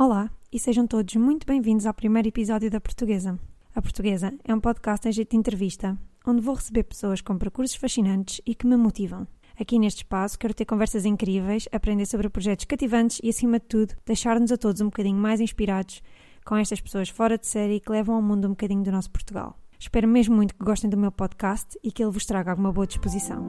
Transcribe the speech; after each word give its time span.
Olá 0.00 0.30
e 0.52 0.60
sejam 0.60 0.86
todos 0.86 1.16
muito 1.16 1.44
bem-vindos 1.44 1.84
ao 1.84 1.92
primeiro 1.92 2.28
episódio 2.28 2.70
da 2.70 2.80
Portuguesa. 2.80 3.36
A 3.74 3.82
Portuguesa 3.82 4.32
é 4.44 4.54
um 4.54 4.60
podcast 4.60 5.08
em 5.08 5.10
jeito 5.10 5.32
de 5.32 5.36
entrevista, 5.36 5.98
onde 6.24 6.40
vou 6.40 6.54
receber 6.54 6.84
pessoas 6.84 7.20
com 7.20 7.36
percursos 7.36 7.74
fascinantes 7.74 8.40
e 8.46 8.54
que 8.54 8.64
me 8.64 8.76
motivam. 8.76 9.26
Aqui 9.60 9.76
neste 9.76 10.04
espaço 10.04 10.38
quero 10.38 10.54
ter 10.54 10.66
conversas 10.66 11.04
incríveis, 11.04 11.68
aprender 11.72 12.06
sobre 12.06 12.28
projetos 12.28 12.64
cativantes 12.64 13.18
e, 13.24 13.28
acima 13.28 13.58
de 13.58 13.66
tudo, 13.66 13.94
deixar-nos 14.06 14.52
a 14.52 14.56
todos 14.56 14.80
um 14.80 14.84
bocadinho 14.84 15.18
mais 15.18 15.40
inspirados 15.40 16.00
com 16.44 16.54
estas 16.54 16.80
pessoas 16.80 17.08
fora 17.08 17.36
de 17.36 17.48
série 17.48 17.80
que 17.80 17.90
levam 17.90 18.14
ao 18.14 18.22
mundo 18.22 18.46
um 18.46 18.50
bocadinho 18.50 18.84
do 18.84 18.92
nosso 18.92 19.10
Portugal. 19.10 19.58
Espero 19.80 20.06
mesmo 20.06 20.36
muito 20.36 20.54
que 20.54 20.64
gostem 20.64 20.88
do 20.88 20.96
meu 20.96 21.10
podcast 21.10 21.76
e 21.82 21.90
que 21.90 22.04
ele 22.04 22.12
vos 22.12 22.24
traga 22.24 22.52
alguma 22.52 22.70
boa 22.70 22.86
disposição. 22.86 23.48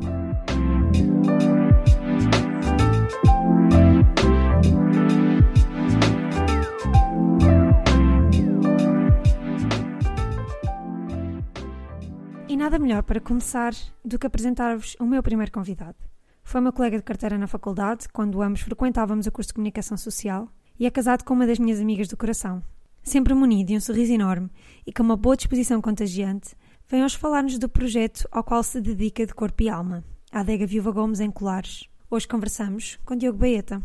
Nada 12.59 12.77
melhor 12.77 13.03
para 13.03 13.21
começar 13.21 13.73
do 14.03 14.19
que 14.19 14.27
apresentar-vos 14.27 14.93
o 14.99 15.05
meu 15.05 15.23
primeiro 15.23 15.49
convidado. 15.49 15.95
Foi 16.43 16.59
meu 16.59 16.73
colega 16.73 16.97
de 16.97 17.03
carteira 17.03 17.37
na 17.37 17.47
faculdade, 17.47 18.09
quando 18.09 18.41
ambos 18.41 18.59
frequentávamos 18.59 19.25
o 19.25 19.31
curso 19.31 19.47
de 19.47 19.53
Comunicação 19.53 19.95
Social, 19.95 20.49
e 20.77 20.85
é 20.85 20.91
casado 20.91 21.23
com 21.23 21.33
uma 21.33 21.47
das 21.47 21.57
minhas 21.57 21.79
amigas 21.79 22.09
do 22.09 22.17
coração. 22.17 22.61
Sempre 23.01 23.33
munido 23.33 23.69
de 23.69 23.77
um 23.77 23.79
sorriso 23.79 24.11
enorme 24.11 24.49
e 24.85 24.91
com 24.91 25.01
uma 25.01 25.15
boa 25.15 25.37
disposição 25.37 25.81
contagiante, 25.81 26.53
vem 26.85 27.01
hoje 27.01 27.17
falar-nos 27.17 27.57
do 27.57 27.69
projeto 27.69 28.27
ao 28.29 28.43
qual 28.43 28.61
se 28.61 28.81
dedica 28.81 29.25
de 29.25 29.33
corpo 29.33 29.63
e 29.63 29.69
alma, 29.69 30.03
a 30.29 30.41
adega 30.41 30.67
Viúva 30.67 30.91
Gomes 30.91 31.21
em 31.21 31.31
Colares. 31.31 31.87
Hoje 32.11 32.27
conversamos 32.27 32.99
com 33.05 33.15
Diogo 33.15 33.39
Baeta. 33.39 33.81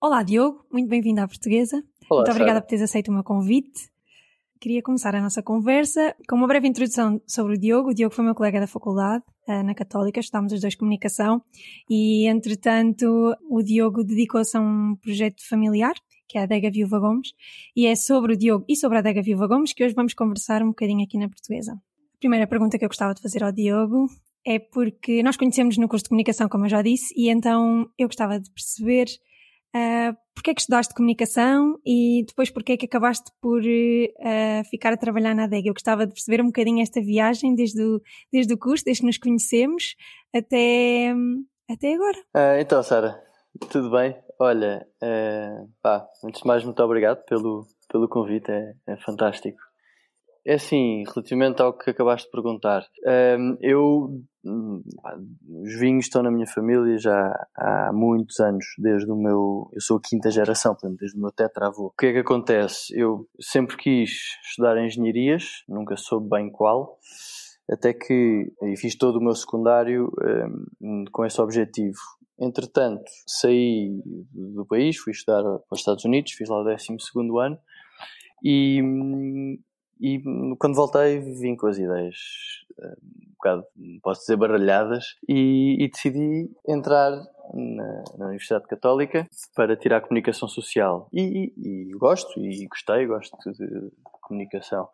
Olá, 0.00 0.22
Diogo, 0.22 0.64
muito 0.72 0.88
bem-vindo 0.88 1.20
à 1.20 1.26
Portuguesa. 1.26 1.82
Olá, 2.08 2.20
muito 2.20 2.30
obrigada 2.30 2.58
Sara. 2.58 2.60
por 2.60 2.68
teres 2.68 2.84
aceito 2.84 3.08
o 3.08 3.12
meu 3.12 3.24
convite. 3.24 3.90
Queria 4.60 4.82
começar 4.82 5.14
a 5.14 5.22
nossa 5.22 5.40
conversa 5.40 6.16
com 6.28 6.34
uma 6.34 6.48
breve 6.48 6.66
introdução 6.66 7.22
sobre 7.28 7.54
o 7.54 7.58
Diogo. 7.58 7.90
O 7.90 7.94
Diogo 7.94 8.12
foi 8.12 8.24
meu 8.24 8.34
colega 8.34 8.58
da 8.58 8.66
faculdade, 8.66 9.22
eh, 9.46 9.62
na 9.62 9.72
Católica, 9.72 10.18
estudámos 10.18 10.52
os 10.52 10.60
dois 10.60 10.74
comunicação 10.74 11.40
e, 11.88 12.26
entretanto, 12.26 13.36
o 13.48 13.62
Diogo 13.62 14.02
dedicou-se 14.02 14.56
a 14.56 14.60
um 14.60 14.96
projeto 14.96 15.46
familiar, 15.48 15.94
que 16.26 16.36
é 16.36 16.40
a 16.40 16.44
Adega 16.44 16.72
Viúva 16.72 16.98
Gomes, 16.98 17.28
e 17.76 17.86
é 17.86 17.94
sobre 17.94 18.32
o 18.32 18.36
Diogo 18.36 18.64
e 18.68 18.74
sobre 18.74 18.96
a 18.96 19.00
Adega 19.00 19.22
Viúva 19.22 19.46
Gomes 19.46 19.72
que 19.72 19.84
hoje 19.84 19.94
vamos 19.94 20.12
conversar 20.12 20.60
um 20.60 20.68
bocadinho 20.68 21.04
aqui 21.04 21.16
na 21.18 21.28
Portuguesa. 21.28 21.74
A 21.74 22.18
primeira 22.18 22.46
pergunta 22.48 22.76
que 22.76 22.84
eu 22.84 22.88
gostava 22.88 23.14
de 23.14 23.22
fazer 23.22 23.44
ao 23.44 23.52
Diogo 23.52 24.08
é 24.44 24.58
porque 24.58 25.22
nós 25.22 25.36
conhecemos 25.36 25.78
no 25.78 25.86
curso 25.86 26.02
de 26.02 26.08
comunicação, 26.08 26.48
como 26.48 26.64
eu 26.64 26.68
já 26.68 26.82
disse, 26.82 27.14
e 27.16 27.28
então 27.28 27.88
eu 27.96 28.08
gostava 28.08 28.40
de 28.40 28.50
perceber 28.50 29.06
uh, 29.76 30.16
porque 30.38 30.52
é 30.52 30.54
que 30.54 30.60
estudaste 30.60 30.94
comunicação 30.94 31.80
e 31.84 32.24
depois 32.24 32.48
porque 32.48 32.72
é 32.72 32.76
que 32.76 32.86
acabaste 32.86 33.32
por 33.40 33.60
uh, 33.60 34.64
ficar 34.70 34.92
a 34.92 34.96
trabalhar 34.96 35.34
na 35.34 35.44
adega. 35.44 35.68
Eu 35.68 35.74
gostava 35.74 36.06
de 36.06 36.12
perceber 36.12 36.40
um 36.40 36.46
bocadinho 36.46 36.80
esta 36.80 37.00
viagem 37.00 37.56
desde 37.56 37.82
o, 37.82 38.00
desde 38.32 38.54
o 38.54 38.58
curso, 38.58 38.84
desde 38.84 39.00
que 39.00 39.06
nos 39.06 39.18
conhecemos 39.18 39.96
até, 40.32 41.12
até 41.68 41.92
agora. 41.92 42.18
Ah, 42.32 42.60
então, 42.60 42.80
Sara, 42.84 43.20
tudo 43.68 43.90
bem? 43.90 44.16
Olha, 44.38 44.86
eh, 45.02 45.64
pá, 45.82 46.06
antes 46.24 46.40
de 46.40 46.46
mais, 46.46 46.62
muito 46.62 46.80
obrigado 46.84 47.24
pelo, 47.24 47.66
pelo 47.90 48.08
convite, 48.08 48.52
é, 48.52 48.74
é 48.86 48.96
fantástico. 48.98 49.58
É 50.46 50.54
assim, 50.54 51.04
relativamente 51.06 51.60
ao 51.60 51.76
que 51.76 51.90
acabaste 51.90 52.26
de 52.26 52.32
perguntar, 52.32 52.86
ehm, 53.06 53.56
eu, 53.60 54.22
hum, 54.44 54.82
os 55.62 55.78
vinhos 55.78 56.06
estão 56.06 56.22
na 56.22 56.30
minha 56.30 56.46
família 56.46 56.96
já 56.96 57.32
há 57.54 57.90
muitos 57.92 58.40
anos, 58.40 58.64
desde 58.78 59.10
o 59.10 59.16
meu, 59.16 59.68
eu 59.72 59.80
sou 59.80 59.98
a 59.98 60.00
quinta 60.02 60.30
geração, 60.30 60.72
portanto, 60.72 60.98
desde 60.98 61.18
o 61.18 61.20
meu 61.20 61.30
tetravô. 61.30 61.86
O 61.86 61.94
que 61.98 62.06
é 62.06 62.12
que 62.12 62.18
acontece? 62.18 62.98
Eu 62.98 63.28
sempre 63.40 63.76
quis 63.76 64.10
estudar 64.48 64.82
engenharias, 64.82 65.44
nunca 65.68 65.96
soube 65.96 66.28
bem 66.30 66.50
qual, 66.50 66.98
até 67.70 67.92
que 67.92 68.50
e 68.62 68.76
fiz 68.76 68.96
todo 68.96 69.16
o 69.16 69.22
meu 69.22 69.34
secundário 69.34 70.10
ehm, 70.22 71.04
com 71.12 71.26
esse 71.26 71.40
objetivo. 71.40 71.98
Entretanto, 72.40 73.04
saí 73.26 74.00
do 74.32 74.64
país, 74.64 74.96
fui 74.96 75.12
estudar 75.12 75.42
para 75.42 75.60
os 75.72 75.80
Estados 75.80 76.04
Unidos, 76.04 76.32
fiz 76.32 76.48
lá 76.48 76.60
o 76.60 76.64
12 76.64 76.86
ano 77.40 77.58
e, 78.44 78.80
e 80.00 80.22
quando 80.58 80.74
voltei 80.76 81.20
vim 81.20 81.56
com 81.56 81.66
as 81.66 81.78
ideias 81.78 82.16
eh, 82.80 82.96
um 83.28 83.32
bocado, 83.38 83.64
posso 84.02 84.20
dizer, 84.22 84.36
baralhadas 84.36 85.16
e, 85.28 85.76
e 85.84 85.88
decidi 85.88 86.50
entrar 86.66 87.12
na, 87.54 88.04
na 88.18 88.26
Universidade 88.26 88.66
Católica 88.66 89.28
para 89.54 89.76
tirar 89.76 90.00
Comunicação 90.00 90.48
Social. 90.48 91.08
E, 91.12 91.52
e- 91.56 91.88
e 91.90 91.92
gosto, 91.92 92.38
e 92.40 92.66
gostei, 92.66 93.06
gosto 93.06 93.36
de, 93.52 93.52
de 93.56 93.90
comunicação. 94.22 94.88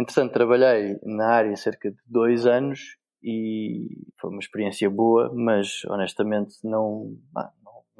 Entretanto, 0.00 0.32
trabalhei 0.32 0.98
na 1.04 1.26
área 1.28 1.54
cerca 1.56 1.90
de 1.90 1.98
dois 2.06 2.46
anos 2.46 2.96
e 3.22 4.02
foi 4.18 4.30
uma 4.30 4.40
experiência 4.40 4.88
boa, 4.88 5.30
mas 5.34 5.84
honestamente 5.86 6.54
não, 6.64 7.14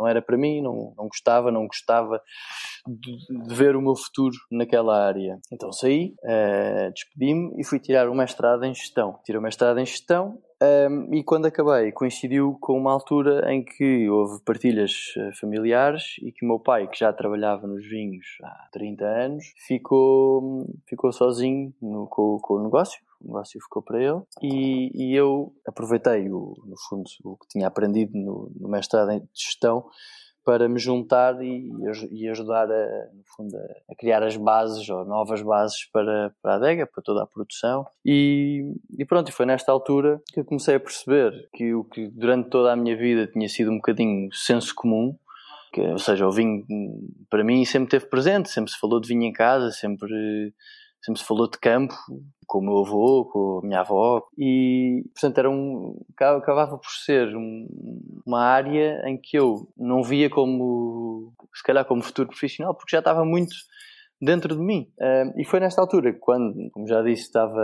não, 0.00 0.08
era 0.08 0.22
para 0.22 0.36
mim, 0.36 0.62
não, 0.62 0.94
não 0.96 1.06
gostava, 1.06 1.50
não 1.50 1.66
gostava 1.66 2.20
de, 2.86 3.16
de 3.46 3.54
ver 3.54 3.76
o 3.76 3.82
meu 3.82 3.94
futuro 3.94 4.34
naquela 4.50 5.06
área. 5.06 5.38
Então 5.52 5.70
saí, 5.72 6.14
eh, 6.24 6.90
despedi-me 6.90 7.52
e 7.60 7.64
fui 7.64 7.78
tirar 7.78 8.08
um 8.08 8.14
mestrado 8.14 8.64
em 8.64 8.74
gestão. 8.74 9.18
Tirei 9.24 9.38
o 9.38 9.42
mestrado 9.42 9.78
em 9.78 9.84
gestão 9.86 10.38
ehm, 10.60 11.12
e 11.14 11.22
quando 11.22 11.46
acabei 11.46 11.92
coincidiu 11.92 12.56
com 12.60 12.78
uma 12.78 12.92
altura 12.92 13.52
em 13.52 13.62
que 13.62 14.08
houve 14.08 14.42
partilhas 14.42 15.12
eh, 15.18 15.30
familiares 15.38 16.16
e 16.22 16.32
que 16.32 16.44
o 16.44 16.48
meu 16.48 16.58
pai, 16.58 16.88
que 16.88 16.98
já 16.98 17.12
trabalhava 17.12 17.66
nos 17.66 17.86
vinhos 17.86 18.26
há 18.42 18.68
30 18.72 19.04
anos, 19.04 19.44
ficou, 19.66 20.66
ficou 20.88 21.12
sozinho 21.12 21.74
no- 21.80 22.06
com, 22.06 22.38
com 22.40 22.54
o 22.54 22.62
negócio 22.64 23.00
o 23.20 23.26
negócio 23.26 23.60
ficou 23.60 23.82
para 23.82 24.02
ele. 24.02 24.20
E, 24.42 24.90
e 24.94 25.14
eu 25.14 25.52
aproveitei 25.66 26.28
o, 26.30 26.54
no 26.64 26.76
fundo 26.88 27.04
o 27.24 27.36
que 27.36 27.48
tinha 27.48 27.66
aprendido 27.66 28.16
no, 28.16 28.50
no 28.58 28.68
mestrado 28.68 29.10
em 29.10 29.22
gestão 29.34 29.84
para 30.44 30.68
me 30.68 30.78
juntar 30.78 31.42
e, 31.42 31.70
e 32.10 32.28
ajudar 32.28 32.70
a, 32.70 32.86
no 33.12 33.22
fundo 33.36 33.56
a, 33.56 33.92
a 33.92 33.94
criar 33.96 34.22
as 34.22 34.36
bases 34.36 34.88
ou 34.88 35.04
novas 35.04 35.42
bases 35.42 35.84
para, 35.92 36.34
para 36.42 36.54
a 36.54 36.56
adega, 36.56 36.86
para 36.86 37.02
toda 37.02 37.22
a 37.22 37.26
produção. 37.26 37.86
E, 38.04 38.74
e 38.98 39.04
pronto, 39.04 39.28
e 39.28 39.32
foi 39.32 39.46
nesta 39.46 39.70
altura 39.70 40.20
que 40.32 40.40
eu 40.40 40.44
comecei 40.44 40.76
a 40.76 40.80
perceber 40.80 41.48
que 41.52 41.74
o 41.74 41.84
que 41.84 42.08
durante 42.08 42.48
toda 42.48 42.72
a 42.72 42.76
minha 42.76 42.96
vida 42.96 43.26
tinha 43.26 43.48
sido 43.48 43.70
um 43.70 43.76
bocadinho 43.76 44.32
senso 44.32 44.74
comum 44.74 45.16
que, 45.72 45.80
ou 45.80 45.98
seja, 45.98 46.26
o 46.26 46.32
vinho 46.32 46.64
hum, 46.68 47.08
para 47.28 47.44
mim 47.44 47.64
sempre 47.64 47.86
esteve 47.86 48.10
presente, 48.10 48.50
sempre 48.50 48.72
se 48.72 48.78
falou 48.78 49.00
de 49.00 49.08
vinho 49.08 49.22
em 49.22 49.32
casa, 49.32 49.70
sempre, 49.70 50.52
sempre 51.02 51.20
se 51.20 51.26
falou 51.26 51.48
de 51.50 51.58
campo, 51.58 51.94
com 52.46 52.58
o 52.58 52.62
meu 52.62 52.78
avô, 52.78 53.24
com 53.26 53.60
a 53.62 53.66
minha 53.66 53.80
avó, 53.80 54.22
e 54.36 55.04
portanto 55.14 55.38
era 55.38 55.50
um, 55.50 55.96
acabava 56.18 56.76
por 56.78 56.90
ser 56.90 57.34
um- 57.36 57.66
uma 58.26 58.42
área 58.42 59.00
em 59.06 59.16
que 59.16 59.38
eu 59.38 59.68
não 59.76 60.02
via 60.02 60.28
como, 60.28 61.32
se 61.54 61.62
calhar 61.62 61.84
como 61.84 62.02
futuro 62.02 62.28
profissional, 62.28 62.74
porque 62.74 62.90
já 62.94 62.98
estava 62.98 63.24
muito 63.24 63.54
dentro 64.20 64.54
de 64.54 64.60
mim. 64.60 64.90
Ah, 65.00 65.32
e 65.36 65.44
foi 65.44 65.60
nesta 65.60 65.80
altura, 65.80 66.12
quando, 66.20 66.70
como 66.72 66.86
já 66.86 67.00
disse, 67.02 67.22
estava 67.22 67.60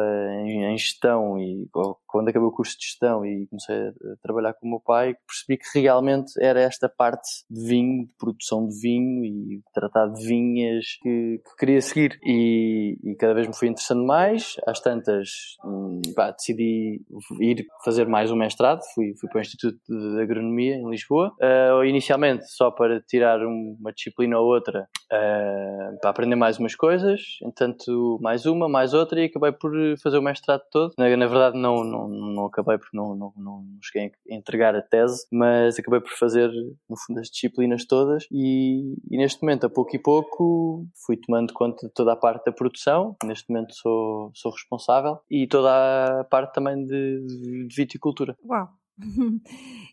em, 0.47 0.77
gestão 0.79 1.39
e 1.39 1.69
quando 2.17 2.29
acabei 2.29 2.49
o 2.49 2.53
curso 2.53 2.79
de 2.79 2.87
gestão 2.87 3.25
e 3.27 3.47
comecei 3.47 3.77
a, 3.77 3.93
trabalhar 4.23 4.55
com 4.55 4.67
o 4.67 4.71
meu 4.71 4.81
pai, 4.81 5.15
percebi 5.27 5.59
que 5.59 5.81
realmente 5.81 6.33
era 6.41 6.61
esta 6.61 6.89
parte 6.89 7.29
de 7.51 7.69
vinho, 7.69 8.07
de 8.07 8.13
produção 8.19 8.67
de 8.67 8.81
vinho 8.81 9.25
e 9.25 9.63
tratar 9.75 10.07
de 10.09 10.27
vinhas 10.27 10.85
que, 11.03 11.41
que 11.45 11.57
queria 11.59 11.81
seguir. 11.83 12.19
E, 12.25 12.99
e 13.05 13.15
cada 13.17 13.35
vez 13.35 13.47
me 13.47 13.55
fui 13.55 13.69
interessando 13.69 14.05
mais. 14.05 14.55
Às 14.67 14.81
tantas, 14.81 15.29
hum, 15.65 16.01
pá, 16.15 16.31
decidi 16.31 17.03
ir 17.41 17.67
fazer 17.85 18.07
mais 18.09 18.31
um 18.31 18.37
mestrado. 18.37 18.81
Fui, 18.95 19.15
fui 19.21 19.29
para 19.29 19.39
o 19.39 19.43
Instituto 19.43 19.79
de 19.87 20.23
Agronomia 20.23 20.77
em 20.77 20.89
Lisboa. 20.89 21.35
Ah, 21.41 21.85
inicialmente 21.85 22.47
só 22.47 22.71
para 22.71 23.01
tirar 23.03 23.41
um- 23.47 23.77
uma 23.79 23.93
disciplina 23.93 24.39
ou 24.39 24.47
outra 24.47 24.89
ah, 25.13 25.91
para 26.01 26.11
aprender 26.11 26.37
mais 26.37 26.59
umas 26.59 26.75
coisas, 26.75 27.21
entanto 27.43 28.19
mais 28.23 28.47
uma, 28.47 28.69
mais 28.69 28.95
outra 28.95 29.21
e 29.21 29.27
acabei 29.27 29.53
por 29.53 29.73
fazer 30.03 30.19
o 30.19 30.23
mestrado 30.23 30.63
todo. 30.71 30.93
Na, 30.99 31.15
na 31.17 31.27
verdade 31.27 31.59
não, 31.59 31.85
não, 31.85 32.06
não 32.09 32.47
acabei 32.47 32.79
porque 32.79 32.97
não, 32.97 33.15
não, 33.15 33.33
não 33.37 33.65
cheguei 33.83 34.11
a 34.31 34.35
entregar 34.35 34.75
a 34.75 34.83
tese, 34.83 35.27
mas 35.33 35.79
acabei 35.79 36.01
por 36.01 36.13
fazer 36.13 36.51
no 36.89 36.97
fundo 36.97 37.21
as 37.21 37.29
disciplinas 37.29 37.85
todas 37.85 38.27
e, 38.31 38.95
e 39.11 39.17
neste 39.17 39.43
momento 39.43 39.67
a 39.67 39.71
pouco 39.71 39.95
e 39.95 39.99
pouco 39.99 40.87
fui 41.07 41.17
tomando 41.17 41.53
conta 41.53 41.87
de 41.87 41.93
toda 41.93 42.13
a 42.13 42.17
parte 42.17 42.45
da 42.47 42.53
produção, 42.53 43.17
neste 43.25 43.51
momento 43.51 43.75
sou, 43.75 44.31
sou 44.35 44.53
responsável 44.53 45.19
e 45.31 45.47
toda 45.47 46.21
a 46.21 46.25
parte 46.25 46.53
também 46.55 46.85
de, 46.85 47.67
de 47.69 47.75
viticultura. 47.77 48.37
Uau! 48.45 48.69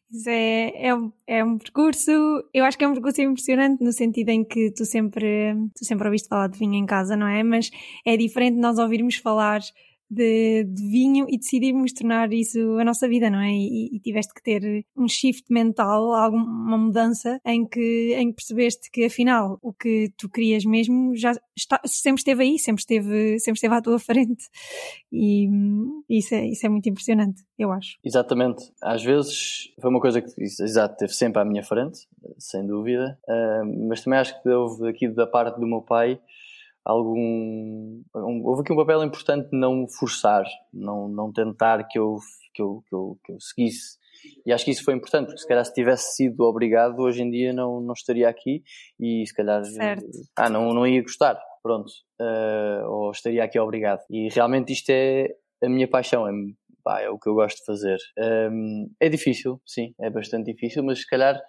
Isso 0.09 0.30
é, 0.30 0.88
é, 0.88 0.95
um- 0.95 1.12
é 1.27 1.44
um 1.44 1.57
percurso, 1.57 2.12
eu 2.54 2.63
acho 2.63 2.77
que 2.77 2.83
é 2.86 2.88
um 2.88 2.94
percurso 2.94 3.21
impressionante 3.21 3.83
no 3.83 3.92
sentido 3.92 4.30
em 4.30 4.44
que 4.45 4.71
tu 4.71 4.86
sempre, 4.86 5.56
tu 5.75 5.83
sempre 5.86 6.07
ouviste 6.07 6.27
falar 6.27 6.48
de 6.48 6.57
vinho 6.57 6.75
em 6.75 6.86
casa, 6.86 7.16
não 7.18 7.27
é? 7.27 7.44
Mas 7.44 7.69
é 8.06 8.16
diferente 8.16 8.57
nós 8.57 8.77
ouvirmos 8.77 9.16
falar 9.16 9.59
de, 10.09 10.63
de, 10.63 10.88
vinho 10.89 11.25
e 11.29 11.38
decidimos 11.38 11.94
tornar 11.94 12.31
isso 12.33 12.59
a 12.79 12.83
nossa 12.83 13.07
vida, 13.07 13.29
não 13.29 13.39
é? 13.39 13.51
E, 13.51 13.95
e, 13.95 14.00
tiveste 14.00 14.33
que 14.33 14.44
ter 14.44 14.85
um 14.95 15.07
shift 15.07 15.51
mental, 15.51 16.13
alguma 16.13 16.77
mudança 16.77 17.39
em 17.45 17.65
que, 17.65 18.13
em 18.15 18.29
que 18.29 18.35
percebeste 18.35 18.91
que 18.91 19.05
afinal 19.05 19.57
o 19.61 19.73
que 19.73 20.11
tu 20.17 20.29
querias 20.29 20.65
mesmo 20.65 21.15
já 21.15 21.33
está, 21.55 21.79
sempre 21.85 22.19
esteve 22.19 22.44
aí, 22.44 22.59
sempre 22.59 22.81
esteve, 22.81 23.39
sempre 23.39 23.57
esteve 23.57 23.75
à 23.75 23.81
tua 23.81 24.00
frente. 24.00 24.44
E, 25.11 25.47
isso, 26.09 26.35
é, 26.35 26.47
isso 26.47 26.65
é 26.65 26.69
muito 26.69 26.88
impressionante, 26.89 27.44
eu 27.57 27.71
acho. 27.71 27.97
Exatamente. 28.03 28.71
Às 28.81 29.03
vezes 29.03 29.71
foi 29.79 29.89
uma 29.89 29.99
coisa 29.99 30.21
que, 30.21 30.29
exato, 30.41 30.94
esteve 30.94 31.13
sempre 31.13 31.41
à 31.41 31.45
minha 31.45 31.63
frente, 31.63 32.07
sem 32.38 32.65
dúvida, 32.65 33.17
uh, 33.27 33.88
mas 33.88 34.03
também 34.03 34.19
acho 34.19 34.41
que 34.41 34.49
houve 34.49 34.89
aqui 34.89 35.07
da 35.07 35.27
parte 35.27 35.59
do 35.59 35.67
meu 35.67 35.81
pai 35.81 36.19
algum. 36.85 38.01
Um, 38.15 38.41
houve 38.45 38.62
aqui 38.62 38.74
um 38.74 38.77
papel 38.77 39.03
importante 39.03 39.50
de 39.50 39.57
não 39.57 39.88
forçar, 39.88 40.45
não, 40.74 41.07
não 41.07 41.31
tentar 41.31 41.88
que 41.88 41.97
eu, 41.97 42.18
que, 42.53 42.62
eu, 42.62 42.83
que, 42.88 42.95
eu, 42.95 43.18
que 43.24 43.31
eu 43.31 43.38
seguisse. 43.39 43.97
E 44.45 44.53
acho 44.53 44.63
que 44.63 44.71
isso 44.71 44.83
foi 44.83 44.94
importante, 44.94 45.27
porque 45.27 45.41
se 45.41 45.47
calhar 45.47 45.65
se 45.65 45.74
tivesse 45.74 46.15
sido 46.15 46.44
obrigado, 46.44 47.00
hoje 47.00 47.21
em 47.21 47.30
dia 47.30 47.51
não, 47.51 47.81
não 47.81 47.94
estaria 47.94 48.30
aqui 48.30 48.63
e 49.00 49.25
se 49.25 49.33
calhar. 49.33 49.63
Certo. 49.65 50.06
Ah, 50.38 50.50
não, 50.50 50.74
não 50.74 50.88
ia 50.88 51.01
gostar, 51.01 51.38
pronto. 51.62 51.91
Uh, 52.21 52.88
ou 52.88 53.12
estaria 53.12 53.44
aqui 53.44 53.59
obrigado. 53.59 54.01
E 54.09 54.30
realmente 54.30 54.71
isto 54.71 54.89
é 54.89 55.27
a 55.63 55.69
minha 55.69 55.88
paixão, 55.88 56.27
é, 56.27 56.31
pá, 56.83 57.01
é 57.01 57.09
o 57.09 57.18
que 57.18 57.27
eu 57.27 57.33
gosto 57.33 57.57
de 57.57 57.65
fazer. 57.65 57.97
Um, 58.51 58.89
é 59.00 59.09
difícil, 59.09 59.62
sim, 59.65 59.94
é 60.00 60.09
bastante 60.09 60.53
difícil, 60.53 60.83
mas 60.83 61.00
se 61.00 61.07
calhar 61.07 61.41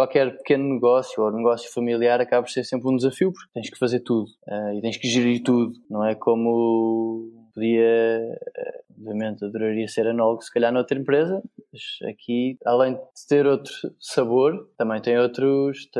qualquer 0.00 0.34
pequeno 0.38 0.74
negócio 0.74 1.22
ou 1.22 1.30
negócio 1.30 1.70
familiar 1.72 2.20
acaba 2.20 2.42
por 2.42 2.50
ser 2.50 2.64
sempre 2.64 2.88
um 2.88 2.96
desafio 2.96 3.32
porque 3.32 3.50
tens 3.52 3.68
que 3.68 3.78
fazer 3.78 4.00
tudo 4.00 4.30
uh, 4.48 4.72
e 4.74 4.80
tens 4.80 4.96
que 4.96 5.06
gerir 5.06 5.42
tudo. 5.42 5.74
Não 5.90 6.04
é 6.04 6.14
como 6.14 7.30
podia, 7.54 8.18
uh, 8.22 8.98
obviamente, 8.98 9.44
adoraria 9.44 9.86
ser 9.88 10.06
anólogo 10.06 10.42
se 10.42 10.52
calhar 10.52 10.72
noutra 10.72 10.98
empresa, 10.98 11.42
mas 11.70 12.10
aqui, 12.10 12.56
além 12.64 12.94
de 12.94 13.00
ter 13.28 13.46
outro 13.46 13.72
sabor, 13.98 14.70
também 14.78 15.02
tem 15.02 15.18
outros, 15.18 15.90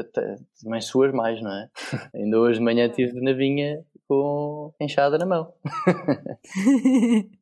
também 0.63 0.81
suas 0.81 1.13
mais, 1.13 1.43
não 1.43 1.53
é? 1.53 1.69
Ainda 2.15 2.39
hoje 2.39 2.59
de 2.59 2.65
manhã 2.65 2.87
estive 2.87 3.21
na 3.21 3.35
vinha 3.35 3.85
com 4.09 4.73
enxada 4.81 5.19
na 5.19 5.27
mão. 5.27 5.53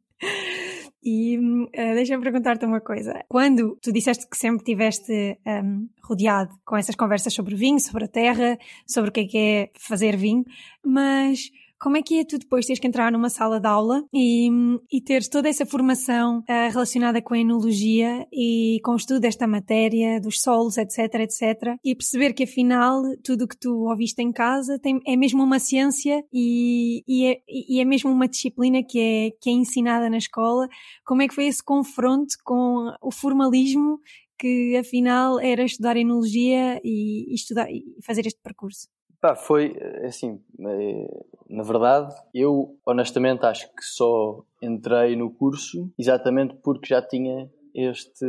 E 1.03 1.39
uh, 1.39 1.69
deixa-me 1.95 2.23
perguntar-te 2.23 2.65
uma 2.65 2.81
coisa. 2.81 3.25
Quando 3.29 3.77
tu 3.81 3.93
disseste 3.93 4.29
que 4.29 4.37
sempre 4.37 4.65
tiveste 4.65 5.39
um, 5.47 5.89
rodeado 6.03 6.55
com 6.65 6.77
essas 6.77 6.95
conversas 6.95 7.33
sobre 7.33 7.55
vinho, 7.55 7.79
sobre 7.79 8.05
a 8.05 8.09
terra, 8.09 8.59
sobre 8.87 9.11
o 9.11 9.13
que 9.13 9.21
é 9.21 9.25
que 9.25 9.39
é 9.39 9.71
fazer 9.79 10.17
vinho, 10.17 10.45
mas 10.85 11.51
como 11.79 11.97
é 11.97 12.03
que 12.03 12.19
é 12.19 12.25
tu 12.25 12.39
depois 12.39 12.67
teres 12.67 12.81
que 12.81 12.87
entrar 12.87 13.13
numa 13.13 13.31
sala 13.31 13.61
de 13.61 13.67
aula 13.67 14.05
e, 14.13 14.49
e 14.91 15.01
teres 15.01 15.29
toda 15.29 15.49
essa 15.49 15.65
formação 15.65 16.41
uh, 16.41 16.71
relacionada 16.71 17.23
com 17.23 17.35
a 17.35 17.39
enologia 17.39 18.27
e 18.33 18.81
com 18.85 18.93
o 18.93 18.97
estudo 18.97 19.21
desta 19.21 19.47
matéria, 19.47 20.21
dos 20.21 20.41
solos, 20.41 20.77
etc, 20.77 21.15
etc, 21.21 21.77
e 21.85 21.95
perceber 21.95 22.33
que 22.33 22.45
afinal 22.45 23.03
tudo 23.23 23.45
o 23.45 23.49
que 23.49 23.57
tu 23.57 23.89
ouviste 23.89 24.21
em 24.21 24.33
casa 24.33 24.79
tem, 24.79 25.01
é 25.07 25.17
mesmo 25.17 25.43
uma 25.43 25.59
ciência 25.59 26.25
e, 26.33 27.05
e, 27.07 27.27
é, 27.27 27.39
e 27.49 27.81
é 27.81 27.85
mesmo 27.85 28.11
uma 28.11 28.29
disciplina 28.29 28.83
que 28.83 28.99
é, 28.99 29.31
que 29.41 29.49
é 29.49 29.53
ensinada 29.53 30.11
na 30.11 30.19
escola. 30.19 30.69
Como 31.05 31.23
é 31.23 31.29
que 31.29 31.35
foi 31.35 31.47
esse 31.47 31.63
confronto 31.63 32.35
com 32.45 32.93
o 33.01 33.13
formalismo 33.13 34.01
que 34.39 34.77
afinal 34.77 35.41
era 35.41 35.65
estudar 35.65 35.97
enologia 35.97 36.81
e, 36.85 37.31
e 37.31 37.35
estudar 37.35 37.71
e 37.71 37.85
fazer 38.05 38.27
este 38.27 38.41
percurso? 38.43 38.89
Pá, 39.21 39.35
foi 39.35 39.77
assim, 40.05 40.41
eh, 40.61 41.25
na 41.49 41.63
verdade, 41.63 42.15
eu 42.33 42.77
honestamente 42.87 43.45
acho 43.45 43.67
que 43.69 43.83
só 43.83 44.45
entrei 44.63 45.17
no 45.17 45.31
curso 45.31 45.91
exatamente 45.99 46.55
porque 46.63 46.87
já 46.87 47.03
tinha 47.03 47.51
este 47.75 48.27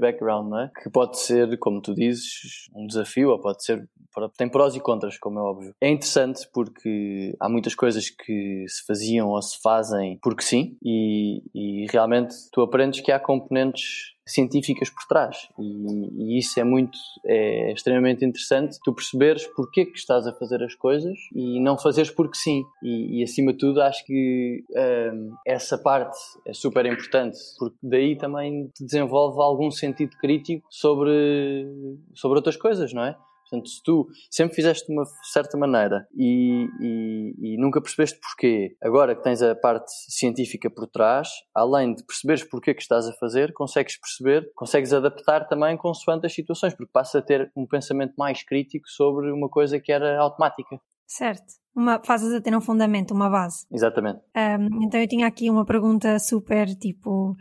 background, 0.00 0.50
não 0.50 0.60
é? 0.60 0.70
Que 0.82 0.90
pode 0.90 1.18
ser, 1.18 1.58
como 1.58 1.80
tu 1.80 1.94
dizes, 1.94 2.68
um 2.74 2.86
desafio 2.86 3.30
ou 3.30 3.40
pode 3.40 3.64
ser 3.64 3.88
tem 4.36 4.48
prós 4.48 4.76
e 4.76 4.80
contras, 4.80 5.18
como 5.18 5.38
é 5.38 5.42
óbvio. 5.42 5.74
É 5.80 5.88
interessante 5.88 6.46
porque 6.52 7.34
há 7.40 7.48
muitas 7.48 7.74
coisas 7.74 8.10
que 8.10 8.64
se 8.68 8.84
faziam 8.86 9.28
ou 9.28 9.40
se 9.40 9.58
fazem 9.62 10.18
porque 10.22 10.42
sim, 10.42 10.76
e, 10.82 11.42
e 11.54 11.86
realmente 11.90 12.34
tu 12.52 12.60
aprendes 12.60 13.00
que 13.00 13.10
há 13.10 13.18
componentes 13.18 14.11
científicas 14.26 14.88
por 14.90 15.04
trás. 15.08 15.48
E, 15.58 16.36
e, 16.36 16.38
isso 16.38 16.58
é 16.58 16.64
muito 16.64 16.98
é 17.24 17.72
extremamente 17.72 18.24
interessante 18.24 18.78
tu 18.84 18.92
perceberes 18.92 19.46
porque 19.54 19.86
que 19.86 19.98
estás 19.98 20.26
a 20.26 20.32
fazer 20.32 20.62
as 20.62 20.74
coisas 20.74 21.18
e 21.34 21.60
não 21.60 21.78
fazeres 21.78 22.10
porque 22.10 22.36
sim. 22.36 22.62
E, 22.82 23.20
e 23.20 23.22
acima 23.22 23.52
de 23.52 23.58
tudo 23.58 23.82
acho 23.82 24.04
que 24.06 24.64
hum, 24.70 25.34
essa 25.46 25.76
parte 25.78 26.18
é 26.46 26.52
super 26.52 26.86
importante 26.86 27.38
porque 27.58 27.76
daí 27.82 28.16
também 28.16 28.68
te 28.74 28.84
desenvolve 28.84 29.40
algum 29.40 29.70
sentido 29.70 30.16
crítico 30.18 30.66
sobre 30.70 31.66
sobre 32.14 32.38
outras 32.38 32.56
coisas 32.56 32.92
não 32.92 33.04
é 33.04 33.16
Portanto, 33.52 33.68
se 33.68 33.82
tu 33.82 34.08
sempre 34.30 34.54
fizeste 34.54 34.86
de 34.86 34.94
uma 34.94 35.04
certa 35.30 35.58
maneira 35.58 36.08
e, 36.16 36.66
e, 36.80 37.34
e, 37.38 37.56
nunca 37.58 37.82
percebeste 37.82 38.18
porquê, 38.18 38.74
agora 38.82 39.14
que 39.14 39.22
tens 39.22 39.42
a 39.42 39.54
parte 39.54 39.92
científica 40.08 40.70
por 40.70 40.86
trás, 40.86 41.28
além 41.54 41.94
de 41.94 42.02
perceberes 42.02 42.42
porquê 42.42 42.72
que 42.72 42.80
estás 42.80 43.06
a 43.06 43.12
fazer, 43.12 43.52
consegues 43.52 44.00
perceber, 44.00 44.50
consegues 44.54 44.94
adaptar 44.94 45.46
também 45.46 45.76
consoante 45.76 46.24
as 46.24 46.32
situações, 46.32 46.74
porque 46.74 46.90
passas 46.90 47.16
a 47.16 47.22
ter 47.22 47.52
um 47.54 47.66
pensamento 47.66 48.14
mais 48.16 48.42
crítico 48.42 48.88
sobre 48.88 49.30
uma 49.30 49.50
coisa 49.50 49.78
que 49.78 49.92
era 49.92 50.18
automática. 50.18 50.80
Certo. 51.06 51.44
Uma, 51.76 52.02
fazes 52.02 52.32
a 52.32 52.40
ter 52.40 52.56
um 52.56 52.60
fundamento, 52.60 53.12
uma 53.12 53.28
base. 53.28 53.66
Exatamente. 53.70 54.20
Um, 54.34 54.84
então 54.86 54.98
eu 54.98 55.06
tinha 55.06 55.26
aqui 55.26 55.50
uma 55.50 55.66
pergunta 55.66 56.18
super 56.18 56.74
tipo 56.74 57.36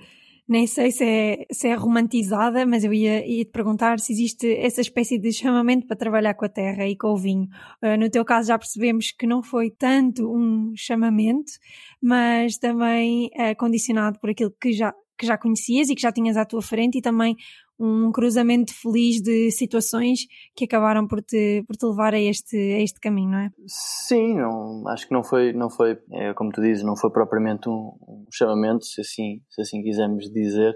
nem 0.52 0.68
sei 0.68 0.92
se 0.92 1.06
é, 1.06 1.46
se 1.50 1.70
é 1.70 1.76
romantizada, 1.76 2.66
mas 2.66 2.84
eu 2.84 2.94
ia, 2.94 3.26
ia 3.26 3.46
te 3.46 3.52
perguntar 3.52 4.02
se 4.02 4.12
existe 4.12 4.54
essa 4.58 4.82
espécie 4.82 5.18
de 5.18 5.32
chamamento 5.32 5.88
para 5.88 5.96
trabalhar 5.96 6.34
com 6.34 6.44
a 6.44 6.50
terra 6.50 6.86
e 6.86 6.94
com 6.94 7.08
o 7.08 7.16
vinho. 7.16 7.48
Uh, 7.82 7.98
no 7.98 8.10
teu 8.10 8.26
caso 8.26 8.50
já 8.50 8.60
percebemos 8.60 9.12
que 9.12 9.26
não 9.26 9.42
foi 9.42 9.72
tanto 9.72 10.30
um 10.30 10.74
chamamento, 10.76 11.54
mas 12.02 12.58
também 12.58 13.28
uh, 13.28 13.56
condicionado 13.58 14.20
por 14.20 14.30
aquilo 14.30 14.52
que 14.60 14.74
já, 14.74 14.94
que 15.18 15.26
já 15.26 15.38
conhecias 15.38 15.90
e 15.90 15.96
que 15.96 16.02
já 16.02 16.12
tinhas 16.12 16.36
à 16.36 16.44
tua 16.44 16.62
frente 16.62 16.98
e 16.98 17.02
também 17.02 17.38
um 17.82 18.12
cruzamento 18.12 18.72
feliz 18.74 19.22
de 19.22 19.50
situações 19.50 20.20
que 20.56 20.66
acabaram 20.66 21.08
por 21.08 21.22
te, 21.22 21.64
por 21.68 21.76
te 21.76 21.86
levar 21.86 22.14
a 22.14 22.20
este, 22.20 22.56
a 22.56 22.80
este 22.80 23.00
caminho, 23.00 23.32
não 23.32 23.40
é? 23.40 23.50
Sim, 23.66 24.36
não, 24.36 24.88
acho 24.88 25.08
que 25.08 25.14
não 25.14 25.24
foi, 25.24 25.52
não 25.52 25.70
foi 25.70 25.98
é, 26.12 26.34
como 26.34 26.52
tu 26.52 26.62
dizes, 26.62 26.84
não 26.84 26.96
foi 26.96 27.10
propriamente 27.10 27.68
um, 27.68 27.94
um 28.08 28.26
chamamento, 28.32 28.86
se 28.86 29.02
assim, 29.02 29.42
se 29.50 29.62
assim 29.62 29.82
quisermos 29.82 30.32
dizer. 30.32 30.76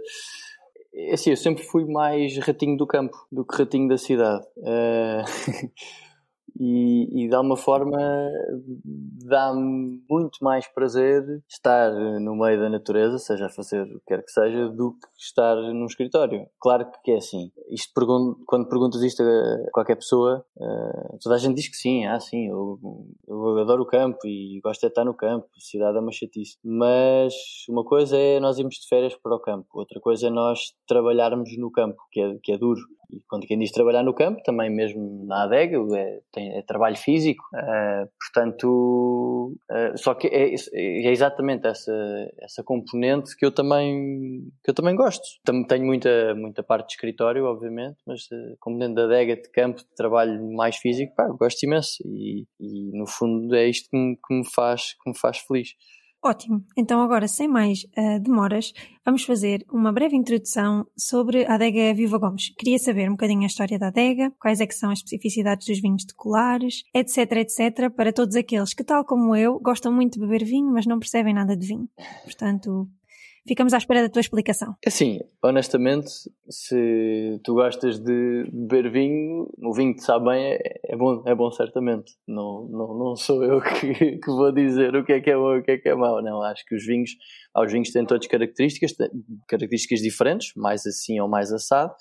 É 0.95 1.13
assim, 1.13 1.29
eu 1.29 1.37
sempre 1.37 1.63
fui 1.63 1.85
mais 1.85 2.37
ratinho 2.39 2.77
do 2.77 2.87
campo 2.87 3.15
do 3.31 3.45
que 3.45 3.55
ratinho 3.55 3.87
da 3.87 3.97
cidade. 3.97 4.43
Uh, 4.57 5.23
e, 6.59 7.25
e 7.25 7.27
de 7.27 7.35
alguma 7.35 7.57
forma 7.57 7.97
dá-me 9.25 10.01
muito 10.09 10.37
mais 10.41 10.67
prazer 10.67 11.23
estar 11.49 11.91
no 12.19 12.35
meio 12.35 12.59
da 12.59 12.69
natureza, 12.69 13.17
seja 13.17 13.47
a 13.47 13.49
fazer 13.49 13.83
o 13.83 13.99
que 13.99 14.05
quer 14.07 14.23
que 14.23 14.31
seja, 14.31 14.69
do 14.69 14.93
que 14.93 15.07
estar 15.17 15.55
num 15.55 15.85
escritório. 15.85 16.47
Claro 16.59 16.87
que 17.03 17.11
é 17.11 17.17
assim. 17.17 17.51
Isto 17.69 17.93
quando 18.45 18.67
perguntas 18.67 19.01
isto 19.01 19.23
a 19.23 19.71
qualquer 19.71 19.95
pessoa, 19.95 20.45
uh, 20.57 21.17
toda 21.21 21.35
a 21.35 21.37
gente 21.37 21.55
diz 21.55 21.67
que 21.67 21.75
sim, 21.75 22.05
ah 22.05 22.19
sim, 22.19 22.47
eu, 22.47 22.79
eu 23.27 23.59
adoro 23.59 23.83
o 23.83 23.87
campo 23.87 24.19
e 24.25 24.59
gosto 24.63 24.81
de 24.81 24.87
estar 24.87 25.03
no 25.03 25.13
campo, 25.13 25.47
a 25.55 25.59
cidade 25.59 25.97
é 25.97 26.01
uma 26.01 26.11
chatice. 26.11 26.57
Mas 26.63 27.33
uma 27.69 27.83
coisa 27.83 28.17
é 28.17 28.39
nós 28.39 28.57
irmos 28.57 28.75
de 28.75 28.87
férias 28.87 29.15
para 29.15 29.35
o 29.35 29.39
campo, 29.39 29.67
outra 29.73 29.99
coisa 29.99 30.27
é 30.27 30.29
nós 30.29 30.73
trabalharmos 30.87 31.57
no 31.57 31.71
campo, 31.71 31.97
que 32.11 32.21
é, 32.21 32.37
que 32.41 32.51
é 32.51 32.57
duro. 32.57 32.81
E 33.15 33.21
quando 33.29 33.47
quem 33.47 33.57
diz 33.57 33.71
trabalhar 33.71 34.03
no 34.03 34.13
campo, 34.13 34.43
também 34.43 34.69
mesmo 34.69 35.25
na 35.25 35.43
adega, 35.43 35.77
é, 35.95 36.19
tem, 36.33 36.57
é 36.57 36.61
trabalho 36.61 36.97
físico, 36.97 37.43
uh, 37.53 38.09
portanto, 38.19 39.55
uh, 39.71 39.97
só 39.97 40.13
que 40.13 40.27
é, 40.27 40.53
é, 40.53 41.11
exatamente 41.11 41.65
essa, 41.65 41.93
essa 42.41 42.61
componente 42.63 43.35
que 43.37 43.45
eu 43.45 43.51
também, 43.51 44.43
que 44.63 44.71
eu 44.71 44.73
também 44.73 44.95
gosto. 44.95 45.23
Também 45.45 45.65
tenho 45.65 45.85
muita, 45.85 46.35
muita 46.35 46.61
parte 46.61 46.87
de 46.87 46.93
escritório, 46.93 47.45
obviamente, 47.45 47.97
mas 48.05 48.27
a 48.31 48.55
componente 48.59 48.95
da 48.95 49.05
adega, 49.05 49.37
de 49.37 49.49
campo, 49.49 49.79
de 49.79 49.95
trabalho 49.95 50.51
mais 50.53 50.75
físico, 50.75 51.15
pá, 51.15 51.27
gosto 51.29 51.63
imenso 51.63 52.03
e, 52.05 52.45
e 52.59 52.91
no 52.97 53.07
fundo 53.07 53.55
é 53.55 53.67
isto 53.67 53.89
que 53.89 53.97
me, 53.97 54.17
que 54.17 54.33
me, 54.33 54.45
faz, 54.45 54.93
que 55.01 55.09
me 55.09 55.17
faz 55.17 55.37
feliz. 55.39 55.69
Ótimo. 56.25 56.65
Então 56.75 57.01
agora, 57.01 57.27
sem 57.27 57.47
mais 57.47 57.83
uh, 57.83 58.19
demoras, 58.19 58.73
vamos 59.05 59.23
fazer 59.23 59.63
uma 59.71 59.93
breve 59.93 60.15
introdução 60.15 60.87
sobre 60.97 61.45
a 61.45 61.53
adega 61.53 61.93
Viva 61.93 62.17
Gomes. 62.17 62.49
Queria 62.57 62.79
saber 62.79 63.07
um 63.07 63.11
bocadinho 63.11 63.43
a 63.43 63.45
história 63.45 63.77
da 63.77 63.89
adega, 63.89 64.33
quais 64.39 64.59
é 64.59 64.65
que 64.65 64.73
são 64.73 64.89
as 64.89 64.97
especificidades 64.97 65.67
dos 65.67 65.79
vinhos 65.79 66.03
decolares, 66.03 66.81
etc, 66.95 67.31
etc, 67.33 67.91
para 67.95 68.11
todos 68.11 68.35
aqueles 68.35 68.73
que, 68.73 68.83
tal 68.83 69.05
como 69.05 69.35
eu, 69.35 69.59
gostam 69.59 69.93
muito 69.93 70.13
de 70.13 70.19
beber 70.21 70.43
vinho, 70.43 70.73
mas 70.73 70.87
não 70.87 70.97
percebem 70.97 71.31
nada 71.31 71.55
de 71.55 71.67
vinho. 71.67 71.87
Portanto, 72.23 72.89
ficamos 73.47 73.73
à 73.73 73.77
espera 73.77 74.01
da 74.01 74.09
tua 74.09 74.19
explicação. 74.19 74.75
Assim, 74.85 75.19
honestamente, 75.43 76.09
se 76.49 77.39
tu 77.43 77.53
gostas 77.53 77.99
de 77.99 78.49
beber 78.51 78.91
vinho, 78.91 79.47
o 79.63 79.73
vinho 79.73 79.93
que 79.93 79.99
te 79.99 80.05
sabe 80.05 80.25
bem 80.25 80.43
é, 80.43 80.59
é, 80.85 80.95
bom, 80.95 81.23
é 81.25 81.35
bom 81.35 81.51
certamente. 81.51 82.13
Não, 82.27 82.67
não, 82.69 82.97
não 82.97 83.15
sou 83.15 83.43
eu 83.43 83.61
que, 83.61 84.17
que 84.17 84.27
vou 84.27 84.51
dizer 84.51 84.95
o 84.95 85.03
que 85.03 85.13
é 85.13 85.21
que 85.21 85.29
é 85.29 85.35
bom 85.35 85.55
e 85.55 85.59
o 85.59 85.63
que 85.63 85.71
é 85.71 85.77
que 85.77 85.89
é 85.89 85.95
mau. 85.95 86.21
Não, 86.21 86.41
acho 86.41 86.65
que 86.65 86.75
os 86.75 86.85
vinhos, 86.85 87.11
os 87.55 87.71
vinhos 87.71 87.91
têm 87.91 88.05
todas 88.05 88.27
características, 88.27 88.93
características 89.47 89.99
diferentes, 89.99 90.51
mais 90.55 90.85
assim 90.85 91.19
ou 91.19 91.27
mais 91.27 91.51
assado. 91.51 91.93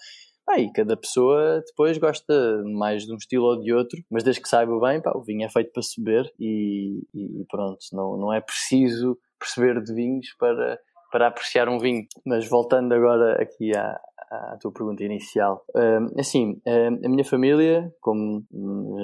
Ah, 0.47 0.61
e 0.61 0.71
cada 0.73 0.95
pessoa 0.95 1.63
depois 1.67 1.97
gosta 1.97 2.63
mais 2.75 3.05
de 3.07 3.13
um 3.13 3.17
estilo 3.17 3.47
ou 3.47 3.61
de 3.61 3.73
outro, 3.73 3.99
mas 4.11 4.23
desde 4.23 4.43
que 4.43 4.49
saiba 4.49 4.79
bem, 4.79 5.01
pá, 5.01 5.11
o 5.15 5.23
vinho 5.23 5.47
é 5.47 5.49
feito 5.49 5.73
para 5.73 5.83
se 5.83 6.03
beber 6.03 6.31
e, 6.39 7.01
e 7.15 7.47
pronto, 7.49 7.79
não, 7.95 8.19
não 8.19 8.33
é 8.33 8.43
preciso 8.43 9.19
perceber 9.39 9.83
de 9.83 9.95
vinhos 9.95 10.35
para, 10.39 10.79
para 11.14 11.28
apreciar 11.28 11.68
um 11.68 11.78
vinho. 11.78 12.04
Mas 12.26 12.49
voltando 12.49 12.92
agora 12.92 13.40
aqui 13.40 13.73
à, 13.73 13.97
à 14.33 14.59
tua 14.61 14.73
pergunta 14.73 15.04
inicial, 15.04 15.64
assim, 16.18 16.61
a 16.66 17.09
minha 17.09 17.25
família, 17.25 17.88
como 18.00 18.44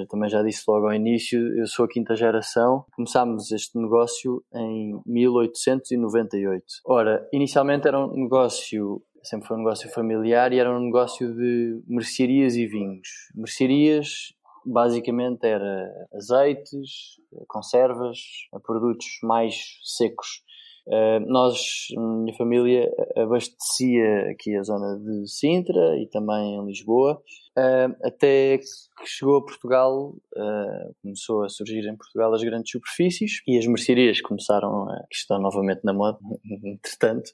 também 0.09 0.29
já 0.29 0.43
disse 0.43 0.65
logo 0.67 0.87
ao 0.87 0.93
início, 0.93 1.39
eu 1.57 1.65
sou 1.67 1.85
a 1.85 1.87
quinta 1.87 2.13
geração, 2.13 2.83
começámos 2.93 3.49
este 3.53 3.77
negócio 3.77 4.43
em 4.53 5.01
1898. 5.05 6.65
Ora, 6.85 7.25
inicialmente 7.31 7.87
era 7.87 7.97
um 7.97 8.23
negócio 8.23 9.01
sempre 9.23 9.47
foi 9.47 9.55
um 9.55 9.59
negócio 9.59 9.87
familiar 9.91 10.51
e 10.51 10.59
era 10.59 10.75
um 10.75 10.83
negócio 10.83 11.33
de 11.33 11.81
mercearias 11.87 12.55
e 12.55 12.65
vinhos. 12.65 13.07
Mercearias 13.35 14.33
basicamente 14.65 15.45
era 15.45 15.89
azeites, 16.13 17.19
conservas, 17.47 18.17
produtos 18.63 19.07
mais 19.23 19.55
secos. 19.83 20.43
Uh, 20.87 21.19
nós, 21.27 21.87
minha 21.95 22.35
família, 22.35 22.91
abastecia 23.15 24.31
aqui 24.31 24.55
a 24.55 24.63
zona 24.63 24.97
de 24.99 25.27
Sintra 25.29 25.97
e 25.99 26.07
também 26.07 26.55
em 26.55 26.65
Lisboa, 26.65 27.21
uh, 27.57 27.95
até 28.03 28.57
que 28.57 29.05
chegou 29.05 29.37
a 29.37 29.45
Portugal, 29.45 30.15
uh, 30.35 30.95
começou 31.01 31.43
a 31.43 31.49
surgir 31.49 31.87
em 31.87 31.95
Portugal 31.95 32.33
as 32.33 32.43
grandes 32.43 32.71
superfícies 32.71 33.41
e 33.47 33.57
as 33.57 33.67
mercearias 33.67 34.21
começaram 34.21 34.89
a, 34.89 34.95
que 35.09 35.15
estão 35.15 35.39
novamente 35.39 35.81
na 35.83 35.93
moda, 35.93 36.19
entretanto. 36.63 37.31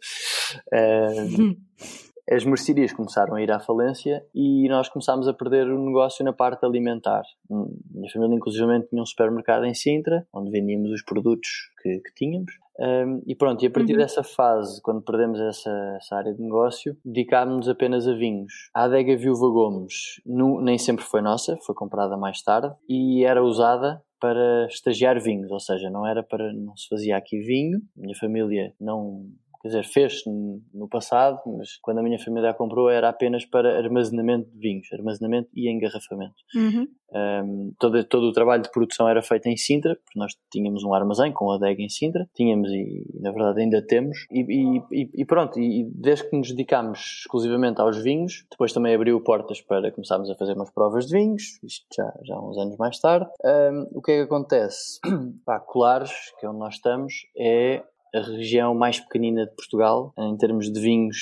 As 2.30 2.44
mercearias 2.44 2.92
começaram 2.92 3.36
a 3.36 3.42
ir 3.42 3.50
à 3.50 3.58
falência 3.58 4.22
e 4.36 4.68
nós 4.68 4.90
começámos 4.90 5.30
a 5.30 5.34
perder 5.34 5.66
o 5.72 5.86
negócio 5.86 6.26
na 6.26 6.34
parte 6.34 6.66
alimentar. 6.66 7.24
Minha 7.50 8.12
família, 8.12 8.36
inclusive, 8.36 8.66
tinha 8.90 9.02
um 9.02 9.06
supermercado 9.06 9.64
em 9.64 9.74
Sintra, 9.74 10.28
onde 10.34 10.52
vendíamos 10.52 10.92
os 10.92 11.02
produtos 11.02 11.50
que, 11.82 12.00
que 12.00 12.14
tínhamos. 12.14 12.52
Um, 12.80 13.22
e 13.26 13.36
pronto, 13.36 13.64
e 13.64 13.68
a 13.68 13.72
partir 13.72 13.94
uhum. 13.94 14.00
dessa 14.00 14.24
fase, 14.24 14.82
quando 14.82 15.02
perdemos 15.02 15.40
essa, 15.40 15.72
essa 15.98 16.16
área 16.16 16.34
de 16.34 16.42
negócio, 16.42 16.96
dedicámos-nos 17.04 17.68
apenas 17.68 18.08
a 18.08 18.14
vinhos. 18.14 18.70
A 18.74 18.84
adega 18.84 19.18
Viúva 19.18 19.48
Gomes 19.50 20.22
no, 20.26 20.62
nem 20.62 20.78
sempre 20.78 21.04
foi 21.04 21.22
nossa, 21.22 21.58
foi 21.66 21.74
comprada 21.74 22.16
mais 22.16 22.42
tarde 22.44 22.74
e 22.88 23.24
era 23.24 23.44
usada 23.44 24.02
para 24.20 24.66
estagiar 24.68 25.20
vinhos, 25.20 25.52
ou 25.52 25.60
seja, 25.60 25.90
não 25.90 26.06
era 26.06 26.24
para, 26.24 26.52
não 26.54 26.76
se 26.76 26.88
fazia 26.88 27.18
aqui 27.18 27.40
vinho, 27.40 27.80
minha 27.96 28.16
família 28.16 28.74
não 28.80 29.26
quer 29.62 29.70
dizer, 29.70 29.86
fez 29.86 30.22
no 30.26 30.88
passado, 30.90 31.42
mas 31.58 31.78
quando 31.82 32.00
a 32.00 32.04
minha 32.04 32.20
família 32.20 32.52
a 32.52 32.54
comprou 32.54 32.90
era 32.90 33.10
apenas 33.10 33.46
para 33.46 33.78
armazenamento 33.78 34.50
de 34.52 34.60
vinhos, 34.60 34.88
armazenamento 34.94 35.50
e 35.56 35.70
engarrafamento. 35.70 36.36
Uhum. 36.56 36.88
Um, 37.10 37.74
todo, 37.80 38.04
todo 38.04 38.24
o 38.26 38.34
trabalho 38.34 38.64
de 38.64 38.72
produção 38.72 39.08
era 39.08 39.22
feito 39.22 39.48
em 39.48 39.56
Sintra, 39.56 39.96
porque 39.96 40.20
nós 40.20 40.34
tínhamos 40.52 40.84
um 40.84 40.94
armazém 40.94 41.32
com 41.32 41.50
adega 41.52 41.82
em 41.82 41.90
Sintra, 41.90 42.28
tínhamos 42.36 42.70
e 42.70 43.06
na 43.22 43.32
verdade 43.32 43.62
ainda 43.62 43.82
temos, 43.82 44.26
e, 44.30 44.82
e, 44.92 45.10
e 45.16 45.26
pronto, 45.26 45.60
e 45.60 45.90
desde 45.94 46.30
que 46.30 46.38
nos 46.38 46.50
dedicámos 46.50 47.22
exclusivamente 47.22 47.80
aos 47.80 48.02
vinhos, 48.02 48.46
depois 48.52 48.74
também 48.74 48.94
abriu 48.94 49.22
portas 49.22 49.62
para 49.62 49.92
começarmos 49.92 50.30
a 50.30 50.36
fazer 50.36 50.54
umas 50.54 50.72
provas 50.72 51.08
de 51.08 51.18
vinhos, 51.18 51.60
isto 51.64 51.86
já, 51.96 52.14
já 52.24 52.40
uns 52.40 52.58
anos 52.58 52.78
mais 52.78 53.00
tarde. 53.00 53.30
Um, 53.44 53.88
o 53.98 54.02
que 54.02 54.12
é 54.12 54.16
que 54.18 54.24
acontece? 54.24 55.00
Pá, 55.46 55.60
Colares, 55.60 56.12
que 56.40 56.46
é 56.46 56.50
onde 56.50 56.60
nós 56.60 56.76
estamos, 56.76 57.14
é 57.38 57.84
a 58.14 58.22
região 58.22 58.74
mais 58.74 59.00
pequenina 59.00 59.46
de 59.46 59.56
Portugal 59.56 60.14
em 60.18 60.36
termos 60.38 60.72
de 60.72 60.80
vinhos, 60.80 61.18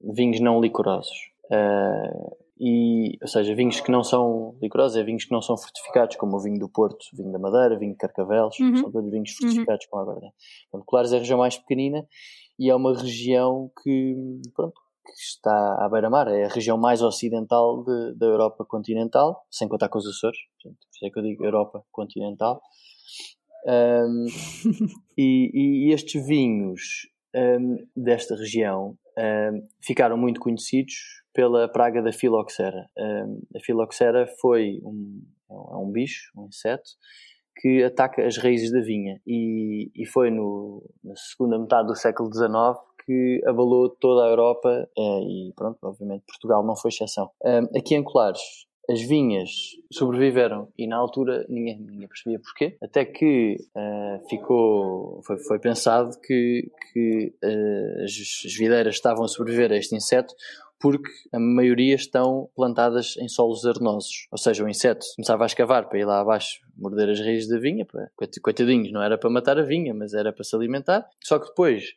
vinhos 0.00 0.40
não 0.40 0.60
licorosos. 0.60 1.16
Uh, 1.46 2.36
e, 2.58 3.18
ou 3.20 3.28
seja, 3.28 3.54
vinhos 3.54 3.80
que 3.80 3.90
não 3.90 4.02
são 4.02 4.56
licorosos, 4.62 4.96
é 4.96 5.04
vinhos 5.04 5.24
que 5.24 5.32
não 5.32 5.42
são 5.42 5.56
fortificados, 5.58 6.16
como 6.16 6.36
o 6.36 6.40
vinho 6.40 6.58
do 6.58 6.68
Porto, 6.68 7.04
vinho 7.12 7.30
da 7.30 7.38
Madeira, 7.38 7.78
vinho 7.78 7.92
de 7.92 7.98
Carcavelos, 7.98 8.58
uhum. 8.58 8.76
são 8.76 8.90
todos 8.90 9.10
vinhos 9.10 9.30
uhum. 9.30 9.36
fortificados 9.36 9.84
uhum. 9.84 9.90
com 9.90 9.98
aguardente. 9.98 10.34
Portanto, 10.70 10.86
Colares 10.86 11.12
é 11.12 11.16
a 11.16 11.18
região 11.18 11.38
mais 11.38 11.58
pequenina 11.58 12.06
e 12.58 12.70
é 12.70 12.74
uma 12.74 12.96
região 12.96 13.70
que, 13.82 14.40
pronto, 14.54 14.80
que 15.04 15.12
está 15.12 15.84
à 15.84 15.88
beira-mar, 15.88 16.28
é 16.28 16.46
a 16.46 16.48
região 16.48 16.78
mais 16.78 17.02
ocidental 17.02 17.84
de, 17.84 18.14
da 18.14 18.26
Europa 18.26 18.64
continental, 18.64 19.44
sem 19.50 19.68
contar 19.68 19.90
com 19.90 19.98
os 19.98 20.06
Açores, 20.06 20.38
portanto, 20.54 20.80
por 20.80 20.96
isso 20.96 21.06
é 21.06 21.10
que 21.10 21.18
eu 21.18 21.22
digo 21.22 21.44
Europa 21.44 21.84
continental. 21.92 22.62
Um, 23.66 24.26
e, 25.18 25.88
e, 25.88 25.92
estes 25.92 26.24
vinhos 26.24 27.08
um, 27.34 27.76
desta 27.96 28.36
região 28.36 28.96
um, 29.18 29.68
ficaram 29.82 30.16
muito 30.16 30.40
conhecidos 30.40 30.94
pela 31.34 31.68
praga 31.68 32.00
da 32.00 32.12
filoxera. 32.12 32.88
a 33.54 33.60
filoxera 33.60 34.26
foi 34.40 34.80
um, 34.84 35.22
é 35.50 35.76
um 35.76 35.90
bicho, 35.90 36.30
um 36.36 36.46
inseto, 36.46 36.90
que 37.60 37.82
ataca 37.82 38.24
as 38.24 38.38
raízes 38.38 38.70
da 38.70 38.80
vinha 38.80 39.20
e, 39.26 39.90
e 39.94 40.06
foi 40.06 40.30
no, 40.30 40.82
na 41.02 41.14
segunda 41.16 41.58
metade 41.58 41.88
do 41.88 41.96
século 41.96 42.32
XIX 42.32 42.78
que 43.04 43.40
abalou 43.46 43.88
toda 43.88 44.26
a 44.26 44.28
Europa 44.28 44.88
eh, 44.98 45.20
e 45.22 45.52
pronto, 45.54 45.78
obviamente 45.82 46.24
Portugal 46.26 46.64
não 46.64 46.76
foi 46.76 46.90
exceção. 46.90 47.30
aqui 47.76 47.94
em 47.94 48.02
Colares 48.02 48.66
as 48.88 49.00
vinhas 49.00 49.50
sobreviveram 49.92 50.68
e 50.78 50.86
na 50.86 50.96
altura 50.96 51.44
ninguém, 51.48 51.78
ninguém 51.78 52.08
percebia 52.08 52.38
porquê, 52.38 52.76
até 52.82 53.04
que 53.04 53.56
uh, 53.74 54.28
ficou, 54.28 55.20
foi, 55.24 55.38
foi 55.38 55.58
pensado 55.58 56.18
que, 56.20 56.70
que 56.92 57.34
uh, 57.44 58.04
as, 58.04 58.12
as 58.44 58.54
videiras 58.54 58.94
estavam 58.94 59.24
a 59.24 59.28
sobreviver 59.28 59.72
a 59.72 59.76
este 59.76 59.94
inseto 59.94 60.34
porque 60.78 61.10
a 61.32 61.38
maioria 61.38 61.94
estão 61.94 62.48
plantadas 62.54 63.16
em 63.18 63.28
solos 63.28 63.64
arenosos. 63.64 64.28
Ou 64.30 64.38
seja, 64.38 64.62
o 64.62 64.68
inseto 64.68 65.06
começava 65.16 65.44
a 65.44 65.46
escavar 65.46 65.88
para 65.88 65.98
ir 65.98 66.04
lá 66.04 66.20
abaixo 66.20 66.60
morder 66.76 67.08
as 67.08 67.18
raízes 67.18 67.48
da 67.48 67.58
vinha, 67.58 67.84
para, 67.84 68.10
coitadinhos, 68.42 68.92
não 68.92 69.02
era 69.02 69.16
para 69.16 69.30
matar 69.30 69.58
a 69.58 69.62
vinha, 69.62 69.94
mas 69.94 70.12
era 70.12 70.32
para 70.32 70.44
se 70.44 70.54
alimentar. 70.54 71.08
Só 71.22 71.38
que 71.38 71.48
depois 71.48 71.94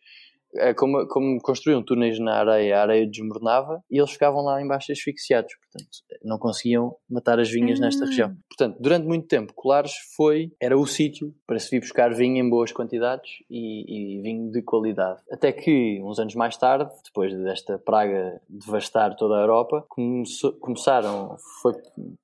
como, 0.76 1.08
como 1.08 1.40
construíam 1.42 1.84
túneis 1.84 2.20
na 2.20 2.36
areia, 2.36 2.78
a 2.78 2.82
areia 2.82 3.08
desmoronava 3.08 3.84
e 3.90 3.98
eles 3.98 4.12
ficavam 4.12 4.42
lá 4.42 4.62
embaixo 4.62 4.92
asfixiados, 4.92 5.54
portanto 5.56 5.90
não 6.24 6.38
conseguiam 6.38 6.96
matar 7.10 7.40
as 7.40 7.50
vinhas 7.50 7.80
nesta 7.80 8.06
região. 8.06 8.30
Ah. 8.32 8.44
Portanto, 8.48 8.78
durante 8.80 9.06
muito 9.06 9.28
tempo, 9.28 9.54
Colares 9.54 9.94
foi, 10.16 10.52
era 10.62 10.78
o 10.78 10.86
sítio 10.86 11.34
para 11.48 11.60
se 11.60 11.70
vir 11.70 11.80
buscar 11.82 12.14
vinho 12.14 12.38
em 12.38 12.50
boas 12.50 12.72
quantidades 12.72 13.30
e, 13.50 14.18
e, 14.18 14.22
vinho 14.22 14.52
de 14.52 14.62
qualidade. 14.62 15.22
Até 15.32 15.52
que, 15.52 16.02
uns 16.04 16.20
anos 16.20 16.36
mais 16.36 16.58
tarde, 16.58 16.92
depois 17.06 17.34
desta 17.44 17.78
praga 17.78 18.42
devastar 18.50 19.16
toda 19.16 19.36
a 19.36 19.42
Europa, 19.42 19.86
começou, 19.88 20.54
começaram, 20.54 21.38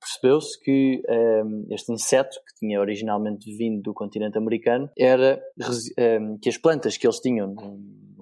percebeu-se 0.00 0.60
que 0.60 1.02
um, 1.08 1.12
ehm, 1.12 1.66
este 1.70 1.92
inseto, 1.92 2.36
que 2.46 2.66
tinha 2.66 2.80
originalmente 2.80 3.50
vindo 3.56 3.82
do 3.82 3.94
continente 3.94 4.36
americano, 4.36 4.90
era 4.98 5.40
um, 5.58 6.02
ehm, 6.02 6.36
que 6.40 6.48
as 6.48 6.58
plantas 6.58 6.96
que 6.96 7.06
eles 7.06 7.20
tinham 7.20 7.54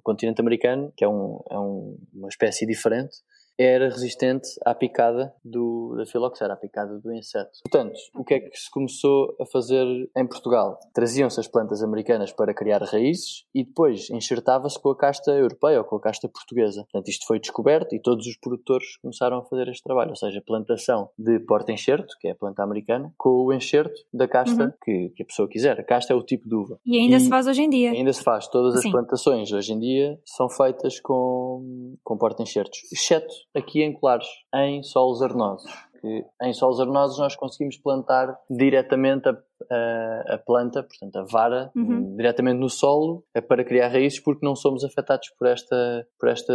continente 0.04 0.40
americano, 0.40 0.92
que 0.96 1.04
é, 1.04 1.08
um, 1.08 1.40
é 1.50 1.58
um, 1.58 1.98
uma 2.12 2.28
espécie 2.28 2.64
diferente, 2.66 3.16
era 3.58 3.88
resistente 3.88 4.48
à 4.64 4.74
picada 4.74 5.32
do, 5.44 5.94
da 5.96 6.06
filoxera, 6.06 6.54
à 6.54 6.56
picada 6.56 6.98
do 6.98 7.12
inseto. 7.12 7.60
Portanto, 7.62 7.98
o 8.14 8.24
que 8.24 8.34
é 8.34 8.40
que 8.40 8.56
se 8.56 8.70
começou 8.70 9.36
a 9.40 9.46
fazer 9.46 9.86
em 10.16 10.26
Portugal? 10.26 10.78
Traziam-se 10.92 11.38
as 11.38 11.46
plantas 11.46 11.82
americanas 11.82 12.32
para 12.32 12.54
criar 12.54 12.82
raízes 12.82 13.44
e 13.54 13.64
depois 13.64 14.10
enxertava-se 14.10 14.80
com 14.80 14.90
a 14.90 14.96
casta 14.96 15.30
europeia 15.32 15.78
ou 15.78 15.84
com 15.84 15.96
a 15.96 16.00
casta 16.00 16.28
portuguesa. 16.28 16.82
Portanto, 16.82 17.08
isto 17.08 17.26
foi 17.26 17.38
descoberto 17.38 17.94
e 17.94 18.00
todos 18.00 18.26
os 18.26 18.36
produtores 18.36 18.96
começaram 18.98 19.38
a 19.38 19.44
fazer 19.44 19.68
este 19.68 19.82
trabalho, 19.82 20.10
ou 20.10 20.16
seja, 20.16 20.42
plantação 20.44 21.08
de 21.18 21.38
porta-enxerto, 21.40 22.16
que 22.20 22.28
é 22.28 22.32
a 22.32 22.34
planta 22.34 22.62
americana, 22.62 23.12
com 23.16 23.44
o 23.44 23.52
enxerto 23.52 24.04
da 24.12 24.26
casta 24.26 24.64
uhum. 24.64 24.72
que, 24.82 25.08
que, 25.10 25.22
a 25.22 25.26
pessoa 25.26 25.48
quiser. 25.48 25.78
A 25.78 25.84
casta 25.84 26.12
é 26.12 26.16
o 26.16 26.22
tipo 26.22 26.48
de 26.48 26.54
uva. 26.54 26.78
E 26.84 26.98
ainda 26.98 27.16
e 27.16 27.20
se 27.20 27.28
faz 27.28 27.46
hoje 27.46 27.62
em 27.62 27.70
dia. 27.70 27.92
Ainda 27.92 28.12
se 28.12 28.22
faz. 28.22 28.48
Todas 28.48 28.80
Sim. 28.80 28.88
as 28.88 28.92
plantações 28.92 29.52
hoje 29.52 29.72
em 29.72 29.78
dia 29.78 30.18
são 30.24 30.48
feitas 30.48 31.00
com, 31.00 31.96
com 32.02 32.16
porta-enxertos, 32.16 32.80
exceto 32.92 33.34
aqui 33.54 33.82
em 33.82 33.92
Colares, 33.92 34.26
em 34.54 34.82
solos 34.82 35.22
arenosos. 35.22 35.70
Que 36.00 36.24
em 36.42 36.52
solos 36.52 36.80
arenosos 36.80 37.18
nós 37.18 37.34
conseguimos 37.36 37.78
plantar 37.78 38.38
diretamente 38.50 39.28
a, 39.28 39.36
a, 39.70 40.34
a 40.34 40.38
planta, 40.38 40.82
portanto 40.82 41.16
a 41.16 41.24
vara, 41.24 41.70
uhum. 41.74 42.16
diretamente 42.16 42.58
no 42.58 42.68
solo, 42.68 43.24
é 43.34 43.40
para 43.40 43.64
criar 43.64 43.88
raízes 43.88 44.20
porque 44.20 44.44
não 44.44 44.54
somos 44.54 44.84
afetados 44.84 45.30
por 45.38 45.46
esta, 45.46 46.06
por 46.18 46.28
esta 46.28 46.52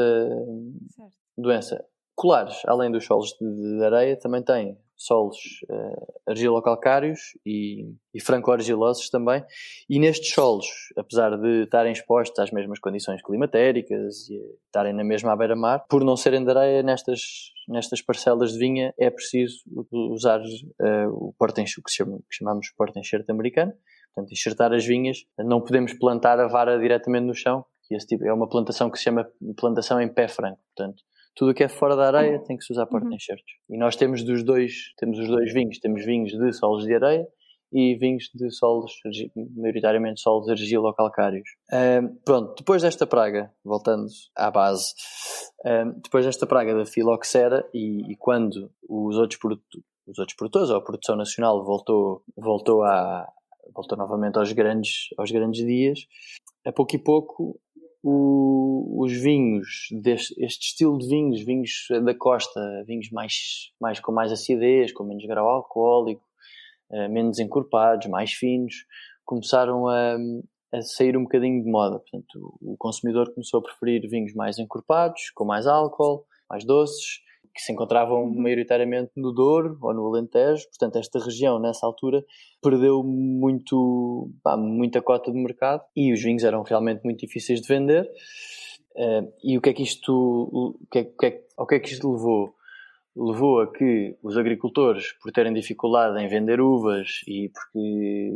doença. 1.37 1.83
Colares, 2.15 2.61
além 2.65 2.91
dos 2.91 3.05
solos 3.05 3.29
de, 3.39 3.77
de 3.77 3.83
areia, 3.83 4.19
também 4.19 4.43
tem 4.43 4.77
solos 4.99 5.37
uh, 5.69 6.13
argilocalcários 6.27 7.37
e, 7.45 7.93
e 8.13 8.21
franco-argilosos 8.21 9.09
também. 9.09 9.43
E 9.89 9.97
nestes 9.97 10.33
solos, 10.33 10.67
apesar 10.97 11.37
de 11.37 11.63
estarem 11.63 11.93
expostos 11.93 12.37
às 12.37 12.51
mesmas 12.51 12.79
condições 12.79 13.21
climatéricas 13.21 14.29
e 14.29 14.35
estarem 14.65 14.93
na 14.93 15.03
mesma 15.03 15.35
beira-mar, 15.37 15.85
por 15.89 16.03
não 16.03 16.17
serem 16.17 16.43
de 16.43 16.51
areia, 16.51 16.83
nestas, 16.83 17.21
nestas 17.67 18.01
parcelas 18.01 18.51
de 18.51 18.59
vinha 18.59 18.93
é 18.99 19.09
preciso 19.09 19.59
usar 19.91 20.41
uh, 20.41 21.09
o 21.11 21.33
porta-enxerto, 21.39 21.81
que, 21.83 22.05
que 22.05 22.35
chamamos 22.35 22.69
porta-enxerto 22.77 23.31
americano, 23.31 23.71
portanto, 24.13 24.33
enxertar 24.33 24.73
as 24.73 24.85
vinhas. 24.85 25.19
Não 25.37 25.61
podemos 25.61 25.93
plantar 25.93 26.39
a 26.41 26.47
vara 26.47 26.77
diretamente 26.77 27.25
no 27.25 27.33
chão, 27.33 27.65
esse 27.89 28.05
tipo, 28.05 28.23
é 28.25 28.31
uma 28.31 28.47
plantação 28.47 28.89
que 28.89 28.97
se 28.97 29.05
chama 29.05 29.27
plantação 29.57 29.99
em 29.99 30.07
pé 30.07 30.27
franco. 30.27 30.59
Portanto, 30.75 31.01
tudo 31.39 31.51
o 31.51 31.53
que 31.53 31.63
é 31.63 31.69
fora 31.69 31.95
da 31.95 32.07
areia 32.07 32.37
tem 32.43 32.57
que 32.57 32.65
se 32.65 32.73
usar 32.73 32.85
porta-enxertos. 32.85 33.53
Uhum. 33.69 33.77
E 33.77 33.79
nós 33.79 33.95
temos 33.95 34.25
dos 34.25 34.43
dois, 34.43 34.73
temos 34.97 35.17
os 35.17 35.29
dois 35.29 35.53
vinhos, 35.53 35.79
temos 35.79 36.03
vinhos 36.03 36.33
de 36.33 36.51
solos 36.51 36.83
de 36.83 36.93
areia 36.93 37.25
e 37.71 37.95
vinhos 37.95 38.29
de 38.35 38.51
solos, 38.51 38.91
maioritariamente 39.55 40.19
solos 40.19 40.49
argilo-calcários. 40.49 41.47
Uh, 41.71 42.13
pronto, 42.25 42.55
depois 42.57 42.81
desta 42.81 43.07
praga, 43.07 43.53
voltando 43.63 44.07
à 44.35 44.51
base, 44.51 44.91
uh, 45.61 45.93
depois 46.03 46.25
desta 46.25 46.45
praga 46.45 46.75
da 46.75 46.85
filoxera 46.85 47.65
e, 47.73 48.11
e 48.11 48.17
quando 48.17 48.69
os 48.89 49.15
outros, 49.15 49.39
os 50.07 50.19
outros 50.19 50.35
produtores, 50.35 50.69
ou 50.69 50.75
a 50.75 50.83
produção 50.83 51.15
nacional 51.15 51.63
voltou, 51.63 52.21
voltou, 52.35 52.83
a, 52.83 53.25
voltou 53.73 53.97
novamente 53.97 54.37
aos 54.37 54.51
grandes, 54.51 55.07
aos 55.17 55.31
grandes 55.31 55.65
dias, 55.65 55.99
a 56.65 56.73
pouco 56.73 56.97
e 56.97 56.99
pouco 56.99 57.61
o, 58.03 59.03
os 59.03 59.11
vinhos, 59.13 59.87
deste, 59.91 60.33
este 60.43 60.67
estilo 60.67 60.97
de 60.97 61.07
vinhos, 61.07 61.41
vinhos 61.41 61.87
da 62.03 62.13
costa, 62.13 62.59
vinhos 62.85 63.09
mais, 63.11 63.71
mais 63.79 63.99
com 63.99 64.11
mais 64.11 64.31
acidez, 64.31 64.91
com 64.93 65.03
menos 65.03 65.25
grau 65.25 65.47
alcoólico, 65.47 66.23
uh, 66.91 67.09
menos 67.09 67.39
encorpados, 67.39 68.07
mais 68.07 68.31
finos, 68.31 68.85
começaram 69.25 69.87
a, 69.87 70.17
a 70.73 70.81
sair 70.81 71.17
um 71.17 71.23
bocadinho 71.23 71.63
de 71.63 71.69
moda. 71.69 71.99
Portanto, 71.99 72.57
o 72.61 72.75
consumidor 72.77 73.33
começou 73.33 73.59
a 73.59 73.63
preferir 73.63 74.07
vinhos 74.09 74.33
mais 74.33 74.57
encorpados, 74.57 75.29
com 75.35 75.45
mais 75.45 75.67
álcool, 75.67 76.25
mais 76.49 76.65
doces, 76.65 77.21
que 77.53 77.61
se 77.61 77.71
encontravam 77.71 78.23
uhum. 78.23 78.41
maioritariamente 78.41 79.11
no 79.15 79.31
Douro 79.31 79.77
ou 79.81 79.93
no 79.93 80.07
Alentejo. 80.07 80.67
Portanto, 80.69 80.97
esta 80.97 81.19
região, 81.19 81.59
nessa 81.59 81.85
altura, 81.85 82.23
perdeu 82.61 83.03
muito, 83.03 84.29
pá, 84.43 84.55
muita 84.57 85.01
cota 85.01 85.31
de 85.31 85.37
mercado 85.37 85.83
e 85.95 86.13
os 86.13 86.21
vinhos 86.21 86.43
eram 86.43 86.63
realmente 86.63 87.03
muito 87.03 87.19
difíceis 87.19 87.61
de 87.61 87.67
vender. 87.67 88.09
Uh, 88.95 89.31
e 89.43 89.57
o 89.57 89.61
que 89.61 89.69
é 89.69 89.73
que 89.73 89.83
isto, 89.83 90.11
o 90.11 90.79
que 90.91 90.99
é, 90.99 91.01
o 91.01 91.17
que 91.17 91.25
é, 91.25 91.41
ao 91.57 91.67
que 91.67 91.75
é 91.75 91.79
que 91.79 91.89
isto 91.89 92.11
levou? 92.11 92.53
Levou 93.15 93.61
a 93.61 93.71
que 93.71 94.17
os 94.23 94.37
agricultores, 94.37 95.13
por 95.21 95.31
terem 95.31 95.53
dificuldade 95.53 96.21
em 96.23 96.27
vender 96.27 96.61
uvas 96.61 97.21
e 97.27 97.49
porque 97.49 98.31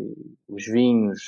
os 0.49 0.65
vinhos 0.65 1.19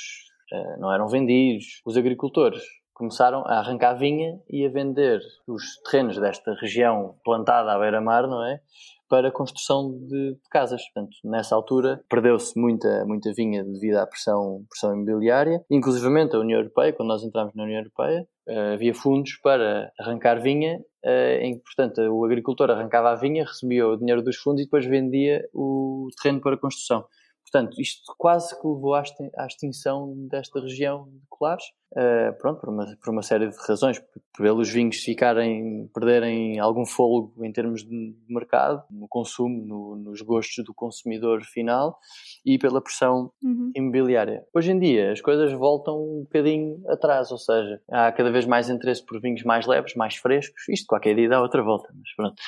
uh, 0.52 0.80
não 0.80 0.92
eram 0.92 1.08
vendidos, 1.08 1.80
os 1.84 1.96
agricultores 1.96 2.62
começaram 2.96 3.44
a 3.46 3.58
arrancar 3.58 3.94
vinha 3.94 4.40
e 4.48 4.64
a 4.64 4.70
vender 4.70 5.20
os 5.46 5.76
terrenos 5.82 6.18
desta 6.18 6.54
região 6.54 7.14
plantada 7.22 7.70
à 7.70 7.78
beira-mar, 7.78 8.26
não 8.26 8.42
é? 8.42 8.58
Para 9.06 9.28
a 9.28 9.30
construção 9.30 9.92
de, 9.92 10.32
de 10.32 10.48
casas. 10.50 10.82
Portanto, 10.86 11.14
nessa 11.22 11.54
altura 11.54 12.02
perdeu-se 12.08 12.58
muita, 12.58 13.04
muita 13.04 13.32
vinha 13.34 13.62
devido 13.62 13.96
à 13.96 14.06
pressão, 14.06 14.64
pressão 14.68 14.94
imobiliária. 14.94 15.62
Inclusivamente 15.70 16.34
a 16.34 16.40
União 16.40 16.58
Europeia, 16.58 16.92
quando 16.94 17.10
nós 17.10 17.22
entramos 17.22 17.54
na 17.54 17.64
União 17.64 17.78
Europeia, 17.78 18.26
uh, 18.48 18.72
havia 18.72 18.94
fundos 18.94 19.36
para 19.42 19.92
arrancar 20.00 20.40
vinha, 20.40 20.78
uh, 21.04 21.40
em 21.42 21.58
que, 21.58 21.62
portanto, 21.64 22.00
o 22.00 22.24
agricultor 22.24 22.70
arrancava 22.70 23.10
a 23.10 23.14
vinha, 23.14 23.44
recebia 23.44 23.86
o 23.86 23.96
dinheiro 23.96 24.22
dos 24.22 24.36
fundos 24.38 24.62
e 24.62 24.64
depois 24.64 24.86
vendia 24.86 25.46
o 25.52 26.08
terreno 26.20 26.40
para 26.40 26.54
a 26.54 26.58
construção. 26.58 27.04
Portanto, 27.50 27.80
isto 27.80 28.12
quase 28.18 28.60
que 28.60 28.66
levou 28.66 28.94
à 28.94 29.02
extinção 29.46 30.12
desta 30.28 30.60
região 30.60 31.04
de 31.08 31.20
colares, 31.28 31.64
uh, 31.92 32.36
pronto, 32.40 32.60
por 32.60 32.70
uma, 32.70 32.84
por 33.00 33.10
uma 33.12 33.22
série 33.22 33.48
de 33.48 33.56
razões, 33.68 34.02
pelos 34.36 34.68
vinhos 34.68 34.96
ficarem, 34.96 35.88
perderem 35.94 36.58
algum 36.58 36.84
fôlego 36.84 37.44
em 37.44 37.52
termos 37.52 37.84
de 37.84 38.16
mercado, 38.28 38.82
no 38.90 39.06
consumo, 39.06 39.64
no, 39.64 39.96
nos 39.96 40.22
gostos 40.22 40.64
do 40.64 40.74
consumidor 40.74 41.44
final 41.44 41.96
e 42.44 42.58
pela 42.58 42.82
pressão 42.82 43.30
uhum. 43.40 43.70
imobiliária. 43.76 44.44
Hoje 44.52 44.72
em 44.72 44.78
dia 44.80 45.12
as 45.12 45.20
coisas 45.20 45.52
voltam 45.52 46.02
um 46.02 46.22
bocadinho 46.24 46.82
atrás, 46.88 47.30
ou 47.30 47.38
seja, 47.38 47.80
há 47.88 48.10
cada 48.10 48.32
vez 48.32 48.44
mais 48.44 48.68
interesse 48.68 49.06
por 49.06 49.20
vinhos 49.20 49.44
mais 49.44 49.66
leves, 49.66 49.94
mais 49.94 50.16
frescos, 50.16 50.68
isto 50.68 50.86
qualquer 50.88 51.14
dia 51.14 51.28
dá 51.28 51.40
outra 51.40 51.62
volta, 51.62 51.88
mas 51.94 52.12
pronto. 52.16 52.42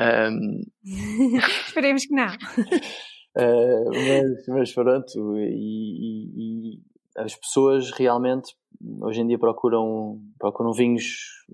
Um... 0.00 0.62
Esperemos 1.68 2.06
que 2.06 2.14
não. 2.14 2.26
Uh, 3.36 3.90
mas, 3.90 4.46
mas 4.46 4.74
pronto, 4.74 5.38
e, 5.38 5.48
e, 5.48 6.74
e, 6.74 6.80
as 7.16 7.34
pessoas 7.34 7.90
realmente 7.92 8.54
hoje 9.00 9.20
em 9.20 9.26
dia 9.26 9.38
procuram, 9.38 10.20
procuram 10.38 10.72
vinhos 10.72 11.04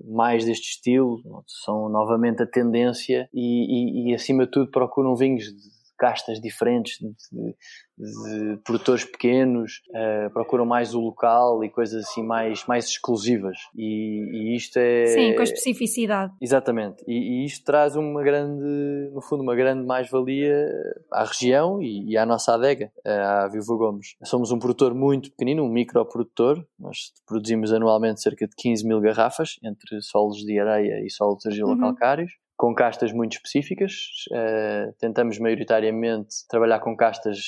mais 0.07 0.45
deste 0.45 0.71
estilo, 0.71 1.21
são 1.47 1.89
novamente 1.89 2.43
a 2.43 2.47
tendência 2.47 3.29
e, 3.33 4.11
e 4.11 4.15
acima 4.15 4.45
de 4.45 4.51
tudo 4.51 4.71
procuram 4.71 5.15
vinhos 5.15 5.45
de 5.45 5.78
castas 5.99 6.41
diferentes, 6.41 6.99
de, 7.01 7.55
de 7.99 8.57
produtores 8.65 9.05
pequenos, 9.05 9.83
uh, 9.91 10.31
procuram 10.33 10.65
mais 10.65 10.95
o 10.95 11.01
local 11.01 11.65
e 11.65 11.69
coisas 11.69 12.05
assim 12.05 12.23
mais, 12.23 12.65
mais 12.67 12.87
exclusivas. 12.87 13.59
E, 13.75 14.53
e 14.55 14.57
isto 14.57 14.79
é. 14.79 15.07
Sim, 15.07 15.35
com 15.35 15.41
a 15.41 15.45
especificidade. 15.45 16.33
Exatamente. 16.41 17.03
E, 17.07 17.43
e 17.43 17.45
isto 17.45 17.65
traz 17.65 17.97
uma 17.97 18.23
grande, 18.23 19.11
no 19.13 19.21
fundo, 19.21 19.43
uma 19.43 19.57
grande 19.57 19.85
mais-valia 19.85 20.67
à 21.13 21.25
região 21.25 21.83
e, 21.83 22.13
e, 22.13 22.17
à 22.17 22.25
nossa 22.25 22.55
adega, 22.55 22.93
à 23.05 23.49
Viúva 23.49 23.75
Gomes. 23.75 24.17
Somos 24.25 24.53
um 24.53 24.59
produtor 24.59 24.95
muito 24.95 25.31
pequenino, 25.31 25.65
um 25.65 25.69
microprodutor. 25.69 26.65
Nós 26.79 27.13
produzimos 27.27 27.73
anualmente 27.73 28.23
cerca 28.23 28.47
de 28.47 28.55
15 28.57 28.87
mil 28.87 29.01
garrafas 29.01 29.57
entre 29.63 30.01
solos 30.01 30.39
de 30.39 30.59
areia 30.59 31.05
e 31.05 31.11
solos 31.11 31.45
argilocalcários. 31.45 32.31
Uhum 32.31 32.48
com 32.59 32.75
castas 32.75 33.13
muito 33.13 33.35
específicas. 33.35 33.93
Uh, 34.33 34.93
tentamos 34.99 35.39
maioritariamente 35.39 36.47
trabalhar 36.49 36.81
com 36.81 36.97
castas 36.97 37.39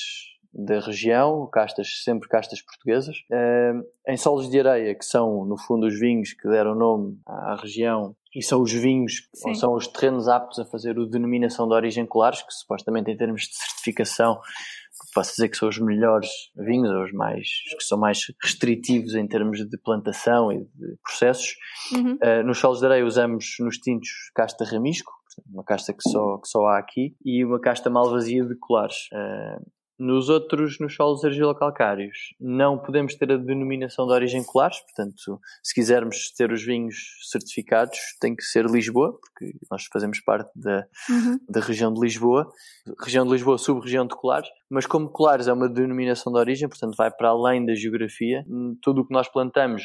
da 0.53 0.79
região, 0.79 1.47
castas, 1.51 2.01
sempre 2.03 2.29
castas 2.29 2.61
portuguesas. 2.61 3.17
Uh, 3.29 3.85
em 4.07 4.15
solos 4.15 4.49
de 4.49 4.59
areia, 4.59 4.95
que 4.95 5.05
são, 5.05 5.45
no 5.45 5.57
fundo, 5.57 5.85
os 5.85 5.99
vinhos 5.99 6.33
que 6.33 6.47
deram 6.47 6.73
nome 6.73 7.19
à 7.27 7.55
região, 7.61 8.15
e 8.33 8.41
são 8.41 8.61
os 8.61 8.71
vinhos, 8.71 9.27
ou 9.45 9.53
são 9.55 9.73
os 9.73 9.87
terrenos 9.87 10.27
aptos 10.27 10.59
a 10.59 10.65
fazer 10.65 10.97
o 10.97 11.05
denominação 11.05 11.67
de 11.67 11.73
origem 11.73 12.05
colares, 12.05 12.41
que 12.41 12.53
supostamente 12.53 13.11
em 13.11 13.17
termos 13.17 13.41
de 13.41 13.55
certificação 13.55 14.39
posso 15.13 15.31
dizer 15.31 15.49
que 15.49 15.57
são 15.57 15.69
os 15.69 15.79
melhores 15.79 16.29
vinhos, 16.55 16.89
ou 16.89 17.03
os 17.03 17.11
mais 17.11 17.47
que 17.77 17.83
são 17.83 17.97
mais 17.97 18.19
restritivos 18.41 19.15
em 19.15 19.27
termos 19.27 19.59
de 19.59 19.77
plantação 19.77 20.51
e 20.51 20.59
de 20.59 20.97
processos. 21.03 21.55
Uhum. 21.93 22.13
Uh, 22.13 22.43
nos 22.45 22.59
solos 22.59 22.79
de 22.79 22.85
areia 22.85 23.05
usamos 23.05 23.55
nos 23.59 23.77
tintos 23.77 24.09
casta 24.35 24.63
ramisco, 24.63 25.11
uma 25.51 25.63
casta 25.63 25.93
que 25.93 26.07
só, 26.07 26.37
que 26.37 26.47
só 26.47 26.65
há 26.67 26.77
aqui, 26.77 27.15
e 27.23 27.43
uma 27.43 27.59
casta 27.59 27.89
malvazia 27.89 28.45
de 28.45 28.55
colares. 28.57 29.07
Uh, 29.13 29.65
nos 30.01 30.29
outros, 30.29 30.79
nos 30.79 30.95
solos 30.95 31.23
argilocalcários, 31.23 32.33
não 32.39 32.75
podemos 32.75 33.13
ter 33.13 33.31
a 33.31 33.37
denominação 33.37 34.07
de 34.07 34.13
origem 34.13 34.43
colares, 34.43 34.79
portanto, 34.79 35.39
se 35.61 35.75
quisermos 35.75 36.31
ter 36.35 36.51
os 36.51 36.63
vinhos 36.63 36.95
certificados, 37.29 37.99
tem 38.19 38.35
que 38.35 38.41
ser 38.41 38.65
Lisboa, 38.65 39.11
porque 39.11 39.53
nós 39.69 39.85
fazemos 39.93 40.19
parte 40.19 40.49
da, 40.55 40.87
uhum. 41.07 41.39
da 41.47 41.59
região 41.59 41.93
de 41.93 42.01
Lisboa, 42.01 42.51
região 42.99 43.23
de 43.23 43.31
Lisboa, 43.31 43.59
sub-região 43.59 44.07
de 44.07 44.15
colares, 44.15 44.49
mas 44.71 44.87
como 44.87 45.07
colares 45.07 45.47
é 45.47 45.53
uma 45.53 45.69
denominação 45.69 46.33
de 46.33 46.39
origem, 46.39 46.67
portanto, 46.67 46.95
vai 46.97 47.11
para 47.11 47.29
além 47.29 47.63
da 47.63 47.75
geografia, 47.75 48.43
tudo 48.81 49.01
o 49.01 49.05
que 49.05 49.13
nós 49.13 49.27
plantamos 49.27 49.83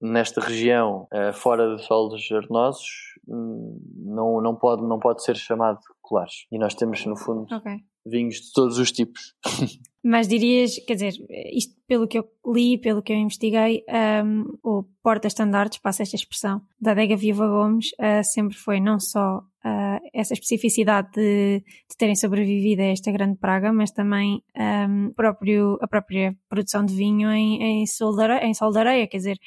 nesta 0.00 0.40
região, 0.40 1.06
uh, 1.12 1.34
fora 1.34 1.76
de 1.76 1.84
solos 1.84 2.14
arenosos, 2.32 2.88
hum, 3.28 3.78
não, 3.94 4.40
não, 4.40 4.56
pode, 4.56 4.82
não 4.82 4.98
pode 4.98 5.22
ser 5.22 5.36
chamado 5.36 5.80
colares. 6.00 6.46
E 6.50 6.58
nós 6.58 6.74
temos, 6.74 7.04
no 7.04 7.16
fundo, 7.16 7.54
okay. 7.54 7.78
Vinhos 8.06 8.36
de 8.36 8.52
todos 8.52 8.78
os 8.78 8.92
tipos. 8.92 9.34
Mas 10.06 10.28
dirias, 10.28 10.76
quer 10.86 10.94
dizer, 10.94 11.14
isto 11.54 11.74
pelo 11.88 12.06
que 12.06 12.18
eu 12.18 12.28
li, 12.46 12.76
pelo 12.76 13.02
que 13.02 13.10
eu 13.10 13.16
investiguei, 13.16 13.82
um, 14.22 14.44
o 14.62 14.84
porta-estandartes, 15.02 15.78
passa 15.78 16.02
esta 16.02 16.14
expressão, 16.14 16.60
da 16.78 16.90
adega 16.90 17.16
Viva 17.16 17.46
Gomes, 17.48 17.86
uh, 17.92 18.22
sempre 18.22 18.54
foi 18.54 18.80
não 18.80 19.00
só 19.00 19.38
uh, 19.38 20.00
essa 20.12 20.34
especificidade 20.34 21.10
de, 21.12 21.60
de, 21.60 21.96
terem 21.96 22.14
sobrevivido 22.14 22.82
a 22.82 22.86
esta 22.86 23.10
grande 23.10 23.38
praga, 23.38 23.72
mas 23.72 23.92
também 23.92 24.42
um, 24.54 25.10
próprio, 25.14 25.78
a 25.80 25.88
própria 25.88 26.36
produção 26.50 26.84
de 26.84 26.94
vinho 26.94 27.30
em, 27.30 27.62
em, 27.62 27.82
em 27.82 27.86
sol 27.86 28.14
de 28.14 28.78
areia, 28.78 29.06
quer 29.06 29.16
dizer, 29.16 29.38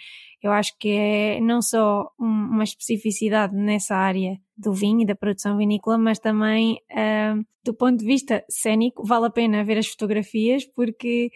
eu 0.41 0.51
acho 0.51 0.73
que 0.77 0.89
é 0.89 1.41
não 1.41 1.61
só 1.61 2.09
uma 2.17 2.63
especificidade 2.63 3.55
nessa 3.55 3.95
área 3.95 4.39
do 4.55 4.73
vinho 4.73 5.01
e 5.01 5.05
da 5.05 5.15
produção 5.15 5.57
vinícola, 5.57 5.97
mas 5.97 6.19
também 6.19 6.79
uh, 6.91 7.45
do 7.63 7.73
ponto 7.73 7.97
de 7.97 8.05
vista 8.05 8.43
cénico, 8.49 9.03
vale 9.05 9.27
a 9.27 9.29
pena 9.29 9.63
ver 9.63 9.77
as 9.77 9.87
fotografias 9.87 10.65
porque 10.65 11.31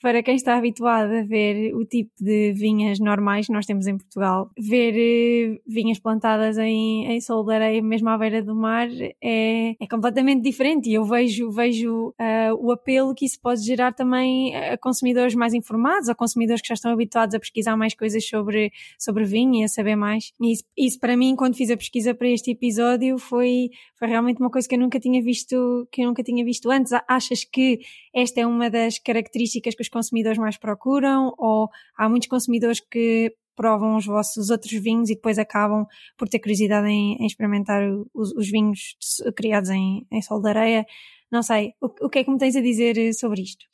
para 0.00 0.22
quem 0.22 0.36
está 0.36 0.56
habituado 0.56 1.10
a 1.12 1.22
ver 1.22 1.74
o 1.74 1.84
tipo 1.84 2.12
de 2.20 2.52
vinhas 2.52 2.98
normais 2.98 3.46
que 3.46 3.52
nós 3.52 3.64
temos 3.64 3.86
em 3.86 3.96
Portugal, 3.96 4.50
ver 4.58 4.94
uh, 4.94 5.60
vinhas 5.66 5.98
plantadas 5.98 6.58
em, 6.58 7.06
em 7.06 7.20
sol 7.20 7.44
de 7.44 7.54
areia, 7.54 7.82
mesmo 7.82 8.08
à 8.08 8.18
beira 8.18 8.42
do 8.42 8.54
mar, 8.54 8.88
é, 9.22 9.70
é 9.80 9.86
completamente 9.90 10.42
diferente. 10.42 10.90
E 10.90 10.94
eu 10.94 11.04
vejo, 11.04 11.50
vejo 11.50 12.08
uh, 12.08 12.54
o 12.60 12.70
apelo 12.70 13.14
que 13.14 13.24
isso 13.24 13.40
pode 13.40 13.62
gerar 13.62 13.92
também 13.92 14.54
a 14.54 14.76
consumidores 14.76 15.34
mais 15.34 15.54
informados, 15.54 16.08
a 16.08 16.14
consumidores 16.14 16.60
que 16.60 16.68
já 16.68 16.74
estão 16.74 16.92
habituados 16.92 17.34
a 17.34 17.40
pesquisar 17.40 17.76
mais 17.76 17.94
coisas 17.94 18.26
sobre, 18.26 18.70
sobre 18.98 19.24
vinho 19.24 19.60
e 19.60 19.64
a 19.64 19.68
saber 19.68 19.96
mais. 19.96 20.32
E 20.40 20.52
isso, 20.52 20.64
isso 20.76 21.00
para 21.00 21.16
mim, 21.16 21.34
quando 21.34 21.56
fiz 21.56 21.70
a 21.70 21.76
pesquisa 21.76 22.14
para 22.14 22.28
este 22.28 22.50
episódio, 22.50 23.18
foi, 23.18 23.70
foi 23.98 24.08
realmente 24.08 24.40
uma 24.40 24.50
coisa 24.50 24.68
que 24.68 24.74
eu 24.74 24.78
nunca 24.78 25.00
tinha 25.00 25.22
visto, 25.22 25.88
que 25.90 26.02
eu 26.02 26.06
nunca 26.06 26.22
tinha 26.22 26.44
visto 26.44 26.70
antes. 26.70 26.92
Achas 27.08 27.44
que 27.44 27.80
esta 28.14 28.40
é 28.40 28.46
uma 28.46 28.68
das 28.68 28.98
características 28.98 29.74
que 29.74 29.85
os 29.86 29.88
consumidores 29.88 30.38
mais 30.38 30.56
procuram 30.56 31.32
ou 31.38 31.68
há 31.96 32.08
muitos 32.08 32.28
consumidores 32.28 32.80
que 32.80 33.34
provam 33.56 33.96
os 33.96 34.04
vossos 34.04 34.50
outros 34.50 34.72
vinhos 34.72 35.08
e 35.08 35.14
depois 35.14 35.38
acabam 35.38 35.86
por 36.16 36.28
ter 36.28 36.38
curiosidade 36.38 36.86
em, 36.88 37.16
em 37.18 37.26
experimentar 37.26 37.82
os, 38.14 38.32
os, 38.32 38.50
vinhos 38.50 38.96
criados 39.34 39.70
em, 39.70 40.06
em 40.12 40.20
sol 40.20 40.40
de 40.40 40.50
areia. 40.50 40.86
Não 41.32 41.42
sei, 41.42 41.72
o, 41.80 41.86
o, 42.06 42.10
que 42.10 42.18
é 42.18 42.24
que 42.24 42.30
me 42.30 42.38
tens 42.38 42.54
a 42.54 42.60
dizer 42.60 43.14
sobre 43.14 43.42
isto? 43.42 43.64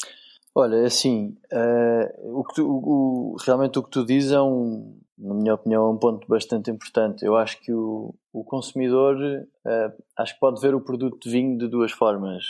Olha, 0.55 0.77
é 0.77 0.87
assim, 0.87 1.35
uh, 1.53 2.39
o 2.39 2.45
que 2.45 2.55
tu, 2.55 2.67
o, 2.67 3.37
realmente 3.45 3.79
o 3.79 3.83
que 3.83 3.91
tu 3.91 4.05
dizes 4.05 4.33
é 4.33 4.41
um, 4.41 5.01
na 5.19 5.35
minha 5.35 5.55
opinião, 5.55 5.87
é 5.87 5.89
um 5.89 5.99
ponto 5.99 6.27
bastante 6.29 6.71
importante. 6.71 7.25
Eu 7.25 7.37
acho 7.37 7.61
que 7.61 7.73
o, 7.73 8.15
o 8.33 8.45
consumidor, 8.45 9.17
uh, 9.17 10.03
acho 10.17 10.35
que 10.35 10.41
pode 10.41 10.61
ver 10.61 10.75
o 10.75 10.81
produto 10.81 11.19
de 11.21 11.31
vinho 11.31 11.59
de 11.59 11.69
duas 11.69 11.91
formas. 11.91 12.45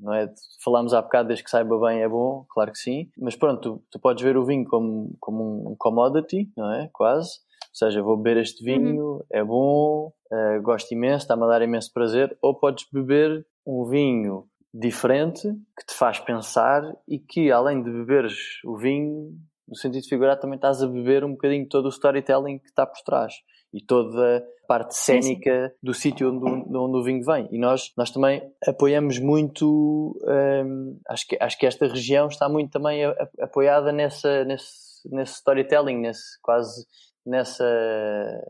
Não 0.00 0.12
é? 0.14 0.32
Falámos 0.62 0.92
há 0.94 1.00
bocado, 1.00 1.28
desde 1.28 1.44
que 1.44 1.50
saiba 1.50 1.78
bem 1.78 2.02
é 2.02 2.08
bom, 2.08 2.44
claro 2.48 2.72
que 2.72 2.78
sim, 2.78 3.10
mas 3.18 3.36
pronto, 3.36 3.60
tu, 3.60 3.82
tu 3.90 3.98
podes 3.98 4.22
ver 4.22 4.36
o 4.36 4.44
vinho 4.44 4.64
como, 4.64 5.16
como 5.20 5.70
um 5.70 5.76
commodity, 5.76 6.50
não 6.56 6.72
é? 6.72 6.88
Quase. 6.92 7.40
Ou 7.62 7.78
seja, 7.78 8.02
vou 8.02 8.16
beber 8.16 8.38
este 8.38 8.64
vinho, 8.64 9.04
uhum. 9.04 9.22
é 9.30 9.44
bom, 9.44 10.12
uh, 10.32 10.62
gosto 10.62 10.92
imenso, 10.92 11.24
está-me 11.24 11.44
a 11.44 11.46
dar 11.46 11.62
imenso 11.62 11.92
prazer. 11.92 12.36
Ou 12.40 12.54
podes 12.54 12.86
beber 12.90 13.46
um 13.66 13.84
vinho 13.84 14.46
diferente 14.72 15.42
que 15.78 15.86
te 15.86 15.94
faz 15.94 16.18
pensar 16.18 16.82
e 17.06 17.18
que, 17.18 17.50
além 17.50 17.82
de 17.82 17.90
beberes 17.90 18.60
o 18.64 18.76
vinho, 18.76 19.34
no 19.68 19.76
sentido 19.76 20.08
figurado, 20.08 20.40
também 20.40 20.56
estás 20.56 20.82
a 20.82 20.86
beber 20.86 21.24
um 21.24 21.32
bocadinho 21.32 21.68
todo 21.68 21.86
o 21.86 21.90
storytelling 21.90 22.58
que 22.58 22.68
está 22.68 22.86
por 22.86 23.00
trás 23.02 23.34
e 23.72 23.80
toda 23.84 24.38
a 24.38 24.66
parte 24.66 24.96
cénica 24.96 25.72
do 25.82 25.94
sítio 25.94 26.30
onde, 26.30 26.76
onde, 26.76 26.98
o 26.98 27.02
vinho 27.02 27.24
vem. 27.24 27.48
E 27.50 27.58
nós, 27.58 27.92
nós 27.96 28.10
também 28.10 28.42
apoiamos 28.66 29.18
muito, 29.18 30.18
hum, 30.64 30.98
acho, 31.08 31.26
que, 31.26 31.38
acho 31.40 31.58
que 31.58 31.66
esta 31.66 31.86
região 31.86 32.28
está 32.28 32.48
muito 32.48 32.70
também 32.70 33.04
a, 33.04 33.10
a, 33.10 33.44
apoiada 33.44 33.92
nessa, 33.92 34.44
nesse, 34.44 35.08
nesse 35.10 35.34
storytelling, 35.34 35.98
nesse 35.98 36.40
quase 36.42 36.86
nessa, 37.26 37.64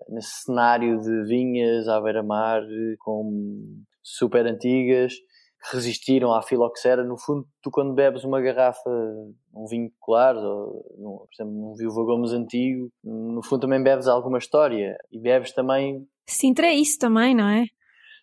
nesse 0.08 0.44
cenário 0.44 1.00
de 1.00 1.24
vinhas 1.24 1.88
à 1.88 2.00
beira-mar, 2.00 2.62
com 2.98 3.82
super 4.02 4.46
antigas 4.46 5.14
resistiram 5.72 6.32
à 6.32 6.42
filoxera. 6.42 7.04
No 7.04 7.18
fundo, 7.18 7.46
tu 7.62 7.70
quando 7.70 7.94
bebes 7.94 8.24
uma 8.24 8.40
garrafa, 8.40 8.90
um 9.54 9.66
vinho 9.66 9.90
claro, 10.02 10.40
ou, 10.40 11.26
por 11.26 11.28
exemplo, 11.34 11.72
um 11.72 11.74
Viúva 11.74 12.04
Gomes 12.04 12.32
antigo, 12.32 12.90
no 13.02 13.42
fundo 13.42 13.62
também 13.62 13.82
bebes 13.82 14.06
alguma 14.06 14.38
história 14.38 14.96
e 15.10 15.18
bebes 15.18 15.52
também... 15.52 16.06
Sintra 16.28 16.66
é 16.66 16.74
isso 16.74 16.98
também, 16.98 17.34
não 17.34 17.48
é? 17.48 17.64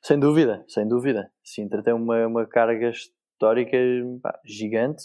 Sem 0.01 0.19
dúvida, 0.19 0.63
sem 0.67 0.88
dúvida. 0.88 1.32
Sintra 1.43 1.82
tem 1.82 1.93
uma, 1.93 2.27
uma 2.27 2.45
carga 2.45 2.89
histórica 2.89 3.77
pá, 4.21 4.38
gigante 4.45 5.03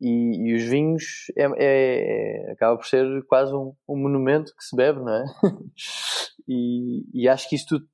e, 0.00 0.50
e, 0.50 0.54
os 0.54 0.62
vinhos 0.62 1.32
é, 1.36 1.44
é, 1.44 2.48
é, 2.48 2.52
acaba 2.52 2.76
por 2.76 2.86
ser 2.86 3.24
quase 3.26 3.54
um, 3.54 3.74
um, 3.88 3.96
monumento 3.96 4.54
que 4.54 4.62
se 4.62 4.76
bebe, 4.76 5.00
não 5.00 5.12
é? 5.12 5.24
e, 6.46 7.04
e 7.14 7.28
acho 7.28 7.48
que 7.48 7.56
isso 7.56 7.66
tudo 7.68 7.88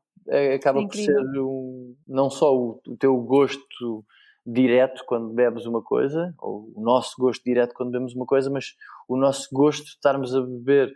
acaba 0.55 0.81
é 0.81 0.87
por 0.87 0.97
ser 0.97 1.21
um, 1.41 1.95
não 2.07 2.31
só 2.31 2.55
o, 2.55 2.81
o, 2.87 2.97
teu 2.97 3.17
gosto 3.19 4.05
direto 4.47 5.05
quando 5.07 5.33
bebes 5.33 5.67
uma 5.67 5.83
coisa, 5.83 6.35
ou 6.39 6.73
o 6.75 6.83
nosso 6.83 7.15
gosto 7.19 7.43
direto 7.45 7.75
quando 7.75 7.91
bebemos 7.91 8.15
uma 8.15 8.27
coisa, 8.27 8.51
mas 8.51 8.75
o 9.09 9.17
nosso 9.17 9.49
gosto 9.53 9.85
de 9.85 9.91
estarmos 9.91 10.35
a 10.35 10.41
beber 10.41 10.93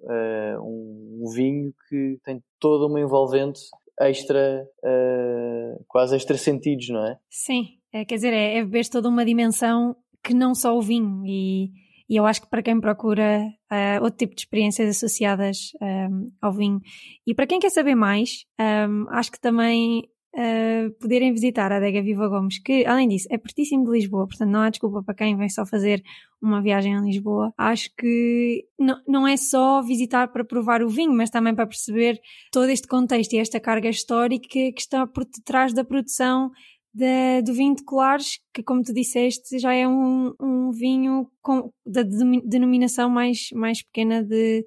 uh, 0.00 0.60
um, 0.62 1.22
um, 1.22 1.30
vinho 1.32 1.74
que 1.88 2.18
tem 2.24 2.42
toda 2.60 2.86
uma 2.86 3.00
envolvente 3.00 3.60
extra, 4.00 4.66
uh, 4.84 5.84
quase 5.88 6.16
extra 6.16 6.36
sentidos, 6.36 6.88
não 6.88 7.06
é? 7.06 7.18
Sim, 7.28 7.78
é, 7.92 8.04
quer 8.04 8.14
dizer, 8.16 8.32
é, 8.32 8.58
é 8.58 8.64
beber 8.64 8.88
toda 8.88 9.08
uma 9.08 9.24
dimensão 9.24 9.96
que 10.22 10.34
não 10.34 10.54
só 10.54 10.76
o 10.76 10.80
vinho 10.80 11.24
e 11.26 11.70
e 12.08 12.16
eu 12.16 12.26
acho 12.26 12.42
que 12.42 12.50
para 12.50 12.62
quem 12.62 12.80
procura 12.80 13.42
uh, 13.72 14.02
outro 14.02 14.18
tipo 14.18 14.34
de 14.34 14.42
experiências 14.42 14.96
associadas 14.96 15.72
um, 15.80 15.86
ehm, 15.86 16.26
ao 16.40 16.52
vinho 16.52 16.80
e 17.26 17.34
para 17.34 17.46
quem 17.46 17.58
quer 17.58 17.70
saber 17.70 17.94
mais, 17.94 18.44
um, 18.60 18.64
ehm, 18.64 19.06
acho 19.10 19.32
que 19.32 19.40
também 19.40 20.08
uh, 20.34 20.90
poderem 21.00 21.32
visitar 21.32 21.72
a 21.72 21.76
Adega 21.76 22.02
Viva 22.02 22.28
Gomes, 22.28 22.58
que 22.58 22.84
além 22.84 23.08
disso 23.08 23.28
é 23.30 23.38
pertíssimo 23.38 23.84
de 23.84 23.92
Lisboa, 23.92 24.26
portanto 24.26 24.50
não 24.50 24.60
há 24.60 24.70
desculpa 24.70 25.02
para 25.02 25.14
quem 25.14 25.36
vem 25.36 25.48
só 25.48 25.64
fazer 25.64 26.02
uma 26.42 26.60
viagem 26.60 26.96
a 26.96 27.00
Lisboa. 27.00 27.52
Acho 27.56 27.88
que 27.96 28.64
não, 28.78 29.00
não 29.08 29.26
é 29.26 29.36
só 29.36 29.80
visitar 29.82 30.28
para 30.28 30.44
provar 30.44 30.82
o 30.82 30.88
vinho, 30.88 31.12
mas 31.12 31.30
também 31.30 31.54
para 31.54 31.66
perceber 31.66 32.20
todo 32.52 32.68
este 32.68 32.86
contexto 32.86 33.32
e 33.32 33.38
esta 33.38 33.58
carga 33.58 33.88
histórica 33.88 34.48
que 34.48 34.74
está 34.76 35.06
por 35.06 35.24
detrás 35.24 35.72
da 35.72 35.84
produção 35.84 36.50
da, 36.94 37.40
do 37.40 37.52
vinho 37.52 37.74
de 37.74 37.82
Colares, 37.82 38.38
que 38.52 38.62
como 38.62 38.82
tu 38.82 38.94
disseste, 38.94 39.58
já 39.58 39.74
é 39.74 39.86
um, 39.86 40.32
um 40.40 40.70
vinho 40.70 41.28
com, 41.42 41.72
da 41.84 42.02
denominação 42.44 43.10
mais, 43.10 43.48
mais 43.52 43.82
pequena 43.82 44.22
de, 44.22 44.64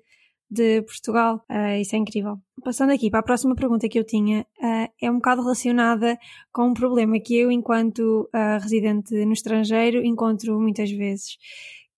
de 0.52 0.82
Portugal. 0.82 1.42
Uh, 1.50 1.80
isso 1.80 1.96
é 1.96 2.00
incrível. 2.00 2.38
Passando 2.64 2.92
aqui 2.92 3.10
para 3.10 3.22
a 3.22 3.24
próxima 3.24 3.56
pergunta 3.56 3.88
que 3.88 3.98
eu 3.98 4.04
tinha, 4.04 4.42
uh, 4.60 4.92
é 5.02 5.10
um 5.10 5.16
bocado 5.16 5.42
relacionada 5.42 6.18
com 6.52 6.68
um 6.68 6.74
problema 6.74 7.18
que 7.20 7.38
eu, 7.38 7.50
enquanto 7.50 8.30
uh, 8.34 8.62
residente 8.62 9.14
no 9.26 9.32
estrangeiro, 9.34 10.04
encontro 10.06 10.60
muitas 10.60 10.92
vezes 10.92 11.38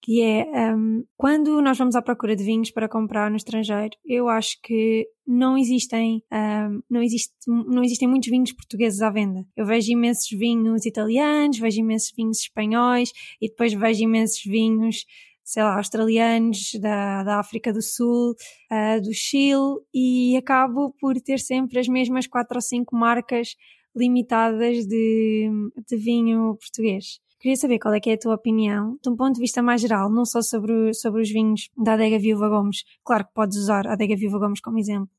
que 0.10 0.24
é 0.24 0.76
um, 0.76 1.04
quando 1.15 1.62
nós 1.62 1.78
vamos 1.78 1.95
à 1.95 2.02
procura 2.02 2.36
de 2.36 2.43
vinhos 2.43 2.72
para 2.72 2.89
comprar 2.89 3.30
no 3.30 3.38
estrangeiro, 3.38 3.95
eu 4.04 4.28
acho 4.28 4.60
que 4.63 5.08
não 5.28 5.56
existem, 5.56 6.24
um, 6.34 6.82
não, 6.89 7.04
existe, 7.04 7.32
não 7.48 7.84
existem 7.84 8.08
muitos 8.08 8.28
vinhos 8.28 8.52
portugueses 8.52 9.04
à 9.04 9.12
venda. 9.12 9.45
Eu 9.56 9.67
vejo 9.67 9.91
imensos 9.91 10.28
vinhos 10.32 10.84
italianos, 10.88 11.60
vejo 11.60 11.82
imensos 11.82 12.12
vinhos 12.17 12.39
espanhóis 12.39 13.12
e 13.39 13.50
depois 13.50 13.72
vejo 13.72 14.02
imensos 14.02 14.41
vinhos 14.43 15.06
sei 15.43 15.62
lá, 15.62 15.78
australianos, 15.78 16.72
da, 16.82 17.24
da 17.24 17.39
África 17.39 17.72
do 17.72 17.82
Sul, 17.82 18.32
uh, 18.32 19.02
do 19.02 19.13
Chile, 19.13 19.78
e 19.93 20.36
acabo 20.38 20.91
por 21.00 21.22
ter 21.22 21.39
sempre 21.39 21.80
as 21.80 21.88
mesmas 21.88 22.26
quatro 22.26 22.58
ou 22.58 22.62
cinco 22.62 22.95
marcas 22.95 23.56
limitadas 23.95 24.88
de, 24.88 25.50
de 25.88 25.98
vinho 25.98 26.56
português. 26.60 27.19
Queria 27.39 27.56
saber 27.56 27.80
qual 27.80 27.93
é 27.93 27.99
que 28.02 28.10
é 28.10 28.13
a 28.13 28.17
tua 28.17 28.36
opinião, 28.36 28.97
de 29.02 29.10
um 29.10 29.15
ponto 29.15 29.36
de 29.36 29.41
vista 29.41 29.62
mais 29.62 29.80
geral, 29.80 30.10
não 30.12 30.25
só 30.25 30.41
sobre, 30.41 30.93
sobre 30.93 31.21
os 31.21 31.30
vinhos 31.30 31.69
da 31.78 31.93
Adega 31.93 32.19
Viúva 32.19 32.49
Gomes. 32.49 32.84
Claro 33.04 33.25
que 33.25 33.34
podes 33.34 33.58
usar 33.58 33.88
a 33.88 33.93
Adega 33.93 34.15
Viúva 34.15 34.39
Gomes 34.39 34.60
como 34.60 34.78
exemplo, 34.78 35.10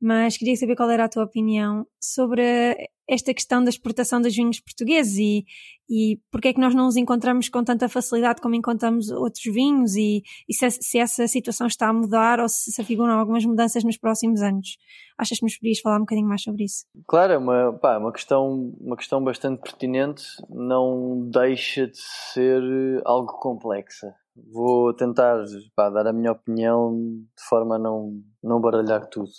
mas 0.00 0.36
queria 0.36 0.56
saber 0.56 0.76
qual 0.76 0.90
era 0.90 1.04
a 1.04 1.08
tua 1.08 1.24
opinião 1.24 1.84
sobre 2.00 2.88
esta 3.08 3.32
questão 3.32 3.62
da 3.62 3.70
exportação 3.70 4.20
dos 4.20 4.34
vinhos 4.34 4.60
portugueses 4.60 5.16
e, 5.16 5.44
e 5.88 6.20
porque 6.30 6.48
é 6.48 6.52
que 6.52 6.60
nós 6.60 6.74
não 6.74 6.88
os 6.88 6.96
encontramos 6.96 7.48
com 7.48 7.62
tanta 7.62 7.88
facilidade 7.88 8.40
como 8.40 8.54
encontramos 8.54 9.10
outros 9.10 9.44
vinhos 9.44 9.94
e, 9.94 10.22
e 10.48 10.54
se, 10.54 10.70
se, 10.70 10.98
essa 10.98 11.26
situação 11.28 11.66
está 11.66 11.88
a 11.88 11.92
mudar 11.92 12.40
ou 12.40 12.48
se 12.48 12.72
se 12.72 12.80
afiguram 12.80 13.12
algumas 13.12 13.44
mudanças 13.44 13.84
nos 13.84 13.96
próximos 13.96 14.42
anos. 14.42 14.76
Achas 15.16 15.38
que 15.38 15.44
nos 15.44 15.56
podias 15.56 15.80
falar 15.80 15.96
um 15.96 16.00
bocadinho 16.00 16.28
mais 16.28 16.42
sobre 16.42 16.64
isso? 16.64 16.84
Claro, 17.06 17.32
é 17.32 17.38
uma, 17.38 17.72
pá, 17.74 17.98
uma, 17.98 18.12
questão, 18.12 18.74
uma 18.80 18.96
questão 18.96 19.22
bastante 19.22 19.62
pertinente, 19.62 20.24
não 20.50 21.28
deixa 21.30 21.86
de 21.86 21.98
ser 22.32 22.62
algo 23.04 23.32
complexa. 23.38 24.14
Vou 24.52 24.92
tentar 24.92 25.42
pá, 25.74 25.88
dar 25.88 26.08
a 26.08 26.12
minha 26.12 26.32
opinião 26.32 26.94
de 26.94 27.48
forma 27.48 27.76
a 27.76 27.78
não, 27.78 28.20
não 28.42 28.60
baralhar 28.60 29.06
tudo. 29.06 29.30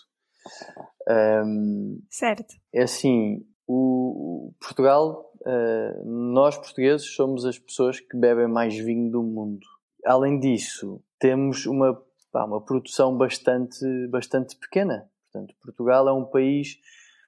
Um, 1.09 2.01
certo. 2.09 2.55
É 2.73 2.83
assim, 2.83 3.45
o, 3.67 4.47
o 4.47 4.53
Portugal, 4.59 5.31
uh, 5.41 6.05
nós 6.05 6.57
portugueses 6.57 7.13
somos 7.13 7.45
as 7.45 7.59
pessoas 7.59 7.99
que 7.99 8.17
bebem 8.17 8.47
mais 8.47 8.77
vinho 8.77 9.11
do 9.11 9.21
mundo. 9.21 9.65
Além 10.05 10.39
disso, 10.39 11.01
temos 11.19 11.65
uma, 11.65 12.01
pá, 12.31 12.45
uma 12.45 12.61
produção 12.61 13.15
bastante, 13.17 13.85
bastante 14.09 14.55
pequena. 14.55 15.09
Portanto, 15.31 15.53
Portugal 15.61 16.07
é 16.07 16.13
um 16.13 16.25
país 16.25 16.79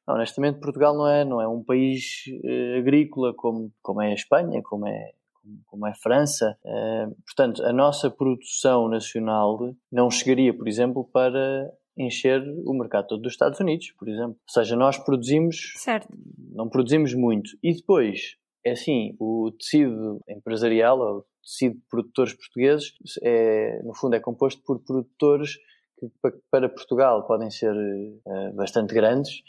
honestamente 0.07 0.59
Portugal 0.59 0.95
não 0.95 1.07
é 1.07 1.23
não 1.23 1.41
é 1.41 1.47
um 1.47 1.63
país 1.63 2.23
uh, 2.43 2.79
agrícola 2.79 3.33
como 3.33 3.71
como 3.81 4.01
é 4.01 4.11
a 4.11 4.15
Espanha 4.15 4.61
como 4.63 4.87
é 4.87 5.11
como, 5.33 5.59
como 5.65 5.87
é 5.87 5.91
a 5.91 5.95
França 5.95 6.57
uh, 6.65 7.15
portanto 7.25 7.63
a 7.63 7.71
nossa 7.71 8.09
produção 8.09 8.87
nacional 8.87 9.75
não 9.91 10.09
chegaria 10.09 10.51
por 10.51 10.67
exemplo 10.67 11.07
para 11.13 11.71
encher 11.99 12.41
o 12.65 12.73
mercado 12.73 13.07
todo 13.07 13.21
dos 13.21 13.33
Estados 13.33 13.59
Unidos, 13.59 13.91
por 13.97 14.07
exemplo. 14.07 14.37
Ou 14.47 14.53
seja, 14.53 14.75
nós 14.75 14.97
produzimos, 14.97 15.73
certo. 15.75 16.07
não 16.51 16.69
produzimos 16.69 17.13
muito. 17.13 17.51
E 17.61 17.73
depois, 17.73 18.37
É 18.65 18.71
assim, 18.71 19.15
o 19.19 19.51
tecido 19.57 20.19
empresarial, 20.27 20.99
ou 20.99 21.17
o 21.19 21.25
tecido 21.43 21.75
de 21.75 21.81
produtores 21.89 22.33
portugueses, 22.33 22.93
é, 23.23 23.81
no 23.83 23.93
fundo 23.95 24.15
é 24.15 24.19
composto 24.19 24.61
por 24.63 24.79
produtores 24.83 25.57
que 25.99 26.07
para 26.49 26.69
Portugal 26.69 27.25
podem 27.27 27.51
ser 27.51 27.73
uh, 27.73 28.55
bastante 28.55 28.93
grandes, 28.93 29.41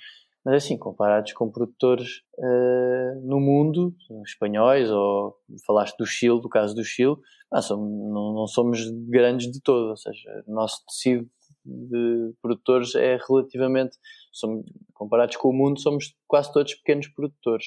mas 0.45 0.65
assim, 0.65 0.77
comparados 0.77 1.33
com 1.33 1.51
produtores 1.51 2.23
uh, 2.39 3.21
no 3.23 3.39
mundo, 3.39 3.95
espanhóis, 4.25 4.91
ou 4.91 5.37
falaste 5.67 5.97
do 5.99 6.07
Chile, 6.07 6.41
do 6.41 6.49
caso 6.49 6.75
do 6.75 6.83
Chile, 6.83 7.17
não, 7.53 7.63
somos, 7.63 7.89
não, 7.89 8.35
não 8.35 8.47
somos 8.47 8.91
grandes 9.09 9.51
de 9.51 9.61
todo, 9.61 9.91
ou 9.91 9.97
seja, 9.97 10.45
o 10.47 10.53
nosso 10.53 10.85
tecido 10.87 11.29
de 11.65 12.33
produtores 12.41 12.95
é 12.95 13.19
relativamente, 13.29 13.97
somos, 14.33 14.65
comparados 14.95 15.37
com 15.37 15.49
o 15.49 15.53
mundo, 15.53 15.81
somos 15.81 16.15
quase 16.27 16.53
todos 16.53 16.75
pequenos 16.75 17.09
produtores. 17.09 17.67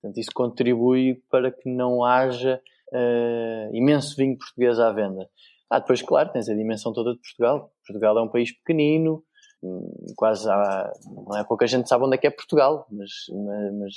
Portanto, 0.00 0.18
isso 0.18 0.30
contribui 0.34 1.22
para 1.30 1.50
que 1.50 1.68
não 1.68 2.04
haja 2.04 2.60
uh, 2.92 3.74
imenso 3.74 4.16
vinho 4.16 4.36
português 4.36 4.78
à 4.78 4.92
venda. 4.92 5.28
Ah, 5.70 5.78
depois, 5.78 6.02
claro, 6.02 6.30
tens 6.30 6.48
a 6.48 6.54
dimensão 6.54 6.92
toda 6.92 7.14
de 7.14 7.20
Portugal. 7.20 7.72
Portugal 7.86 8.18
é 8.18 8.22
um 8.22 8.28
país 8.28 8.52
pequenino, 8.52 9.24
hum, 9.62 9.90
quase 10.14 10.48
há, 10.48 10.92
não 11.26 11.38
é 11.38 11.42
pouca 11.42 11.66
gente 11.66 11.88
sabe 11.88 12.04
onde 12.04 12.14
é 12.14 12.18
que 12.18 12.26
é 12.26 12.30
Portugal, 12.30 12.86
mas, 12.90 13.10
mas, 13.78 13.94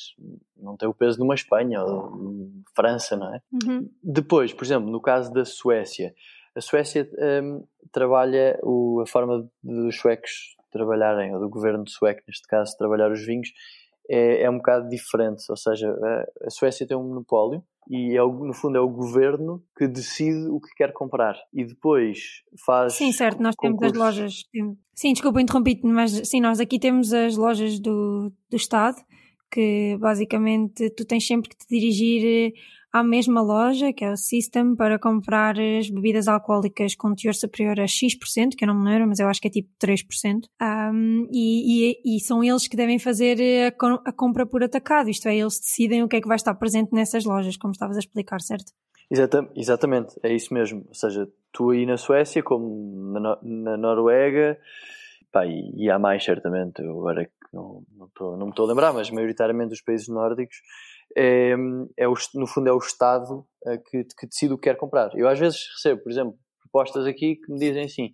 não 0.55 0.77
tem 0.77 0.87
o 0.87 0.93
peso 0.93 1.17
de 1.17 1.23
uma 1.23 1.35
Espanha 1.35 1.83
ou 1.83 2.51
França, 2.75 3.15
não 3.15 3.33
é? 3.35 3.41
Uhum. 3.51 3.89
Depois, 4.01 4.53
por 4.53 4.63
exemplo, 4.63 4.89
no 4.89 5.01
caso 5.01 5.31
da 5.31 5.43
Suécia, 5.43 6.15
a 6.57 6.61
Suécia 6.61 7.07
um, 7.43 7.63
trabalha 7.91 8.59
o, 8.63 9.01
a 9.01 9.05
forma 9.05 9.47
dos 9.63 9.95
suecos 9.97 10.55
trabalharem, 10.71 11.33
ou 11.33 11.39
do 11.39 11.49
governo 11.49 11.87
sueco, 11.87 12.21
neste 12.27 12.47
caso, 12.47 12.75
trabalhar 12.77 13.11
os 13.11 13.25
vinhos, 13.25 13.49
é, 14.09 14.43
é 14.43 14.49
um 14.49 14.57
bocado 14.57 14.89
diferente. 14.89 15.43
Ou 15.49 15.57
seja, 15.57 15.89
a, 15.89 16.47
a 16.47 16.49
Suécia 16.49 16.87
tem 16.87 16.97
um 16.97 17.03
monopólio 17.03 17.63
e 17.89 18.17
é 18.17 18.23
o, 18.23 18.31
no 18.45 18.53
fundo 18.53 18.77
é 18.77 18.81
o 18.81 18.89
governo 18.89 19.63
que 19.77 19.87
decide 19.87 20.49
o 20.49 20.59
que 20.59 20.73
quer 20.75 20.91
comprar 20.91 21.37
e 21.53 21.63
depois 21.63 22.43
faz. 22.65 22.93
Sim, 22.93 23.11
certo, 23.11 23.41
nós 23.41 23.55
concursos. 23.55 23.93
temos 23.93 24.07
as 24.07 24.17
lojas. 24.17 24.43
Sim, 24.93 25.13
desculpa 25.13 25.41
interrompi-te, 25.41 25.85
mas 25.85 26.11
sim, 26.27 26.41
nós 26.41 26.59
aqui 26.59 26.79
temos 26.79 27.13
as 27.13 27.37
lojas 27.37 27.79
do, 27.79 28.31
do 28.49 28.57
Estado 28.57 28.97
que 29.49 29.97
basicamente 29.99 30.89
tu 30.89 31.05
tens 31.05 31.25
sempre 31.25 31.49
que 31.49 31.55
te 31.55 31.65
dirigir 31.69 32.53
à 32.91 33.04
mesma 33.04 33.41
loja, 33.41 33.91
que 33.93 34.04
é 34.04 34.12
o 34.12 34.17
System, 34.17 34.76
para 34.76 34.97
comprar 34.97 35.56
as 35.60 35.89
bebidas 35.89 36.28
alcoólicas 36.28 36.95
com 36.95 37.13
teor 37.13 37.34
superior 37.34 37.80
a 37.80 37.88
X%, 37.88 38.56
que 38.58 38.63
eu 38.63 38.67
não 38.67 38.80
me 38.80 38.89
lembro, 38.89 39.08
mas 39.08 39.19
eu 39.19 39.28
acho 39.28 39.41
que 39.41 39.47
é 39.47 39.52
tipo 39.52 39.69
3%. 39.82 40.45
Um, 40.62 41.28
e, 41.32 41.91
e, 41.91 42.17
e, 42.17 42.19
são 42.19 42.43
eles 42.43 42.67
que 42.67 42.78
devem 42.78 43.00
fazer 43.00 43.38
a, 43.63 44.10
a, 44.10 44.12
compra 44.12 44.45
por 44.45 44.63
atacado, 44.63 45.10
isto 45.10 45.28
é, 45.28 45.36
eles 45.36 45.60
decidem 45.60 46.04
o 46.04 46.08
que 46.08 46.15
é 46.15 46.21
que 46.21 46.28
vai 46.28 46.38
estar 46.38 46.54
presente 46.56 46.93
nessas 46.93 47.26
lojas, 47.26 47.58
como 47.58 47.71
estavas 47.71 47.97
a 47.97 48.00
explicar, 48.00 48.41
certo? 48.41 48.71
exatamente, 49.56 50.15
é 50.21 50.34
isso 50.34 50.54
mesmo. 50.54 50.84
Ou 50.88 50.93
seja, 50.93 51.30
tu 51.52 51.69
aí 51.69 51.86
na 51.86 51.97
Suécia, 51.97 52.43
como 52.43 53.19
na, 53.19 53.38
na 53.41 53.78
Noruega, 53.78 54.60
pá, 55.32 55.45
e, 55.45 55.71
e, 55.76 55.89
há 55.89 55.97
mais 55.97 56.23
certamente, 56.23 56.82
eu 56.82 56.91
agora 57.00 57.23
é 57.23 57.30
não, 57.54 57.84
não, 57.95 58.08
tô, 58.10 58.38
não 58.38 58.47
me 58.47 58.52
estou 58.52 58.65
a 58.65 58.69
lembrar, 58.69 58.93
mas 58.93 59.10
maioritariamente 59.10 59.73
os 59.73 59.82
países 59.82 60.08
nórdicos, 60.08 60.58
é, 61.15 61.55
é 61.97 62.07
o, 62.07 62.13
no 62.35 62.47
fundo 62.47 62.69
é 62.69 62.71
o 62.71 62.77
Estado 62.77 63.45
eh, 63.65 63.77
que, 63.77 64.03
que 64.03 64.27
decide 64.27 64.53
o 64.53 64.57
que 64.57 64.69
quer 64.69 64.77
comprar. 64.77 65.11
Eu 65.15 65.27
às 65.27 65.39
vezes 65.39 65.59
recebo, 65.75 66.03
por 66.03 66.11
exemplo, 66.11 66.35
propostas 66.61 67.05
aqui 67.05 67.35
que 67.35 67.51
me 67.51 67.59
dizem 67.59 67.85
assim: 67.85 68.11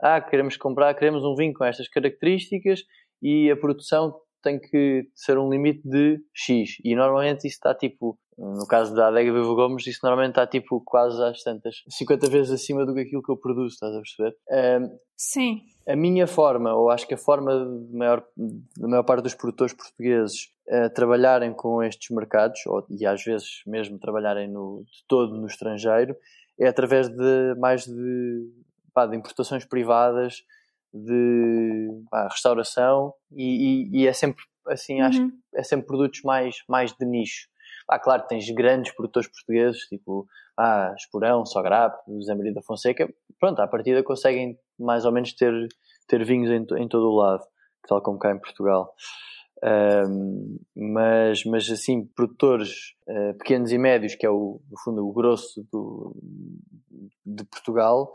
ah, 0.00 0.20
queremos 0.20 0.56
comprar, 0.56 0.94
queremos 0.94 1.22
um 1.24 1.34
vinho 1.34 1.52
com 1.54 1.64
estas 1.64 1.88
características 1.88 2.82
e 3.22 3.50
a 3.50 3.56
produção 3.56 4.14
tem 4.44 4.60
que 4.60 5.08
ser 5.14 5.38
um 5.38 5.50
limite 5.50 5.80
de 5.84 6.20
X. 6.32 6.76
E 6.84 6.94
normalmente 6.94 7.46
isso 7.46 7.56
está 7.56 7.74
tipo, 7.74 8.18
no 8.38 8.66
caso 8.66 8.94
da 8.94 9.08
Adega 9.08 9.32
Vivo 9.32 9.54
Gomes, 9.56 9.86
isso 9.86 10.00
normalmente 10.02 10.30
está 10.30 10.46
tipo 10.46 10.80
quase 10.84 11.20
às 11.22 11.42
tantas, 11.42 11.82
50 11.88 12.28
vezes 12.28 12.52
acima 12.52 12.86
do 12.86 12.94
que 12.94 13.00
aquilo 13.00 13.22
que 13.22 13.32
eu 13.32 13.36
produzo, 13.36 13.74
estás 13.74 13.94
a 13.94 14.00
perceber? 14.00 14.36
Um, 14.50 14.98
Sim. 15.16 15.62
A 15.86 15.96
minha 15.96 16.26
forma, 16.26 16.74
ou 16.74 16.90
acho 16.90 17.06
que 17.06 17.14
a 17.14 17.18
forma 17.18 17.52
de 17.52 17.96
maior, 17.96 18.24
da 18.76 18.88
maior 18.88 19.02
parte 19.02 19.22
dos 19.22 19.34
produtores 19.34 19.74
portugueses 19.74 20.48
trabalharem 20.94 21.52
com 21.52 21.82
estes 21.82 22.08
mercados, 22.10 22.64
ou, 22.66 22.84
e 22.88 23.04
às 23.04 23.22
vezes 23.22 23.62
mesmo 23.66 23.98
trabalharem 23.98 24.48
no, 24.48 24.82
de 24.86 25.04
todo 25.06 25.36
no 25.36 25.46
estrangeiro, 25.46 26.16
é 26.58 26.68
através 26.68 27.08
de 27.08 27.54
mais 27.58 27.84
de, 27.84 28.48
pá, 28.92 29.06
de 29.06 29.16
importações 29.16 29.64
privadas, 29.64 30.42
de 30.94 31.88
pá, 32.08 32.28
restauração, 32.28 33.12
e, 33.32 33.88
e, 33.92 34.02
e, 34.02 34.06
é 34.06 34.12
sempre 34.12 34.44
assim, 34.68 35.00
uhum. 35.00 35.06
acho 35.06 35.26
que 35.26 35.34
é 35.54 35.62
sempre 35.62 35.86
produtos 35.86 36.22
mais, 36.22 36.56
mais 36.68 36.92
de 36.92 37.04
nicho. 37.04 37.48
Ah, 37.88 37.98
claro, 37.98 38.24
tens 38.28 38.48
grandes 38.50 38.94
produtores 38.94 39.28
portugueses, 39.28 39.80
tipo 39.88 40.26
ah, 40.56 40.94
Esporão, 40.96 41.44
Sograp, 41.44 41.96
Zé 42.22 42.34
Maria 42.34 42.54
da 42.54 42.62
Fonseca, 42.62 43.12
pronto, 43.40 43.60
à 43.60 43.66
partida 43.66 44.02
conseguem 44.02 44.58
mais 44.78 45.04
ou 45.04 45.12
menos 45.12 45.32
ter, 45.34 45.52
ter 46.06 46.24
vinhos 46.24 46.50
em, 46.50 46.82
em 46.82 46.88
todo 46.88 47.10
o 47.10 47.16
lado, 47.16 47.44
tal 47.88 48.00
como 48.00 48.18
cá 48.18 48.32
em 48.32 48.38
Portugal. 48.38 48.94
Um, 49.62 50.58
mas, 50.76 51.44
mas 51.44 51.70
assim, 51.70 52.04
produtores 52.04 52.94
uh, 53.08 53.34
pequenos 53.38 53.72
e 53.72 53.78
médios, 53.78 54.14
que 54.14 54.26
é 54.26 54.30
o, 54.30 54.60
no 54.70 54.78
fundo 54.78 55.06
o 55.06 55.12
grosso 55.12 55.66
do, 55.72 56.14
de 57.24 57.44
Portugal, 57.44 58.12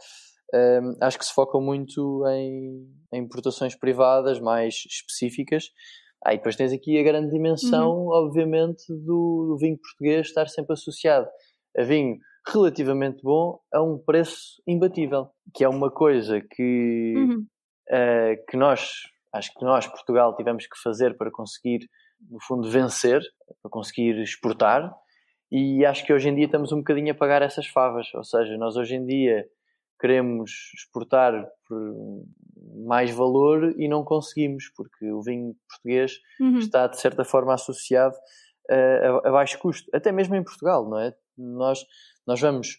um, 0.54 0.96
acho 1.02 1.18
que 1.18 1.26
se 1.26 1.34
focam 1.34 1.62
muito 1.62 2.26
em, 2.28 2.88
em 3.14 3.22
importações 3.22 3.76
privadas 3.76 4.40
mais 4.40 4.76
específicas. 4.88 5.66
Ah, 6.26 6.34
e 6.34 6.38
depois 6.38 6.56
tens 6.56 6.74
aqui 6.74 7.00
a 7.00 7.04
grande 7.04 7.32
dimensão, 7.32 8.06
uhum. 8.06 8.10
obviamente, 8.10 8.84
do, 8.90 9.48
do, 9.48 9.58
vinho 9.58 9.78
português 9.78 10.28
estar 10.28 10.48
sempre 10.48 10.74
associado 10.74 11.28
a 11.78 11.84
vinho 11.84 12.18
relativamente 12.46 13.22
bom 13.24 13.60
a 13.74 13.82
um 13.82 13.98
preço 13.98 14.62
imbatível, 14.68 15.30
que 15.54 15.64
é 15.64 15.70
uma 15.70 15.90
coisa 15.90 16.42
que, 16.42 17.14
uhum. 17.16 17.46
uh, 17.90 18.46
que 18.50 18.58
nós 18.58 18.90
acho 19.34 19.54
que 19.54 19.64
nós, 19.64 19.88
Portugal, 19.88 20.36
tivemos 20.36 20.66
que 20.66 20.78
fazer 20.82 21.16
para 21.18 21.32
conseguir, 21.32 21.88
no 22.30 22.40
fundo, 22.42 22.70
vencer, 22.70 23.22
para 23.62 23.70
conseguir 23.70 24.20
exportar. 24.22 24.92
E 25.52 25.86
acho 25.86 26.06
que 26.06 26.14
hoje 26.14 26.30
em 26.30 26.36
dia 26.36 26.46
estamos 26.46 26.72
um 26.72 26.78
bocadinho 26.78 27.12
a 27.12 27.16
pagar 27.16 27.42
essas 27.42 27.68
favas. 27.68 28.08
Ou 28.14 28.24
seja, 28.24 28.58
nós 28.58 28.76
hoje 28.76 28.96
em 28.96 29.06
dia 29.06 29.46
queremos 30.00 30.52
exportar 30.76 31.34
por 31.68 31.80
mais 32.86 33.12
valor 33.12 33.74
e 33.78 33.88
não 33.88 34.04
conseguimos, 34.04 34.72
porque 34.76 35.12
o 35.12 35.22
vinho 35.22 35.56
português 35.68 36.20
uhum. 36.40 36.58
está, 36.58 36.88
de 36.88 37.00
certa 37.00 37.24
forma, 37.24 37.54
associado 37.54 38.16
a, 38.70 39.28
a, 39.28 39.32
baixo 39.32 39.60
custo. 39.60 39.90
Até 39.94 40.12
mesmo 40.12 40.36
em 40.36 40.44
Portugal, 40.44 40.88
não 40.90 41.00
é? 41.00 41.14
Nós, 41.38 41.86
nós 42.26 42.40
vamos 42.40 42.78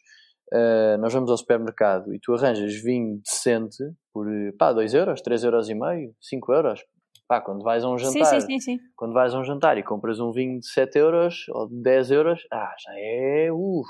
uh, 0.52 0.98
nós 0.98 1.12
vamos 1.12 1.30
ao 1.30 1.36
supermercado 1.36 2.14
e 2.14 2.18
tu 2.20 2.34
arranjas 2.34 2.74
vinho 2.74 3.20
decente 3.24 3.82
por 4.12 4.26
pá, 4.58 4.72
2 4.72 4.94
euros, 4.94 5.20
3 5.20 5.44
euros 5.44 5.68
e 5.68 5.74
meio, 5.74 6.14
5 6.20 6.52
euros. 6.52 6.80
Pá, 7.28 7.40
quando 7.40 7.62
vais 7.62 7.84
a 7.84 7.88
um 7.88 7.96
jantar, 7.96 8.40
sim, 8.40 8.40
sim, 8.40 8.60
sim, 8.60 8.78
quando 8.96 9.12
vais 9.12 9.32
a 9.32 9.38
um 9.38 9.44
jantar 9.44 9.78
e 9.78 9.84
compras 9.84 10.18
um 10.18 10.32
vinho 10.32 10.58
de 10.58 10.68
7 10.68 10.98
euros 10.98 11.44
ou 11.50 11.68
de 11.68 11.80
10 11.80 12.10
euros, 12.10 12.40
ah, 12.52 12.74
já 12.76 12.92
é 12.96 13.52
uff. 13.52 13.88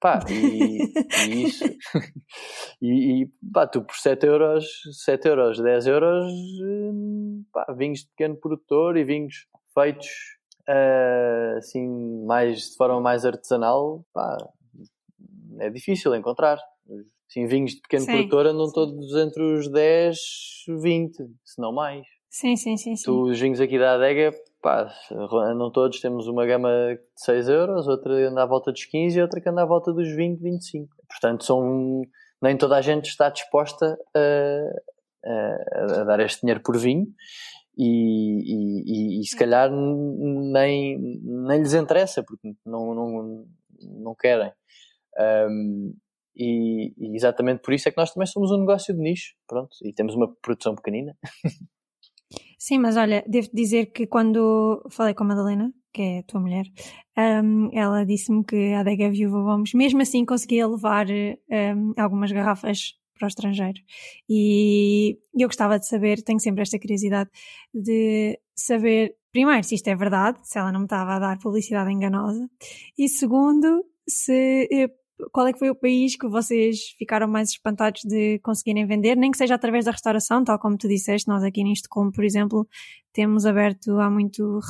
Pá, 0.00 0.20
e, 0.28 0.78
e 1.26 1.44
isso. 1.44 1.64
e, 2.82 3.22
e, 3.22 3.30
pá, 3.52 3.66
tu 3.66 3.82
por 3.82 3.96
7 3.96 4.26
euros, 4.26 4.66
7 5.04 5.28
euros, 5.28 5.60
10 5.60 5.86
euros, 5.86 6.32
pá, 7.52 7.72
vinhos 7.76 8.00
de 8.00 8.08
pequeno 8.08 8.36
produtor 8.36 8.96
e 8.96 9.04
vinhos 9.04 9.46
feitos 9.72 10.08
uh, 10.68 11.56
assim, 11.56 12.24
mais, 12.26 12.70
de 12.70 12.76
forma 12.76 13.00
mais 13.00 13.24
artesanal, 13.24 14.04
pá, 14.12 14.36
é 15.60 15.70
difícil 15.70 16.14
encontrar. 16.14 16.58
Sim, 17.28 17.46
vinhos 17.46 17.72
de 17.72 17.80
pequeno 17.80 18.04
sim, 18.04 18.12
produtor 18.12 18.46
andam 18.46 18.70
todos 18.72 19.14
entre 19.16 19.42
os 19.42 19.68
10, 19.70 20.16
20, 20.80 21.16
se 21.44 21.60
não 21.60 21.72
mais. 21.72 22.06
Sim, 22.38 22.54
sim, 22.54 22.76
sim. 22.76 22.94
sim. 22.94 23.10
Os 23.10 23.40
vinhos 23.40 23.62
aqui 23.62 23.78
da 23.78 23.94
adega, 23.94 24.30
pá, 24.60 24.92
andam 25.10 25.72
todos, 25.72 26.00
temos 26.00 26.28
uma 26.28 26.44
gama 26.44 26.68
de 26.94 27.24
6 27.24 27.48
euros, 27.48 27.88
outra 27.88 28.12
anda 28.28 28.42
à 28.42 28.46
volta 28.46 28.70
dos 28.70 28.84
15 28.84 29.18
e 29.18 29.22
outra 29.22 29.40
que 29.40 29.48
anda 29.48 29.62
à 29.62 29.64
volta 29.64 29.90
dos 29.90 30.14
20, 30.14 30.38
25. 30.38 30.94
Portanto, 31.08 31.44
são, 31.44 32.02
nem 32.42 32.54
toda 32.54 32.76
a 32.76 32.82
gente 32.82 33.06
está 33.06 33.30
disposta 33.30 33.98
a, 34.14 34.60
a, 35.24 36.00
a 36.02 36.04
dar 36.04 36.20
este 36.20 36.42
dinheiro 36.42 36.60
por 36.62 36.76
vinho. 36.76 37.06
E, 37.74 37.86
e, 37.86 38.82
e, 38.84 39.20
e, 39.22 39.26
se 39.26 39.34
calhar 39.34 39.70
nem, 39.70 40.98
nem 41.22 41.60
lhes 41.60 41.72
interessa, 41.72 42.22
porque 42.22 42.52
não, 42.66 42.94
não, 42.94 43.46
não 43.80 44.14
querem. 44.14 44.52
Um, 45.48 45.94
e, 46.36 46.92
e, 46.98 47.16
exatamente 47.16 47.62
por 47.62 47.72
isso 47.72 47.88
é 47.88 47.92
que 47.92 47.96
nós 47.96 48.12
também 48.12 48.26
somos 48.26 48.50
um 48.50 48.58
negócio 48.58 48.94
de 48.94 49.00
nicho, 49.00 49.34
pronto, 49.48 49.74
e 49.82 49.90
temos 49.94 50.14
uma 50.14 50.30
produção 50.42 50.74
pequenina. 50.74 51.16
Sim, 52.58 52.78
mas 52.78 52.96
olha, 52.96 53.24
devo 53.28 53.48
dizer 53.52 53.86
que 53.86 54.06
quando 54.06 54.82
falei 54.90 55.14
com 55.14 55.24
a 55.24 55.26
Madalena, 55.26 55.72
que 55.92 56.02
é 56.02 56.18
a 56.20 56.22
tua 56.22 56.40
mulher, 56.40 56.64
um, 57.16 57.70
ela 57.72 58.04
disse-me 58.04 58.44
que 58.44 58.72
a 58.72 58.80
adega 58.80 59.10
viúva 59.10 59.42
vamos, 59.42 59.72
mesmo 59.74 60.02
assim 60.02 60.24
conseguia 60.24 60.66
levar 60.66 61.06
um, 61.08 61.92
algumas 61.96 62.32
garrafas 62.32 62.94
para 63.18 63.26
o 63.26 63.28
estrangeiro. 63.28 63.80
E 64.28 65.18
eu 65.34 65.48
gostava 65.48 65.78
de 65.78 65.86
saber, 65.86 66.22
tenho 66.22 66.40
sempre 66.40 66.62
esta 66.62 66.78
curiosidade, 66.78 67.30
de 67.72 68.38
saber, 68.54 69.16
primeiro, 69.32 69.64
se 69.64 69.74
isto 69.74 69.88
é 69.88 69.96
verdade, 69.96 70.38
se 70.42 70.58
ela 70.58 70.72
não 70.72 70.80
me 70.80 70.86
estava 70.86 71.14
a 71.14 71.18
dar 71.18 71.38
publicidade 71.38 71.90
enganosa, 71.92 72.48
e 72.98 73.08
segundo, 73.08 73.84
se 74.06 74.68
qual 75.32 75.46
é 75.46 75.52
que 75.52 75.58
foi 75.58 75.70
o 75.70 75.74
país 75.74 76.16
que 76.16 76.28
vocês 76.28 76.90
ficaram 76.98 77.26
mais 77.26 77.50
espantados 77.50 78.02
de 78.04 78.38
conseguirem 78.40 78.86
vender, 78.86 79.16
nem 79.16 79.30
que 79.30 79.38
seja 79.38 79.54
através 79.54 79.84
da 79.84 79.90
restauração, 79.90 80.44
tal 80.44 80.58
como 80.58 80.76
tu 80.76 80.88
disseste, 80.88 81.28
nós 81.28 81.42
aqui 81.42 81.62
em 81.62 81.72
Estocolmo, 81.72 82.12
por 82.12 82.24
exemplo, 82.24 82.68
temos 83.12 83.46
aberto 83.46 83.98
há 83.98 84.10
muito, 84.10 84.60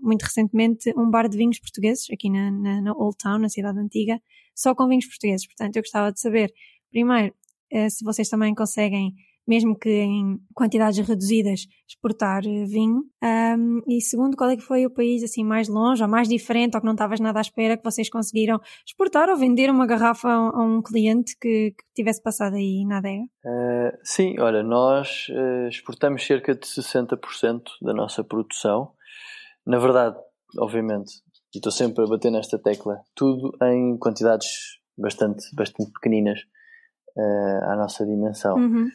muito, 0.00 0.22
recentemente 0.22 0.92
um 0.96 1.10
bar 1.10 1.28
de 1.28 1.36
vinhos 1.36 1.58
portugueses, 1.58 2.06
aqui 2.12 2.30
na, 2.30 2.50
na, 2.50 2.80
na, 2.80 2.92
Old 2.92 3.16
Town, 3.16 3.38
na 3.38 3.48
cidade 3.48 3.78
antiga, 3.78 4.20
só 4.54 4.74
com 4.74 4.86
vinhos 4.88 5.06
portugueses. 5.06 5.46
Portanto, 5.46 5.76
eu 5.76 5.82
gostava 5.82 6.12
de 6.12 6.20
saber, 6.20 6.52
primeiro, 6.90 7.34
eh, 7.70 7.90
se 7.90 8.04
vocês 8.04 8.28
também 8.28 8.54
conseguem 8.54 9.14
mesmo 9.46 9.78
que 9.78 9.88
em 9.88 10.38
quantidades 10.54 10.98
reduzidas, 11.06 11.66
exportar 11.88 12.42
eh, 12.44 12.64
vinho. 12.64 13.04
Um, 13.22 13.80
e 13.86 14.00
segundo, 14.00 14.36
qual 14.36 14.50
é 14.50 14.56
que 14.56 14.62
foi 14.62 14.84
o 14.84 14.90
país 14.90 15.22
assim 15.22 15.44
mais 15.44 15.68
longe 15.68 16.02
ou 16.02 16.08
mais 16.08 16.28
diferente 16.28 16.74
ou 16.74 16.80
que 16.80 16.86
não 16.86 16.94
estavas 16.94 17.20
nada 17.20 17.38
à 17.38 17.42
espera 17.42 17.76
que 17.76 17.84
vocês 17.84 18.10
conseguiram 18.10 18.60
exportar 18.86 19.28
ou 19.28 19.36
vender 19.36 19.70
uma 19.70 19.86
garrafa 19.86 20.28
a 20.28 20.62
um 20.62 20.82
cliente 20.82 21.36
que, 21.40 21.70
que 21.70 21.84
tivesse 21.94 22.22
passado 22.22 22.56
aí 22.56 22.84
na 22.84 22.98
adega? 22.98 23.22
Uh, 23.44 23.96
sim, 24.02 24.38
olha, 24.40 24.62
nós 24.62 25.28
uh, 25.30 25.68
exportamos 25.68 26.26
cerca 26.26 26.54
de 26.54 26.66
60% 26.66 27.62
da 27.82 27.94
nossa 27.94 28.24
produção. 28.24 28.90
Na 29.64 29.78
verdade, 29.78 30.16
obviamente, 30.58 31.12
e 31.54 31.58
estou 31.58 31.72
sempre 31.72 32.04
a 32.04 32.08
bater 32.08 32.30
nesta 32.30 32.58
tecla, 32.58 33.00
tudo 33.14 33.56
em 33.62 33.96
quantidades 33.98 34.48
bastante, 34.98 35.44
bastante 35.54 35.92
pequeninas 35.92 36.40
uh, 37.16 37.70
à 37.70 37.76
nossa 37.76 38.04
dimensão. 38.04 38.56
Uhum 38.56 38.88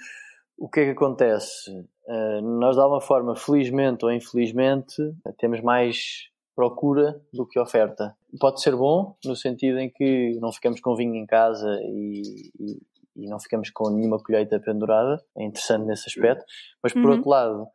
o 0.62 0.70
que 0.70 0.82
é 0.82 0.86
que 0.86 0.92
acontece? 0.92 1.72
Uh, 2.08 2.42
nós, 2.60 2.76
de 2.76 2.82
alguma 2.82 3.02
forma, 3.02 3.36
felizmente 3.36 4.06
ou 4.06 4.12
infelizmente, 4.12 4.96
temos 5.40 5.60
mais 5.60 6.30
procura 6.56 7.20
do 7.34 7.48
que 7.48 7.60
oferta. 7.60 8.16
Pode 8.40 8.62
ser 8.62 8.76
bom, 8.76 9.16
no 9.26 9.36
sentido 9.36 9.80
em 9.80 9.90
que 9.90 10.38
não 10.40 10.52
ficamos 10.52 10.80
com 10.80 10.96
vinho 10.96 11.16
em 11.16 11.26
casa 11.26 11.68
e, 11.82 12.22
e, 12.60 12.80
e 13.16 13.28
não 13.28 13.40
ficamos 13.40 13.72
com 13.72 13.90
nenhuma 13.90 14.22
colheita 14.22 14.60
pendurada. 14.60 15.20
É 15.36 15.44
interessante 15.44 15.88
nesse 15.88 16.08
aspecto. 16.08 16.46
Mas, 16.84 16.94
por 16.94 17.06
uhum. 17.06 17.12
outro 17.14 17.30
lado, 17.30 17.68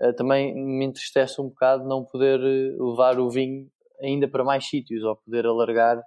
uh, 0.00 0.14
também 0.16 0.54
me 0.54 0.86
entristece 0.86 1.42
um 1.42 1.48
bocado 1.48 1.86
não 1.86 2.06
poder 2.06 2.40
levar 2.40 3.20
o 3.20 3.28
vinho 3.28 3.70
ainda 4.00 4.26
para 4.26 4.42
mais 4.42 4.66
sítios 4.66 5.04
ou 5.04 5.14
poder 5.14 5.44
alargar, 5.44 6.02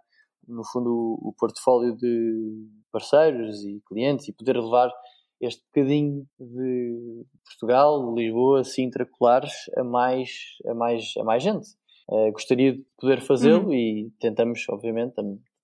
no 0.47 0.63
fundo, 0.65 0.89
o, 0.89 1.29
o 1.29 1.33
portfólio 1.37 1.95
de 1.95 2.67
parceiros 2.91 3.63
e 3.63 3.79
clientes 3.87 4.27
e 4.27 4.33
poder 4.33 4.57
levar 4.57 4.91
este 5.45 5.61
bocadinho 5.65 6.25
de 6.39 7.25
Portugal, 7.45 8.13
Lisboa, 8.15 8.63
Sintra, 8.63 9.05
Colares 9.05 9.53
a 9.77 9.83
mais, 9.83 10.29
a 10.65 10.73
mais, 10.73 11.13
a 11.17 11.23
mais 11.23 11.43
gente. 11.43 11.67
Uh, 12.09 12.31
gostaria 12.31 12.73
de 12.73 12.85
poder 12.97 13.21
fazê-lo 13.21 13.67
uhum. 13.67 13.73
e 13.73 14.11
tentamos, 14.19 14.65
obviamente, 14.69 15.15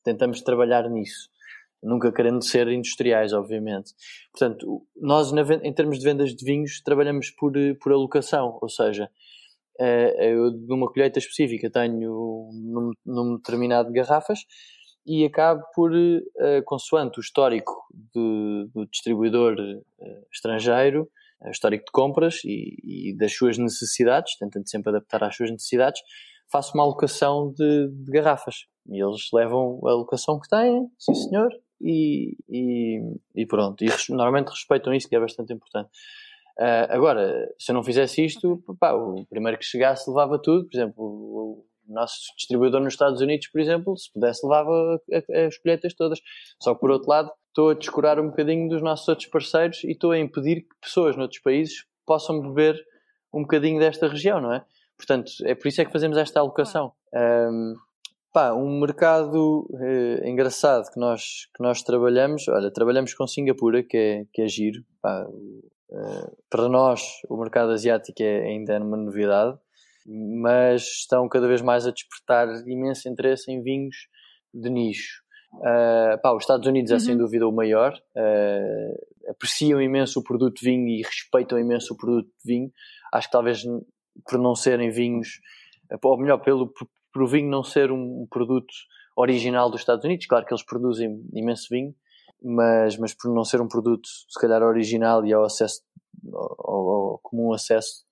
tentamos 0.03 0.41
trabalhar 0.41 0.89
nisso. 0.89 1.29
Nunca 1.81 2.11
querendo 2.11 2.43
ser 2.43 2.67
industriais, 2.67 3.31
obviamente. 3.31 3.93
Portanto, 4.33 4.85
nós, 4.97 5.31
em 5.63 5.73
termos 5.73 5.99
de 5.99 6.05
vendas 6.05 6.35
de 6.35 6.43
vinhos, 6.43 6.81
trabalhamos 6.81 7.31
por, 7.31 7.53
por 7.81 7.91
alocação, 7.93 8.57
ou 8.61 8.69
seja, 8.69 9.09
uh, 9.79 10.21
eu 10.21 10.51
numa 10.67 10.91
colheita 10.91 11.19
específica 11.19 11.69
tenho 11.69 12.49
num, 12.53 12.91
num 13.05 13.35
determinado 13.37 13.89
de 13.89 13.95
garrafas 13.95 14.39
e 15.05 15.23
acaba 15.23 15.61
por, 15.73 15.91
uh, 15.93 16.63
consoante 16.65 17.19
o 17.19 17.21
histórico 17.21 17.78
de, 17.93 18.69
do 18.73 18.85
distribuidor 18.87 19.53
uh, 19.53 20.25
estrangeiro, 20.31 21.09
uh, 21.41 21.49
histórico 21.49 21.85
de 21.85 21.91
compras 21.91 22.41
e, 22.43 22.77
e, 22.83 23.17
das 23.17 23.35
suas 23.35 23.57
necessidades, 23.57 24.37
tentando 24.37 24.69
sempre 24.69 24.89
adaptar 24.89 25.23
às 25.23 25.35
suas 25.35 25.51
necessidades, 25.51 26.01
faço 26.51 26.73
uma 26.73 26.83
alocação 26.83 27.53
de, 27.53 27.89
de 27.89 28.11
garrafas. 28.11 28.65
E 28.87 29.03
eles 29.03 29.29
levam 29.33 29.79
a 29.85 29.91
alocação 29.91 30.39
que 30.39 30.49
têm, 30.49 30.89
sim 30.97 31.13
senhor, 31.13 31.49
e, 31.81 32.35
e, 32.49 32.99
e 33.35 33.45
pronto. 33.45 33.83
E 33.83 33.89
normalmente 34.09 34.49
respeitam 34.49 34.93
isso, 34.93 35.07
que 35.07 35.15
é 35.15 35.19
bastante 35.19 35.53
importante. 35.53 35.89
Uh, 36.59 36.89
agora, 36.89 37.49
se 37.57 37.71
eu 37.71 37.75
não 37.75 37.83
fizesse 37.83 38.25
isto, 38.25 38.61
pá, 38.79 38.93
o 38.93 39.25
primeiro 39.29 39.57
que 39.57 39.63
chegasse 39.63 40.09
levava 40.09 40.41
tudo. 40.41 40.67
Por 40.67 40.75
exemplo, 40.75 41.03
o 41.05 41.65
nosso 41.87 42.17
distribuidor 42.35 42.81
nos 42.81 42.93
Estados 42.93 43.21
Unidos, 43.21 43.47
por 43.47 43.61
exemplo, 43.61 43.97
se 43.97 44.11
pudesse, 44.11 44.45
levava 44.45 45.01
as 45.47 45.57
colheitas 45.57 45.93
todas. 45.93 46.19
Só 46.61 46.73
que, 46.73 46.81
por 46.81 46.91
outro 46.91 47.09
lado, 47.09 47.31
estou 47.49 47.69
a 47.69 47.73
descurar 47.73 48.19
um 48.19 48.29
bocadinho 48.29 48.69
dos 48.69 48.81
nossos 48.81 49.07
outros 49.07 49.27
parceiros 49.27 49.83
e 49.83 49.91
estou 49.91 50.11
a 50.11 50.19
impedir 50.19 50.61
que 50.61 50.75
pessoas 50.81 51.15
noutros 51.15 51.41
países 51.41 51.85
possam 52.05 52.41
beber 52.41 52.81
um 53.33 53.41
bocadinho 53.41 53.79
desta 53.79 54.07
região, 54.07 54.41
não 54.41 54.53
é? 54.53 54.63
Portanto, 54.97 55.31
é 55.43 55.53
por 55.53 55.67
isso 55.67 55.81
é 55.81 55.85
que 55.85 55.91
fazemos 55.91 56.17
esta 56.17 56.39
alocação. 56.39 56.91
Um, 57.13 57.75
pá, 58.33 58.53
um 58.53 58.79
mercado 58.79 59.67
eh, 59.79 60.29
engraçado 60.29 60.91
que 60.91 60.99
nós, 60.99 61.47
que 61.55 61.61
nós 61.61 61.81
trabalhamos, 61.83 62.47
olha, 62.47 62.71
trabalhamos 62.71 63.13
com 63.13 63.25
Singapura, 63.27 63.83
que 63.83 63.97
é, 63.97 64.25
que 64.33 64.41
é 64.41 64.47
giro. 64.47 64.83
Pá, 65.01 65.25
uh, 65.25 66.37
para 66.49 66.67
nós, 66.67 67.01
o 67.29 67.37
mercado 67.37 67.71
asiático 67.71 68.21
é, 68.21 68.43
ainda 68.43 68.73
é 68.73 68.79
uma 68.79 68.97
novidade 68.97 69.57
mas 70.05 70.81
estão 70.83 71.29
cada 71.29 71.47
vez 71.47 71.61
mais 71.61 71.85
a 71.85 71.91
despertar 71.91 72.47
imenso 72.67 73.07
interesse 73.07 73.51
em 73.51 73.61
vinhos 73.61 74.07
de 74.53 74.69
nicho. 74.69 75.21
Uh, 75.53 76.21
pá, 76.21 76.31
os 76.33 76.43
Estados 76.43 76.67
Unidos 76.67 76.91
uhum. 76.91 76.97
é 76.97 76.99
sem 76.99 77.13
uhum. 77.13 77.21
dúvida 77.21 77.47
o 77.47 77.51
maior, 77.51 77.93
uh, 77.93 79.29
apreciam 79.29 79.81
imenso 79.81 80.19
o 80.19 80.23
produto 80.23 80.59
de 80.59 80.65
vinho 80.65 80.87
e 80.87 81.01
respeitam 81.01 81.57
imenso 81.59 81.93
o 81.93 81.97
produto 81.97 82.27
de 82.27 82.45
vinho. 82.45 82.71
Acho 83.11 83.27
que 83.27 83.31
talvez 83.31 83.63
por 84.27 84.39
não 84.39 84.55
serem 84.55 84.89
vinhos, 84.89 85.39
ou 86.03 86.17
melhor, 86.17 86.37
pelo, 86.39 86.67
por, 86.67 86.87
por 87.11 87.23
o 87.23 87.27
vinho 87.27 87.49
não 87.49 87.63
ser 87.63 87.91
um 87.91 88.27
produto 88.29 88.73
original 89.15 89.69
dos 89.69 89.81
Estados 89.81 90.05
Unidos, 90.05 90.25
claro 90.27 90.45
que 90.45 90.53
eles 90.53 90.63
produzem 90.63 91.21
imenso 91.33 91.67
vinho, 91.69 91.93
mas, 92.41 92.97
mas 92.97 93.13
por 93.13 93.33
não 93.33 93.43
ser 93.43 93.59
um 93.59 93.67
produto 93.67 94.07
se 94.07 94.39
calhar 94.39 94.61
original 94.61 95.25
e 95.25 95.33
ao 95.33 95.43
acesso 95.43 95.81
ao, 96.33 96.89
ao 96.89 97.19
comum 97.19 97.53
acesso 97.53 98.05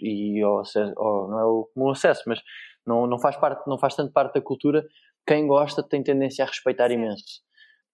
e 0.00 0.40
ao 0.42 0.60
acesso, 0.60 0.92
ao, 0.96 1.28
não 1.28 1.38
é 1.38 1.44
o 1.44 1.68
comum 1.74 1.90
acesso, 1.90 2.22
mas 2.26 2.40
não, 2.86 3.06
não, 3.06 3.18
faz 3.18 3.36
parte, 3.36 3.66
não 3.66 3.78
faz 3.78 3.94
tanto 3.94 4.12
parte 4.12 4.34
da 4.34 4.40
cultura. 4.40 4.86
Quem 5.26 5.46
gosta 5.46 5.82
tem 5.82 6.02
tendência 6.02 6.44
a 6.44 6.48
respeitar 6.48 6.88
Sim. 6.88 6.94
imenso. 6.94 7.42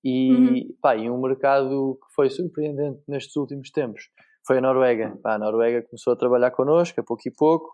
E, 0.04 0.30
uhum. 0.30 0.76
pá, 0.80 0.96
e 0.96 1.10
um 1.10 1.20
mercado 1.20 1.98
que 2.00 2.14
foi 2.14 2.30
surpreendente 2.30 3.02
nestes 3.08 3.34
últimos 3.36 3.70
tempos 3.70 4.04
foi 4.46 4.58
a 4.58 4.60
Noruega. 4.62 5.18
Pá, 5.22 5.34
a 5.34 5.38
Noruega 5.38 5.82
começou 5.82 6.14
a 6.14 6.16
trabalhar 6.16 6.50
connosco 6.50 6.98
a 6.98 7.04
pouco 7.04 7.22
e 7.26 7.30
pouco. 7.30 7.70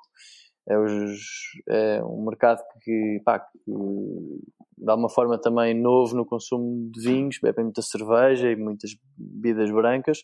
É, 0.68 0.76
os, 0.76 1.20
é 1.68 2.02
um 2.02 2.24
mercado 2.24 2.60
que, 2.82 3.20
pá, 3.24 3.38
que 3.38 3.72
dá 4.76 4.96
uma 4.96 5.08
forma 5.08 5.38
também 5.40 5.74
novo 5.74 6.16
no 6.16 6.26
consumo 6.26 6.90
de 6.90 7.00
vinhos, 7.00 7.38
bebem 7.40 7.66
muita 7.66 7.82
cerveja 7.82 8.50
e 8.50 8.56
muitas 8.56 8.90
bebidas 9.16 9.70
brancas. 9.70 10.18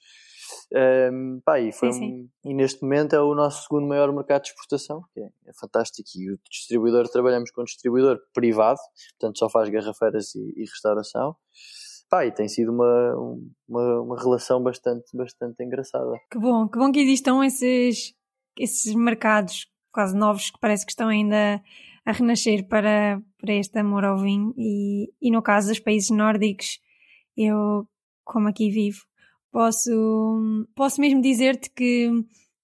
Um, 0.72 1.40
pá, 1.44 1.58
e, 1.58 1.72
foi 1.72 1.92
sim, 1.92 1.98
sim. 1.98 2.30
Um, 2.44 2.50
e 2.50 2.54
neste 2.54 2.82
momento 2.82 3.14
é 3.14 3.20
o 3.20 3.34
nosso 3.34 3.64
segundo 3.64 3.88
maior 3.88 4.12
mercado 4.12 4.42
de 4.42 4.50
exportação, 4.50 5.02
que 5.12 5.20
é, 5.20 5.26
é, 5.46 5.52
fantástico. 5.58 6.08
E 6.16 6.30
o 6.30 6.38
distribuidor, 6.48 7.08
trabalhamos 7.08 7.50
com 7.50 7.62
um 7.62 7.64
distribuidor 7.64 8.20
privado, 8.32 8.78
portanto 9.18 9.38
só 9.38 9.50
faz 9.50 9.68
garrafeiras 9.68 10.34
e, 10.34 10.54
e 10.56 10.60
restauração. 10.60 11.34
Pá, 12.08 12.26
e 12.26 12.32
tem 12.32 12.48
sido 12.48 12.72
uma, 12.72 13.14
uma, 13.68 14.00
uma, 14.02 14.20
relação 14.20 14.62
bastante, 14.62 15.16
bastante 15.16 15.62
engraçada. 15.62 16.12
Que 16.30 16.38
bom, 16.38 16.68
que 16.68 16.78
bom 16.78 16.90
que 16.90 17.00
existam 17.00 17.44
esses, 17.44 18.14
esses 18.58 18.94
mercados 18.94 19.68
quase 19.92 20.16
novos 20.16 20.50
que 20.50 20.58
parece 20.60 20.84
que 20.84 20.92
estão 20.92 21.08
ainda 21.08 21.62
a 22.04 22.12
renascer 22.12 22.66
para, 22.66 23.20
para 23.40 23.54
este 23.54 23.78
amor 23.78 24.04
ao 24.04 24.18
vinho. 24.18 24.52
E, 24.56 25.12
e 25.20 25.30
no 25.30 25.42
caso 25.42 25.68
dos 25.68 25.78
países 25.78 26.10
nórdicos, 26.10 26.80
eu, 27.36 27.86
como 28.24 28.48
aqui 28.48 28.70
vivo, 28.70 29.00
posso, 29.52 30.66
posso 30.74 31.00
mesmo 31.00 31.20
dizer-te 31.20 31.70
que, 31.70 32.10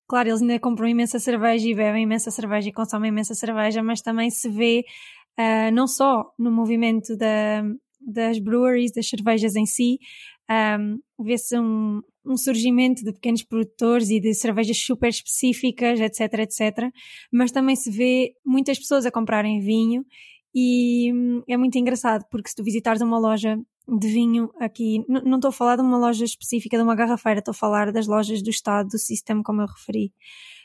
claro, 0.08 0.28
eles 0.28 0.42
ainda 0.42 0.58
compram 0.58 0.88
imensa 0.88 1.18
cerveja 1.18 1.68
e 1.68 1.74
bebem 1.74 2.04
imensa 2.04 2.30
cerveja 2.30 2.68
e 2.68 2.72
consomem 2.72 3.10
imensa 3.10 3.34
cerveja, 3.34 3.82
mas 3.82 4.00
também 4.00 4.30
se 4.30 4.48
vê 4.48 4.84
uh, 5.38 5.74
não 5.74 5.86
só 5.86 6.32
no 6.38 6.50
movimento 6.50 7.16
da, 7.16 7.62
das 8.00 8.38
breweries, 8.38 8.92
das 8.92 9.08
cervejas 9.08 9.56
em 9.56 9.66
si, 9.66 9.98
um, 10.48 11.24
vê-se 11.24 11.58
um, 11.58 12.00
um 12.24 12.36
surgimento 12.36 13.02
de 13.04 13.12
pequenos 13.12 13.42
produtores 13.42 14.10
e 14.10 14.20
de 14.20 14.32
cervejas 14.34 14.78
super 14.78 15.08
específicas, 15.08 16.00
etc, 16.00 16.20
etc. 16.40 16.90
Mas 17.32 17.50
também 17.50 17.74
se 17.74 17.90
vê 17.90 18.32
muitas 18.44 18.78
pessoas 18.78 19.06
a 19.06 19.10
comprarem 19.10 19.60
vinho 19.60 20.04
e 20.58 21.12
hum, 21.12 21.42
é 21.46 21.54
muito 21.54 21.76
engraçado 21.76 22.24
porque 22.30 22.48
se 22.48 22.56
tu 22.56 22.64
visitares 22.64 23.02
uma 23.02 23.18
loja 23.18 23.60
de 23.86 24.08
vinho 24.08 24.50
aqui, 24.58 25.04
não 25.06 25.36
estou 25.36 25.50
a 25.50 25.52
falar 25.52 25.76
de 25.76 25.82
uma 25.82 25.98
loja 25.98 26.24
específica 26.24 26.78
de 26.78 26.82
uma 26.82 26.96
garrafeira, 26.96 27.40
estou 27.40 27.52
a 27.52 27.54
falar 27.54 27.92
das 27.92 28.06
lojas 28.06 28.42
do 28.42 28.48
Estado, 28.48 28.88
do 28.88 28.98
sistema 28.98 29.42
como 29.42 29.60
eu 29.60 29.66
referi. 29.66 30.14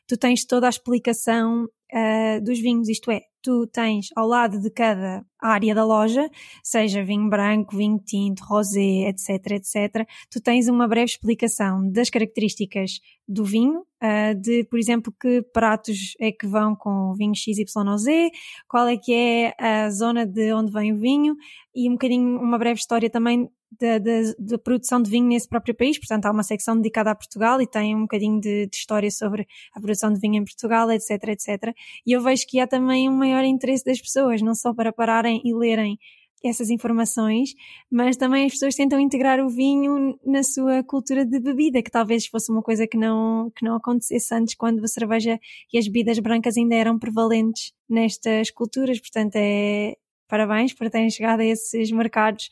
Tu 0.08 0.16
tens 0.18 0.46
toda 0.46 0.66
a 0.66 0.70
explicação 0.70 1.66
uh, 1.66 2.42
dos 2.42 2.58
vinhos, 2.60 2.88
isto 2.88 3.12
é, 3.12 3.24
tu 3.42 3.68
tens 3.68 4.08
ao 4.16 4.28
lado 4.28 4.60
de 4.60 4.70
cada 4.70 5.26
área 5.42 5.74
da 5.74 5.84
loja, 5.84 6.30
seja 6.64 7.04
vinho 7.04 7.30
branco, 7.30 7.76
vinho 7.76 8.00
tinto, 8.06 8.44
rosé, 8.44 9.10
etc, 9.10 9.52
etc, 9.52 10.08
tu 10.30 10.40
tens 10.42 10.68
uma 10.68 10.88
breve 10.88 11.12
explicação 11.12 11.90
das 11.92 12.10
características 12.10 13.00
do 13.28 13.44
vinho, 13.44 13.80
uh, 13.80 14.36
de, 14.40 14.64
por 14.66 14.78
exemplo, 14.78 15.14
que 15.20 15.42
pratos 15.54 16.14
é 16.20 16.32
que 16.32 16.46
vão 16.46 16.76
com 16.76 17.14
vinho 17.16 17.36
X, 17.36 17.58
Y 17.58 17.88
ou 17.90 17.98
Z, 17.98 18.30
qual 18.68 18.88
é 18.88 18.98
que 18.98 19.14
é 19.14 19.56
a 19.58 19.90
zona 19.90 20.26
de 20.26 20.54
onde 20.54 20.72
vem 20.72 20.94
o 20.94 20.98
vinho 20.98 21.36
e 21.74 21.90
um 21.90 21.94
bocadinho 21.94 22.40
uma 22.40 22.58
breve 22.58 22.80
história 22.80 23.10
também 23.10 23.50
da, 23.80 23.98
da, 23.98 24.12
da, 24.38 24.58
produção 24.58 25.02
de 25.02 25.10
vinho 25.10 25.28
nesse 25.28 25.48
próprio 25.48 25.74
país, 25.74 25.98
portanto 25.98 26.26
há 26.26 26.32
uma 26.32 26.44
secção 26.44 26.76
dedicada 26.76 27.12
a 27.12 27.16
Portugal 27.16 27.62
e 27.62 27.68
tem 27.68 27.96
um 27.96 28.02
bocadinho 28.02 28.40
de, 28.40 28.68
de, 28.68 28.76
história 28.76 29.10
sobre 29.10 29.48
a 29.74 29.80
produção 29.80 30.12
de 30.12 30.20
vinho 30.20 30.36
em 30.36 30.44
Portugal, 30.44 30.92
etc, 30.92 31.10
etc. 31.30 31.74
E 32.06 32.12
eu 32.12 32.22
vejo 32.22 32.46
que 32.48 32.60
há 32.60 32.68
também 32.68 33.10
um 33.10 33.14
maior 33.14 33.44
interesse 33.44 33.86
das 33.86 34.02
pessoas, 34.02 34.42
não 34.42 34.54
só 34.54 34.74
para 34.74 34.92
pararem 34.92 35.42
e 35.46 35.54
lerem 35.54 35.98
essas 36.44 36.70
informações, 36.70 37.54
mas 37.90 38.18
também 38.18 38.46
as 38.46 38.54
pessoas 38.54 38.76
tentam 38.76 39.00
integrar 39.00 39.40
o 39.40 39.48
vinho 39.48 40.20
na 40.26 40.42
sua 40.42 40.84
cultura 40.84 41.24
de 41.24 41.40
bebida, 41.40 41.84
que 41.84 41.92
talvez 41.92 42.26
fosse 42.26 42.52
uma 42.52 42.64
coisa 42.64 42.88
que 42.88 42.98
não, 42.98 43.52
que 43.56 43.64
não 43.64 43.76
acontecesse 43.76 44.34
antes, 44.34 44.56
quando 44.56 44.84
a 44.84 44.88
cerveja 44.88 45.40
e 45.72 45.78
as 45.78 45.86
bebidas 45.86 46.18
brancas 46.20 46.58
ainda 46.58 46.76
eram 46.76 46.98
prevalentes 46.98 47.74
nestas 47.88 48.50
culturas. 48.50 49.00
Portanto, 49.00 49.36
é 49.36 49.96
parabéns 50.28 50.74
por 50.74 50.90
terem 50.90 51.10
chegado 51.10 51.42
a 51.42 51.46
esses 51.46 51.92
mercados 51.92 52.50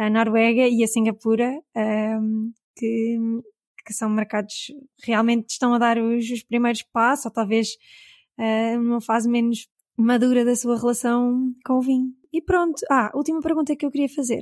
a 0.00 0.08
Noruega 0.08 0.66
e 0.66 0.82
a 0.82 0.86
Singapura, 0.86 1.60
um, 1.76 2.52
que, 2.74 3.18
que 3.84 3.92
são 3.92 4.08
mercados 4.08 4.72
realmente 5.04 5.50
estão 5.50 5.74
a 5.74 5.78
dar 5.78 5.98
os, 5.98 6.30
os 6.30 6.42
primeiros 6.42 6.82
passos, 6.82 7.26
ou 7.26 7.30
talvez 7.30 7.76
uh, 8.38 8.80
numa 8.80 9.02
fase 9.02 9.28
menos 9.28 9.68
madura 9.98 10.42
da 10.42 10.56
sua 10.56 10.78
relação 10.78 11.52
com 11.66 11.74
o 11.74 11.82
vinho. 11.82 12.14
E 12.32 12.40
pronto, 12.40 12.80
ah, 12.90 13.10
última 13.14 13.42
pergunta 13.42 13.76
que 13.76 13.84
eu 13.84 13.90
queria 13.90 14.08
fazer. 14.08 14.40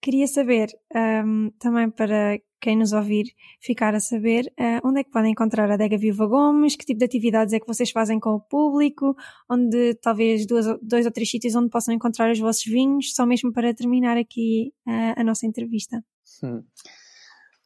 Queria 0.00 0.26
saber, 0.26 0.68
um, 0.94 1.50
também 1.58 1.90
para 1.90 2.40
quem 2.60 2.76
nos 2.76 2.92
ouvir 2.92 3.26
ficar 3.60 3.94
a 3.94 4.00
saber, 4.00 4.46
uh, 4.58 4.86
onde 4.86 5.00
é 5.00 5.04
que 5.04 5.10
podem 5.10 5.32
encontrar 5.32 5.70
a 5.70 5.74
Adega 5.74 5.98
Viva 5.98 6.26
Gomes, 6.26 6.76
que 6.76 6.84
tipo 6.84 6.98
de 6.98 7.04
atividades 7.04 7.52
é 7.52 7.60
que 7.60 7.66
vocês 7.66 7.90
fazem 7.90 8.18
com 8.18 8.30
o 8.30 8.40
público, 8.40 9.14
onde 9.48 9.94
talvez 9.94 10.46
dois, 10.46 10.66
dois 10.82 11.06
ou 11.06 11.12
três 11.12 11.30
sítios 11.30 11.54
onde 11.54 11.70
possam 11.70 11.94
encontrar 11.94 12.30
os 12.30 12.38
vossos 12.38 12.64
vinhos, 12.64 13.14
só 13.14 13.26
mesmo 13.26 13.52
para 13.52 13.74
terminar 13.74 14.16
aqui 14.16 14.72
uh, 14.86 15.20
a 15.20 15.24
nossa 15.24 15.46
entrevista. 15.46 16.02
Hum. 16.42 16.62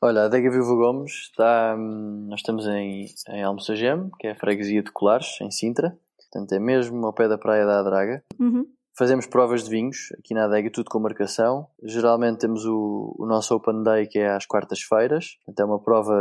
Olha, 0.02 0.22
a 0.22 0.24
Adega 0.24 0.50
Viva 0.50 0.74
Gomes 0.74 1.12
está, 1.12 1.76
hum, 1.78 2.26
nós 2.28 2.40
estamos 2.40 2.66
em, 2.66 3.06
em 3.28 3.42
Almoçagem, 3.42 4.10
que 4.18 4.28
é 4.28 4.30
a 4.30 4.36
freguesia 4.36 4.82
de 4.82 4.90
Colares, 4.90 5.38
em 5.42 5.50
Sintra, 5.50 5.98
portanto 6.16 6.52
é 6.52 6.58
mesmo 6.58 7.04
ao 7.04 7.12
pé 7.12 7.28
da 7.28 7.36
praia 7.36 7.66
da 7.66 7.80
Adraga. 7.80 8.24
Uhum. 8.38 8.66
Fazemos 8.98 9.26
provas 9.26 9.64
de 9.64 9.70
vinhos 9.70 10.08
aqui 10.18 10.34
na 10.34 10.44
adega, 10.44 10.70
tudo 10.70 10.90
com 10.90 10.98
marcação. 10.98 11.66
Geralmente 11.82 12.40
temos 12.40 12.64
o, 12.66 13.14
o 13.18 13.26
nosso 13.26 13.54
Open 13.54 13.82
Day 13.82 14.06
que 14.06 14.18
é 14.18 14.30
às 14.30 14.46
quartas-feiras. 14.46 15.38
Então 15.48 15.66
é 15.66 15.68
uma 15.70 15.82
prova, 15.82 16.12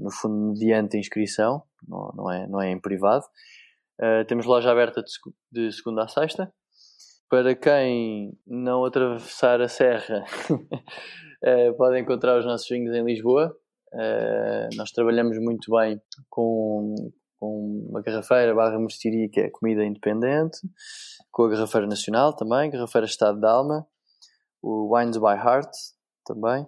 no 0.00 0.10
fundo, 0.10 0.52
mediante 0.52 0.98
inscrição, 0.98 1.62
não, 1.86 2.12
não, 2.14 2.30
é, 2.30 2.46
não 2.46 2.60
é 2.60 2.70
em 2.70 2.80
privado. 2.80 3.24
Uh, 4.00 4.24
temos 4.26 4.46
loja 4.46 4.70
aberta 4.70 5.02
de, 5.02 5.10
de 5.50 5.72
segunda 5.72 6.04
a 6.04 6.08
sexta. 6.08 6.52
Para 7.28 7.54
quem 7.54 8.32
não 8.46 8.84
atravessar 8.84 9.60
a 9.60 9.68
serra, 9.68 10.24
uh, 10.50 11.76
podem 11.76 12.02
encontrar 12.02 12.38
os 12.38 12.44
nossos 12.44 12.68
vinhos 12.68 12.94
em 12.94 13.04
Lisboa. 13.04 13.56
Uh, 13.92 14.76
nós 14.76 14.90
trabalhamos 14.92 15.38
muito 15.38 15.72
bem 15.72 16.00
com, 16.28 16.94
com 17.38 17.86
uma 17.90 18.02
garrafeira 18.02 18.54
barra 18.54 18.78
mercearia 18.78 19.28
que 19.30 19.40
é 19.40 19.50
comida 19.50 19.84
independente, 19.84 20.58
com 21.30 21.44
a 21.44 21.48
garrafeira 21.48 21.86
nacional 21.86 22.34
também, 22.34 22.70
garrafeira 22.70 23.06
Estado 23.06 23.38
de 23.38 23.46
Alma, 23.46 23.86
o 24.62 24.94
Wines 24.94 25.16
by 25.16 25.34
Heart 25.34 25.70
também, 26.24 26.66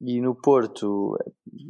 e 0.00 0.20
no 0.20 0.34
Porto 0.34 1.16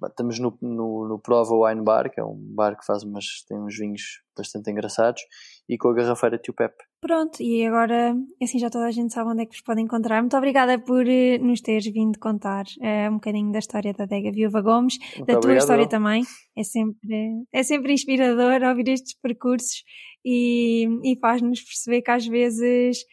estamos 0.08 0.38
no, 0.38 0.58
no, 0.60 1.08
no 1.08 1.18
Prova 1.18 1.54
Wine 1.54 1.82
Bar, 1.82 2.10
que 2.10 2.20
é 2.20 2.24
um 2.24 2.36
bar 2.54 2.76
que 2.76 2.84
faz 2.84 3.02
umas, 3.02 3.24
tem 3.48 3.58
uns 3.58 3.76
vinhos 3.76 4.22
bastante 4.36 4.70
engraçados, 4.70 5.22
e 5.68 5.78
com 5.78 5.88
a 5.88 5.94
garrafeira 5.94 6.38
Tio 6.38 6.52
Pep. 6.52 6.74
Pronto, 7.06 7.40
e 7.40 7.64
agora 7.64 8.16
assim 8.42 8.58
já 8.58 8.68
toda 8.68 8.86
a 8.86 8.90
gente 8.90 9.14
sabe 9.14 9.30
onde 9.30 9.42
é 9.44 9.46
que 9.46 9.52
vos 9.52 9.60
pode 9.60 9.80
encontrar. 9.80 10.20
Muito 10.20 10.36
obrigada 10.36 10.76
por 10.76 11.06
eh, 11.06 11.38
nos 11.38 11.60
teres 11.60 11.86
vindo 11.86 12.18
contar 12.18 12.64
uh, 12.80 13.08
um 13.12 13.14
bocadinho 13.14 13.52
da 13.52 13.60
história 13.60 13.94
da 13.94 14.06
Dega 14.06 14.32
Viúva 14.32 14.60
Gomes, 14.60 14.98
Muito 15.16 15.24
da 15.24 15.38
tua 15.38 15.56
história 15.56 15.88
também. 15.88 16.24
É 16.56 16.64
sempre, 16.64 17.44
é 17.52 17.62
sempre 17.62 17.92
inspirador 17.92 18.60
ouvir 18.64 18.88
estes 18.88 19.16
percursos 19.20 19.84
e, 20.24 20.88
e 21.04 21.16
faz-nos 21.20 21.62
perceber 21.62 22.02
que 22.02 22.10
às 22.10 22.26
vezes 22.26 23.04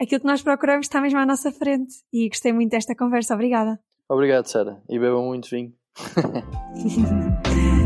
aquilo 0.00 0.22
que 0.22 0.26
nós 0.26 0.40
procuramos 0.40 0.86
está 0.86 1.02
mesmo 1.02 1.18
à 1.18 1.26
nossa 1.26 1.52
frente. 1.52 1.92
E 2.10 2.30
gostei 2.30 2.50
muito 2.50 2.70
desta 2.70 2.96
conversa. 2.96 3.34
Obrigada. 3.34 3.78
Obrigado, 4.08 4.46
Sara. 4.46 4.82
E 4.88 4.98
bebam 4.98 5.26
muito 5.26 5.50
vinho. 5.50 5.74